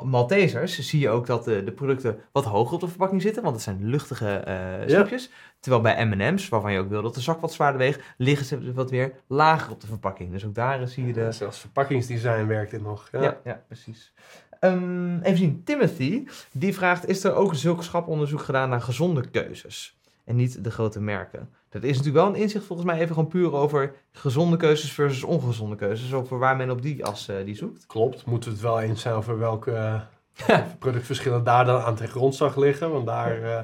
Maltesers 0.03 0.79
zie 0.89 1.01
je 1.01 1.09
ook 1.09 1.27
dat 1.27 1.45
de, 1.45 1.65
de 1.65 1.73
producten 1.73 2.19
wat 2.33 2.45
hoger 2.45 2.75
op 2.75 2.81
de 2.81 2.89
verpakking 2.89 3.23
zitten, 3.23 3.43
want 3.43 3.55
het 3.55 3.65
zijn 3.65 3.85
luchtige 3.85 4.43
snoepjes. 4.87 5.31
Terwijl 5.61 5.83
bij 5.83 6.07
M&M's, 6.07 6.49
waarvan 6.49 6.73
je 6.73 6.79
ook 6.79 6.89
wil 6.89 7.03
dat 7.03 7.15
de 7.15 7.21
zak 7.21 7.41
wat 7.41 7.53
zwaarder 7.53 7.79
weegt, 7.81 8.01
liggen 8.17 8.47
ze 8.47 8.73
wat 8.73 8.91
weer 8.91 9.13
lager 9.27 9.73
op 9.73 9.81
de 9.81 9.87
verpakking. 9.87 10.31
Dus 10.33 10.45
ook 10.47 10.55
daar 10.55 10.89
zie 10.89 11.07
je 11.07 11.13
de... 11.13 11.33
Zelfs 11.33 11.59
verpakkingsdesign 11.59 12.47
werkt 12.47 12.71
dit 12.71 12.83
nog. 12.83 13.09
Ja, 13.13 13.37
ja, 13.45 13.63
precies. 13.67 14.13
Ehm, 14.61 15.19
even 15.19 15.39
zien, 15.39 15.63
Timothy, 15.65 16.27
die 16.53 16.75
vraagt, 16.75 17.09
is 17.09 17.25
er 17.25 17.35
ook 17.35 17.55
zulk 17.55 17.83
schaponderzoek 17.83 18.43
gedaan 18.43 18.69
naar 18.69 18.81
gezonde 18.81 19.29
keuzes? 19.31 19.99
En 20.25 20.37
niet 20.37 20.65
de 20.65 20.71
grote 20.71 21.01
merken. 21.01 21.49
Dat 21.69 21.83
is 21.83 21.97
natuurlijk 21.97 22.25
wel 22.25 22.35
een 22.35 22.41
inzicht 22.41 22.65
volgens 22.65 22.89
mij 22.89 22.99
even 23.01 23.15
gewoon 23.15 23.29
puur 23.29 23.53
over 23.53 23.95
gezonde 24.13 24.57
keuzes 24.57 24.93
versus 24.93 25.23
ongezonde 25.23 25.77
keuzes. 25.77 26.13
Over 26.13 26.39
waar 26.39 26.57
men 26.57 26.71
op 26.71 26.83
die 26.83 27.05
as 27.05 27.29
eh, 27.29 27.37
die 27.45 27.55
zoekt. 27.55 27.87
Klopt, 27.87 28.27
moeten 28.27 28.51
we 28.51 28.57
het 28.57 28.65
wel 28.65 28.81
eens 28.81 29.01
zijn 29.01 29.15
over 29.15 29.39
welke 29.39 29.73
eh, 30.47 30.61
productverschillen 30.79 31.45
daar 31.45 31.65
dan 31.65 31.81
aan 31.81 31.95
ten 31.95 32.09
grondslag 32.09 32.57
liggen. 32.57 32.91
Want 32.91 33.07
daar, 33.07 33.43
eh, 33.43 33.61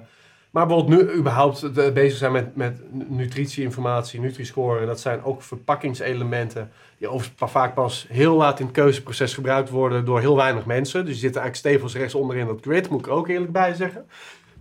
maar 0.55 0.67
bijvoorbeeld 0.67 1.03
nu 1.03 1.13
überhaupt 1.13 1.63
eh, 1.63 1.93
bezig 1.93 2.19
zijn 2.19 2.33
met, 2.33 2.57
met 2.57 2.81
nutritieinformatie, 3.09 4.21
Nutri-score. 4.21 4.87
Dat 4.87 5.01
zijn 5.01 5.25
ook 5.25 5.43
verpakkingselementen 5.43 6.71
die 6.99 7.09
overigens 7.09 7.51
vaak 7.51 7.75
pas 7.75 8.07
heel 8.09 8.37
laat 8.37 8.59
in 8.59 8.67
het 8.67 8.75
keuzeproces 8.75 9.35
gebruikt 9.35 9.71
worden 9.71 10.05
door 10.05 10.21
heel 10.21 10.37
weinig 10.37 10.67
mensen. 10.67 11.05
Dus 11.05 11.13
die 11.13 11.21
zitten 11.21 11.41
eigenlijk 11.41 11.77
stevig 11.77 12.01
rechts 12.01 12.15
onder 12.15 12.37
in 12.37 12.47
dat 12.47 12.61
grid, 12.61 12.89
moet 12.89 13.07
ik 13.07 13.13
ook 13.13 13.29
eerlijk 13.29 13.53
bij 13.53 13.75
zeggen. 13.75 14.07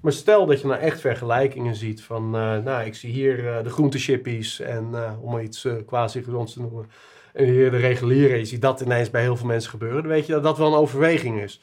Maar 0.02 0.12
stel 0.12 0.46
dat 0.46 0.62
je 0.62 0.68
nou 0.68 0.80
echt 0.80 1.00
vergelijkingen 1.00 1.76
ziet 1.76 2.02
van, 2.02 2.24
eh, 2.36 2.58
nou 2.58 2.86
ik 2.86 2.96
zie 2.96 3.12
hier 3.12 3.48
eh, 3.48 3.64
de 3.64 3.70
groentechippies 3.70 4.60
en 4.60 4.96
om 5.22 5.32
maar 5.32 5.44
iets 5.44 5.68
quasi 5.86 6.24
gezonds 6.24 6.54
te 6.54 6.62
noemen. 6.62 6.90
En 7.34 7.46
hier 7.46 7.72
de 7.72 7.78
reguliere, 7.78 8.38
je 8.38 8.46
ziet 8.46 8.62
dat 8.62 8.82
ineens 8.82 9.10
bij 9.10 9.22
heel 9.22 9.38
veel 9.38 9.48
mensen 9.48 9.70
gebeuren. 9.70 10.02
Dan 10.02 10.12
weet 10.12 10.26
je 10.26 10.34
dat 10.34 10.44
dat 10.44 10.58
wel 10.58 10.68
een 10.68 10.80
overweging 10.80 11.42
is. 11.42 11.62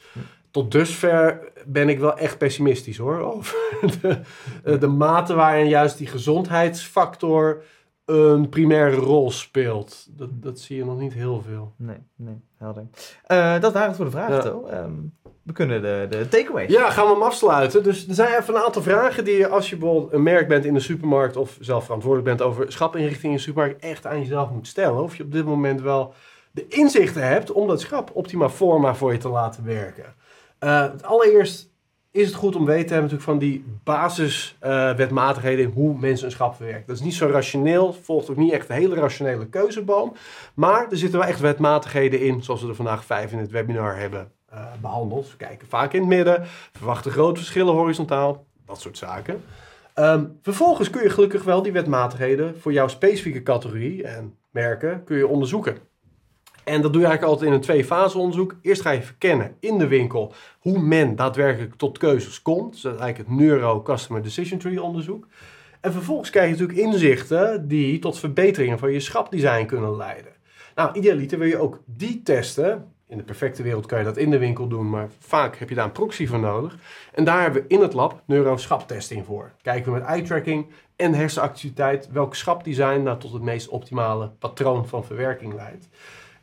Tot 0.51 0.71
dusver 0.71 1.51
ben 1.65 1.89
ik 1.89 1.99
wel 1.99 2.17
echt 2.17 2.37
pessimistisch 2.37 2.97
hoor. 2.97 3.19
Over 3.19 3.57
de, 4.01 4.19
eh, 4.63 4.79
de 4.79 4.87
mate 4.87 5.33
waarin 5.33 5.67
juist 5.67 5.97
die 5.97 6.07
gezondheidsfactor 6.07 7.63
een 8.05 8.49
primaire 8.49 8.95
rol 8.95 9.31
speelt. 9.31 10.07
Dat, 10.09 10.29
dat 10.31 10.59
zie 10.59 10.77
je 10.77 10.85
nog 10.85 10.99
niet 10.99 11.13
heel 11.13 11.41
veel. 11.41 11.73
Nee, 11.75 11.97
nee, 12.15 12.41
helder. 12.57 12.87
Eh, 13.23 13.59
dat 13.59 13.73
waren 13.73 13.87
het 13.87 13.95
voor 13.95 14.05
de 14.05 14.11
vragen, 14.11 14.61
Ja. 14.65 14.71
Ehm, 14.71 14.93
we 15.43 15.53
kunnen 15.53 15.81
de, 15.81 16.07
de 16.09 16.27
takeaways. 16.27 16.71
Ja, 16.71 16.89
gaan 16.89 17.05
we 17.05 17.13
hem 17.13 17.21
afsluiten. 17.21 17.83
Dus 17.83 18.07
er 18.07 18.13
zijn 18.13 18.39
even 18.39 18.55
een 18.55 18.61
aantal 18.61 18.81
vragen 18.81 19.25
die 19.25 19.37
je 19.37 19.47
als 19.47 19.69
je 19.69 19.77
bijvoorbeeld 19.77 20.13
een 20.13 20.23
merk 20.23 20.47
bent 20.47 20.65
in 20.65 20.73
de 20.73 20.79
supermarkt 20.79 21.35
of 21.35 21.57
zelf 21.59 21.83
verantwoordelijk 21.83 22.37
bent 22.37 22.49
over 22.49 22.71
schapinrichting 22.71 23.23
in 23.23 23.37
de 23.37 23.43
supermarkt 23.43 23.83
echt 23.83 24.05
aan 24.07 24.19
jezelf 24.19 24.49
moet 24.49 24.67
stellen. 24.67 25.03
Of 25.03 25.15
je 25.15 25.23
op 25.23 25.31
dit 25.31 25.45
moment 25.45 25.81
wel 25.81 26.13
de 26.51 26.67
inzichten 26.67 27.27
hebt 27.27 27.51
om 27.51 27.67
dat 27.67 27.81
schap 27.81 28.11
optima 28.13 28.49
forma 28.49 28.95
voor 28.95 29.11
je 29.11 29.17
te 29.17 29.29
laten 29.29 29.65
werken. 29.65 30.13
Eh, 30.61 30.81
het 30.81 31.03
allereerst 31.03 31.69
is 32.11 32.25
het 32.27 32.35
goed 32.35 32.55
om 32.55 32.65
weten 32.65 32.87
te 32.87 32.93
hebben 32.93 33.11
natuurlijk 33.11 33.29
van 33.29 33.49
die 33.49 33.65
basiswetmatigheden 33.83 35.65
in 35.65 35.71
hoe 35.71 35.97
mensen 35.97 36.25
een 36.25 36.31
schap 36.31 36.55
verwerken. 36.55 36.87
Dat 36.87 36.95
is 36.95 37.01
niet 37.01 37.13
zo 37.13 37.27
rationeel, 37.27 37.93
volgt 37.93 38.29
ook 38.29 38.37
niet 38.37 38.51
echt 38.51 38.69
een 38.69 38.75
hele 38.75 38.95
rationele 38.95 39.47
keuzeboom. 39.47 40.13
Maar 40.53 40.87
er 40.89 40.97
zitten 40.97 41.19
wel 41.19 41.27
echt 41.27 41.39
wetmatigheden 41.39 42.19
in, 42.19 42.43
zoals 42.43 42.61
we 42.61 42.67
er 42.67 42.75
vandaag 42.75 43.05
vijf 43.05 43.31
in 43.31 43.37
het 43.37 43.51
webinar 43.51 43.97
hebben 43.97 44.31
eh, 44.49 44.63
behandeld. 44.81 45.31
We 45.31 45.37
kijken 45.37 45.67
vaak 45.67 45.93
in 45.93 45.99
het 45.99 46.09
midden, 46.09 46.43
verwachten 46.71 47.11
grote 47.11 47.39
verschillen 47.39 47.73
horizontaal, 47.73 48.45
dat 48.65 48.81
soort 48.81 48.97
zaken. 48.97 49.43
Ehm, 49.93 50.25
vervolgens 50.41 50.89
kun 50.89 51.03
je 51.03 51.09
gelukkig 51.09 51.43
wel 51.43 51.61
die 51.61 51.71
wetmatigheden 51.71 52.59
voor 52.59 52.73
jouw 52.73 52.87
specifieke 52.87 53.43
categorie 53.43 54.03
en 54.03 54.37
merken 54.49 55.03
kun 55.03 55.17
je 55.17 55.27
onderzoeken. 55.27 55.77
En 56.63 56.81
dat 56.81 56.93
doe 56.93 57.01
je 57.01 57.07
eigenlijk 57.07 57.23
altijd 57.23 57.49
in 57.49 57.55
een 57.55 57.63
twee-fase 57.63 58.17
onderzoek. 58.17 58.55
Eerst 58.61 58.81
ga 58.81 58.91
je 58.91 59.01
verkennen 59.01 59.55
in 59.59 59.77
de 59.77 59.87
winkel 59.87 60.33
hoe 60.59 60.79
men 60.79 61.15
daadwerkelijk 61.15 61.75
tot 61.75 61.97
keuzes 61.97 62.41
komt. 62.41 62.71
Dus 62.71 62.81
dat 62.81 62.93
is 62.93 62.99
eigenlijk 62.99 63.29
het 63.29 63.39
Neuro 63.39 63.81
Customer 63.81 64.23
Decision 64.23 64.59
Tree 64.59 64.81
onderzoek. 64.81 65.27
En 65.81 65.91
vervolgens 65.91 66.29
krijg 66.29 66.45
je 66.45 66.51
natuurlijk 66.51 66.87
inzichten 66.87 67.67
die 67.67 67.99
tot 67.99 68.19
verbeteringen 68.19 68.79
van 68.79 68.91
je 68.91 68.99
schapdesign 68.99 69.65
kunnen 69.65 69.95
leiden. 69.95 70.31
Nou, 70.75 70.97
idealiter 70.97 71.39
wil 71.39 71.47
je 71.47 71.57
ook 71.57 71.79
die 71.85 72.21
testen. 72.23 72.93
In 73.07 73.17
de 73.17 73.23
perfecte 73.23 73.63
wereld 73.63 73.85
kan 73.85 73.99
je 73.99 74.05
dat 74.05 74.17
in 74.17 74.29
de 74.29 74.37
winkel 74.37 74.67
doen, 74.67 74.89
maar 74.89 75.09
vaak 75.19 75.57
heb 75.57 75.69
je 75.69 75.75
daar 75.75 75.85
een 75.85 75.91
proxy 75.91 76.27
voor 76.27 76.39
nodig. 76.39 76.77
En 77.13 77.23
daar 77.23 77.41
hebben 77.41 77.61
we 77.61 77.67
in 77.67 77.81
het 77.81 77.93
lab 77.93 78.21
neuroschaptesting 78.25 79.25
voor. 79.25 79.51
Kijken 79.61 79.91
we 79.91 79.99
met 79.99 80.07
eye-tracking 80.07 80.65
en 80.95 81.13
hersenactiviteit 81.13 82.09
welk 82.11 82.35
schapdesign 82.35 83.01
nou 83.01 83.19
tot 83.19 83.33
het 83.33 83.41
meest 83.41 83.67
optimale 83.67 84.29
patroon 84.39 84.87
van 84.87 85.05
verwerking 85.05 85.53
leidt. 85.53 85.87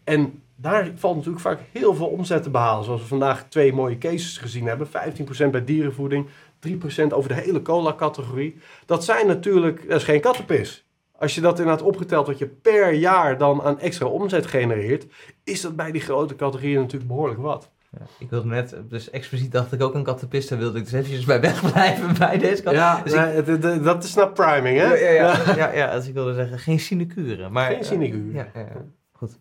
En 0.09 0.43
daar 0.57 0.91
valt 0.95 1.17
natuurlijk 1.17 1.43
vaak 1.43 1.61
heel 1.73 1.95
veel 1.95 2.07
omzet 2.07 2.43
te 2.43 2.51
behalen. 2.51 2.85
Zoals 2.85 3.01
we 3.01 3.07
vandaag 3.07 3.49
twee 3.49 3.73
mooie 3.73 3.99
cases 3.99 4.39
gezien 4.39 4.67
hebben. 4.67 4.87
15% 4.87 4.91
bij 5.51 5.65
dierenvoeding, 5.65 6.27
3% 6.69 6.73
over 7.09 7.29
de 7.29 7.35
hele 7.35 7.63
cola-categorie. 7.63 8.57
Dat 8.87 9.05
zijn 9.05 9.27
natuurlijk, 9.27 9.89
dat 9.89 9.99
is 9.99 10.05
geen 10.05 10.21
kattenpis. 10.21 10.87
Als 11.19 11.35
je 11.35 11.41
dat 11.41 11.59
inderdaad 11.59 11.87
opgeteld 11.87 12.27
wat 12.27 12.39
je 12.39 12.47
per 12.47 12.93
jaar 12.93 13.39
dan 13.39 13.63
aan 13.63 13.81
extra 13.81 14.07
omzet 14.07 14.47
genereert, 14.47 15.07
is 15.45 15.61
dat 15.61 15.77
bij 15.77 15.93
die 15.93 16.01
grote 16.01 16.35
categorieën 16.35 16.81
natuurlijk 16.81 17.11
behoorlijk 17.11 17.41
wat. 17.41 17.71
Ja, 17.91 18.07
ik 18.19 18.31
wilde 18.31 18.49
net, 18.49 18.77
dus 18.89 19.11
expliciet 19.11 19.53
dacht 19.53 19.73
ik 19.73 19.83
ook 19.83 19.95
een 19.95 20.03
kattenpis, 20.03 20.49
daar 20.49 20.59
wilde 20.59 20.79
ik 20.79 20.85
dus 20.85 20.93
eventjes 20.93 21.25
bij 21.25 21.41
wegblijven 21.41 22.19
bij 22.19 22.39
deze 22.39 22.63
kat. 22.63 22.73
Ja, 22.73 23.03
Dus 23.03 23.13
nee, 23.13 23.81
dat 23.81 24.05
is 24.05 24.15
nou 24.15 24.31
priming, 24.31 24.79
hè? 24.79 24.95
Ja, 24.95 24.95
ja, 24.95 25.11
ja, 25.11 25.55
ja, 25.63 25.73
ja, 25.73 25.95
dus 25.95 26.07
ik 26.07 26.15
wilde 26.15 26.35
zeggen, 26.35 26.59
geen 26.59 26.81
sinecure. 26.81 27.49
Maar, 27.49 27.71
Geen 27.71 27.85
sinecure. 27.85 28.33
ja, 28.33 28.49
ja, 28.55 28.61
ja. 28.61 28.85
Goed. 29.13 29.39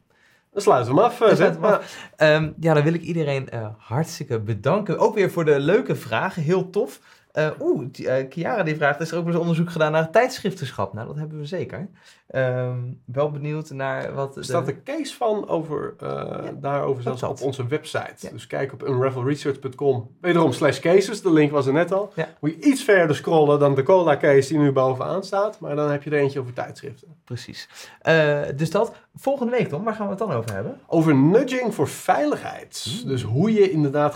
Dan 0.58 0.66
sluiten 0.66 0.96
we 0.96 1.02
hem 1.02 1.10
af. 1.10 1.22
eh, 1.22 1.28
Dan 1.28 1.36
sluiten 1.38 1.62
we 1.62 1.80
Ehm, 2.16 2.52
ja, 2.60 2.74
dan 2.74 2.84
wil 2.84 2.94
ik 2.94 3.02
iedereen 3.02 3.50
eh, 3.50 3.68
hartstikke 3.78 4.40
bedanken. 4.40 4.98
Ook 5.00 5.16
weer 5.16 5.32
voor 5.32 5.46
de 5.46 5.60
leuke 5.60 5.96
vragen. 5.96 6.44
Heel 6.44 6.70
tof. 6.70 7.00
Eh, 7.38 7.50
Oeh, 7.60 7.86
die, 7.92 8.10
eh, 8.10 8.26
Chiara 8.30 8.64
die 8.64 8.76
vraagt, 8.76 9.00
is 9.00 9.12
er 9.12 9.18
ook 9.18 9.28
eens 9.28 9.36
onderzoek 9.36 9.70
gedaan 9.70 9.92
naar 9.92 10.12
tijdschriftenschap? 10.12 10.94
Nou, 10.94 11.08
dat 11.08 11.16
hebben 11.16 11.40
we 11.40 11.46
zeker. 11.46 11.90
Ehm, 12.28 12.80
wel 13.06 13.32
benieuwd 13.32 13.70
naar 13.70 14.14
wat... 14.14 14.38
Er 14.38 14.44
staat 14.44 14.68
een 14.68 14.84
case 14.84 15.16
van 15.16 15.48
over, 15.48 15.94
eh, 16.00 16.44
daarover 16.56 17.04
zelfs 17.04 17.24
op 17.24 17.42
onze 17.42 17.68
website. 17.68 18.14
Ja. 18.18 18.30
Dus 18.30 18.48
kijk 18.48 18.74
op 18.74 18.88
unravelresearch.com. 18.88 20.16
Wederom 20.22 20.52
slash 20.52 20.80
cases, 20.80 21.22
de 21.22 21.34
link 21.34 21.52
was 21.52 21.66
er 21.68 21.74
net 21.74 21.92
al. 21.92 22.12
Ja. 22.16 22.28
Moet 22.40 22.52
je 22.52 22.62
iets 22.62 22.84
verder 22.84 23.16
scrollen 23.16 23.60
dan 23.60 23.76
de 23.76 23.84
cola 23.84 24.18
case 24.18 24.50
die 24.50 24.58
nu 24.58 24.72
bovenaan 24.72 25.24
staat. 25.24 25.60
Maar 25.60 25.76
dan 25.76 25.92
heb 25.92 26.04
je 26.04 26.10
er 26.10 26.20
eentje 26.20 26.40
over 26.40 26.54
tijdschriften. 26.54 27.08
Precies. 27.24 27.70
Dus 28.56 28.70
dat. 28.70 28.96
Volgende 29.16 29.52
week, 29.52 29.68
Tom, 29.68 29.84
waar 29.84 29.94
gaan 29.94 30.06
we 30.06 30.10
het 30.10 30.20
dan 30.20 30.32
over 30.32 30.54
hebben? 30.54 30.80
Over 30.88 31.16
nudging 31.16 31.76
voor 31.76 31.88
veiligheid. 31.88 33.04
Dus 33.06 33.22
hoe 33.22 33.54
je 33.54 33.72
inderdaad 33.72 34.16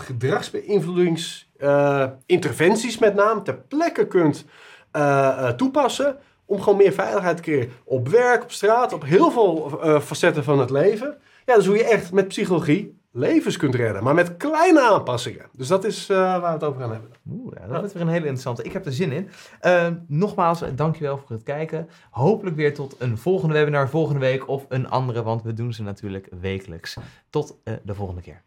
gedragsbeïnvloedingsinterventies 1.62 2.98
met 2.98 3.14
name 3.14 3.42
ter 3.42 3.54
plekke 3.54 4.06
kunt 4.06 4.44
eh, 4.90 5.28
eh, 5.28 5.54
toepassen. 5.54 6.16
Om 6.44 6.60
gewoon 6.60 6.78
meer 6.78 6.92
veiligheid 6.92 7.36
te 7.36 7.42
creëren. 7.42 7.70
Op 7.84 8.08
werk, 8.08 8.42
op 8.42 8.50
straat, 8.52 8.92
op 8.92 9.04
heel 9.04 9.30
veel 9.30 9.80
eh, 9.82 10.00
facetten 10.00 10.44
van 10.44 10.58
het 10.58 10.70
leven. 10.70 11.16
Ja, 11.46 11.54
dus 11.54 11.66
hoe 11.66 11.76
je 11.76 11.84
echt 11.84 12.12
met 12.12 12.28
psychologie 12.28 13.00
levens 13.12 13.56
kunt 13.56 13.74
redden. 13.74 14.04
Maar 14.04 14.14
met 14.14 14.36
kleine 14.36 14.80
aanpassingen. 14.80 15.46
Dus 15.52 15.68
dat 15.68 15.84
is 15.84 16.08
eh, 16.08 16.16
waar 16.16 16.40
we 16.40 16.46
het 16.46 16.64
over 16.64 16.80
gaan 16.80 16.92
hebben. 16.92 17.10
Oeh, 17.30 17.54
ja, 17.54 17.66
dat 17.66 17.78
wordt 17.78 17.92
weer 17.92 18.02
een 18.02 18.08
hele 18.08 18.20
interessante. 18.20 18.62
Ik 18.62 18.72
heb 18.72 18.86
er 18.86 18.92
zin 18.92 19.12
in. 19.12 19.28
Eh, 19.60 19.88
nogmaals, 20.06 20.62
dankjewel 20.74 21.18
voor 21.18 21.36
het 21.36 21.42
kijken. 21.42 21.88
Hopelijk 22.10 22.56
weer 22.56 22.74
tot 22.74 22.96
een 22.98 23.18
volgende 23.18 23.54
webinar 23.54 23.88
volgende 23.88 24.20
week 24.20 24.48
of 24.48 24.66
een 24.68 24.88
andere, 24.88 25.22
want 25.22 25.42
we 25.42 25.52
doen 25.52 25.72
ze 25.72 25.82
natuurlijk 25.82 26.28
wekelijks. 26.40 26.96
Tot 27.30 27.56
eh, 27.64 27.74
de 27.82 27.94
volgende 27.94 28.20
keer. 28.20 28.42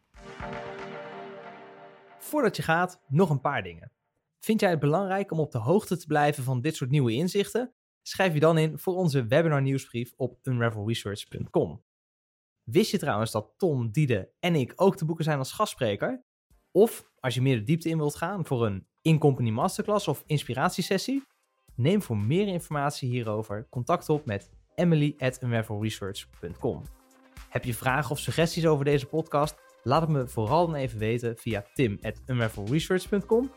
Voordat 2.35 2.55
je 2.55 2.63
gaat, 2.63 3.01
nog 3.07 3.29
een 3.29 3.41
paar 3.41 3.63
dingen. 3.63 3.91
Vind 4.39 4.59
jij 4.59 4.69
het 4.69 4.79
belangrijk 4.79 5.31
om 5.31 5.39
op 5.39 5.51
de 5.51 5.57
hoogte 5.57 5.97
te 5.97 6.07
blijven 6.07 6.43
van 6.43 6.61
dit 6.61 6.75
soort 6.75 6.89
nieuwe 6.89 7.13
inzichten? 7.13 7.73
Schrijf 8.01 8.33
je 8.33 8.39
dan 8.39 8.57
in 8.57 8.79
voor 8.79 8.95
onze 8.95 9.25
webinar 9.25 9.61
nieuwsbrief 9.61 10.13
op 10.15 10.39
unravelresearch.com. 10.43 11.83
Wist 12.63 12.91
je 12.91 12.97
trouwens 12.97 13.31
dat 13.31 13.53
Tom, 13.57 13.91
Diede 13.91 14.31
en 14.39 14.55
ik 14.55 14.73
ook 14.75 14.95
te 14.97 15.05
boeken 15.05 15.23
zijn 15.23 15.37
als 15.37 15.51
gastspreker? 15.51 16.23
Of 16.71 17.09
als 17.19 17.33
je 17.33 17.41
meer 17.41 17.57
de 17.57 17.63
diepte 17.63 17.89
in 17.89 17.97
wilt 17.97 18.15
gaan 18.15 18.45
voor 18.45 18.65
een 18.65 18.87
in-company 19.01 19.49
masterclass 19.49 20.07
of 20.07 20.23
inspiratiesessie? 20.25 21.23
Neem 21.75 22.01
voor 22.01 22.17
meer 22.17 22.47
informatie 22.47 23.09
hierover 23.09 23.67
contact 23.69 24.09
op 24.09 24.25
met 24.25 24.49
emily 24.75 25.15
at. 25.17 25.39
Heb 27.49 27.63
je 27.63 27.73
vragen 27.73 28.11
of 28.11 28.19
suggesties 28.19 28.65
over 28.65 28.85
deze 28.85 29.05
podcast? 29.05 29.64
Laat 29.87 30.01
het 30.01 30.09
me 30.09 30.27
vooral 30.27 30.65
dan 30.65 30.75
even 30.75 30.99
weten 30.99 31.37
via 31.37 31.65
tim 31.73 31.99
at 32.01 32.21
unravelresearch.com. 32.27 33.51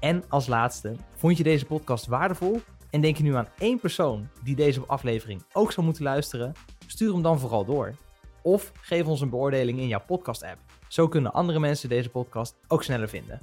En 0.00 0.24
als 0.28 0.46
laatste, 0.46 0.96
vond 1.16 1.36
je 1.36 1.42
deze 1.42 1.66
podcast 1.66 2.06
waardevol 2.06 2.60
en 2.90 3.00
denk 3.00 3.16
je 3.16 3.22
nu 3.22 3.34
aan 3.34 3.48
één 3.58 3.80
persoon 3.80 4.28
die 4.42 4.56
deze 4.56 4.80
aflevering 4.86 5.44
ook 5.52 5.72
zou 5.72 5.86
moeten 5.86 6.02
luisteren? 6.02 6.52
Stuur 6.86 7.12
hem 7.12 7.22
dan 7.22 7.38
vooral 7.38 7.64
door. 7.64 7.94
Of 8.42 8.72
geef 8.80 9.06
ons 9.06 9.20
een 9.20 9.30
beoordeling 9.30 9.78
in 9.78 9.88
jouw 9.88 10.04
podcast-app. 10.06 10.58
Zo 10.88 11.08
kunnen 11.08 11.32
andere 11.32 11.58
mensen 11.58 11.88
deze 11.88 12.10
podcast 12.10 12.56
ook 12.68 12.82
sneller 12.82 13.08
vinden. 13.08 13.38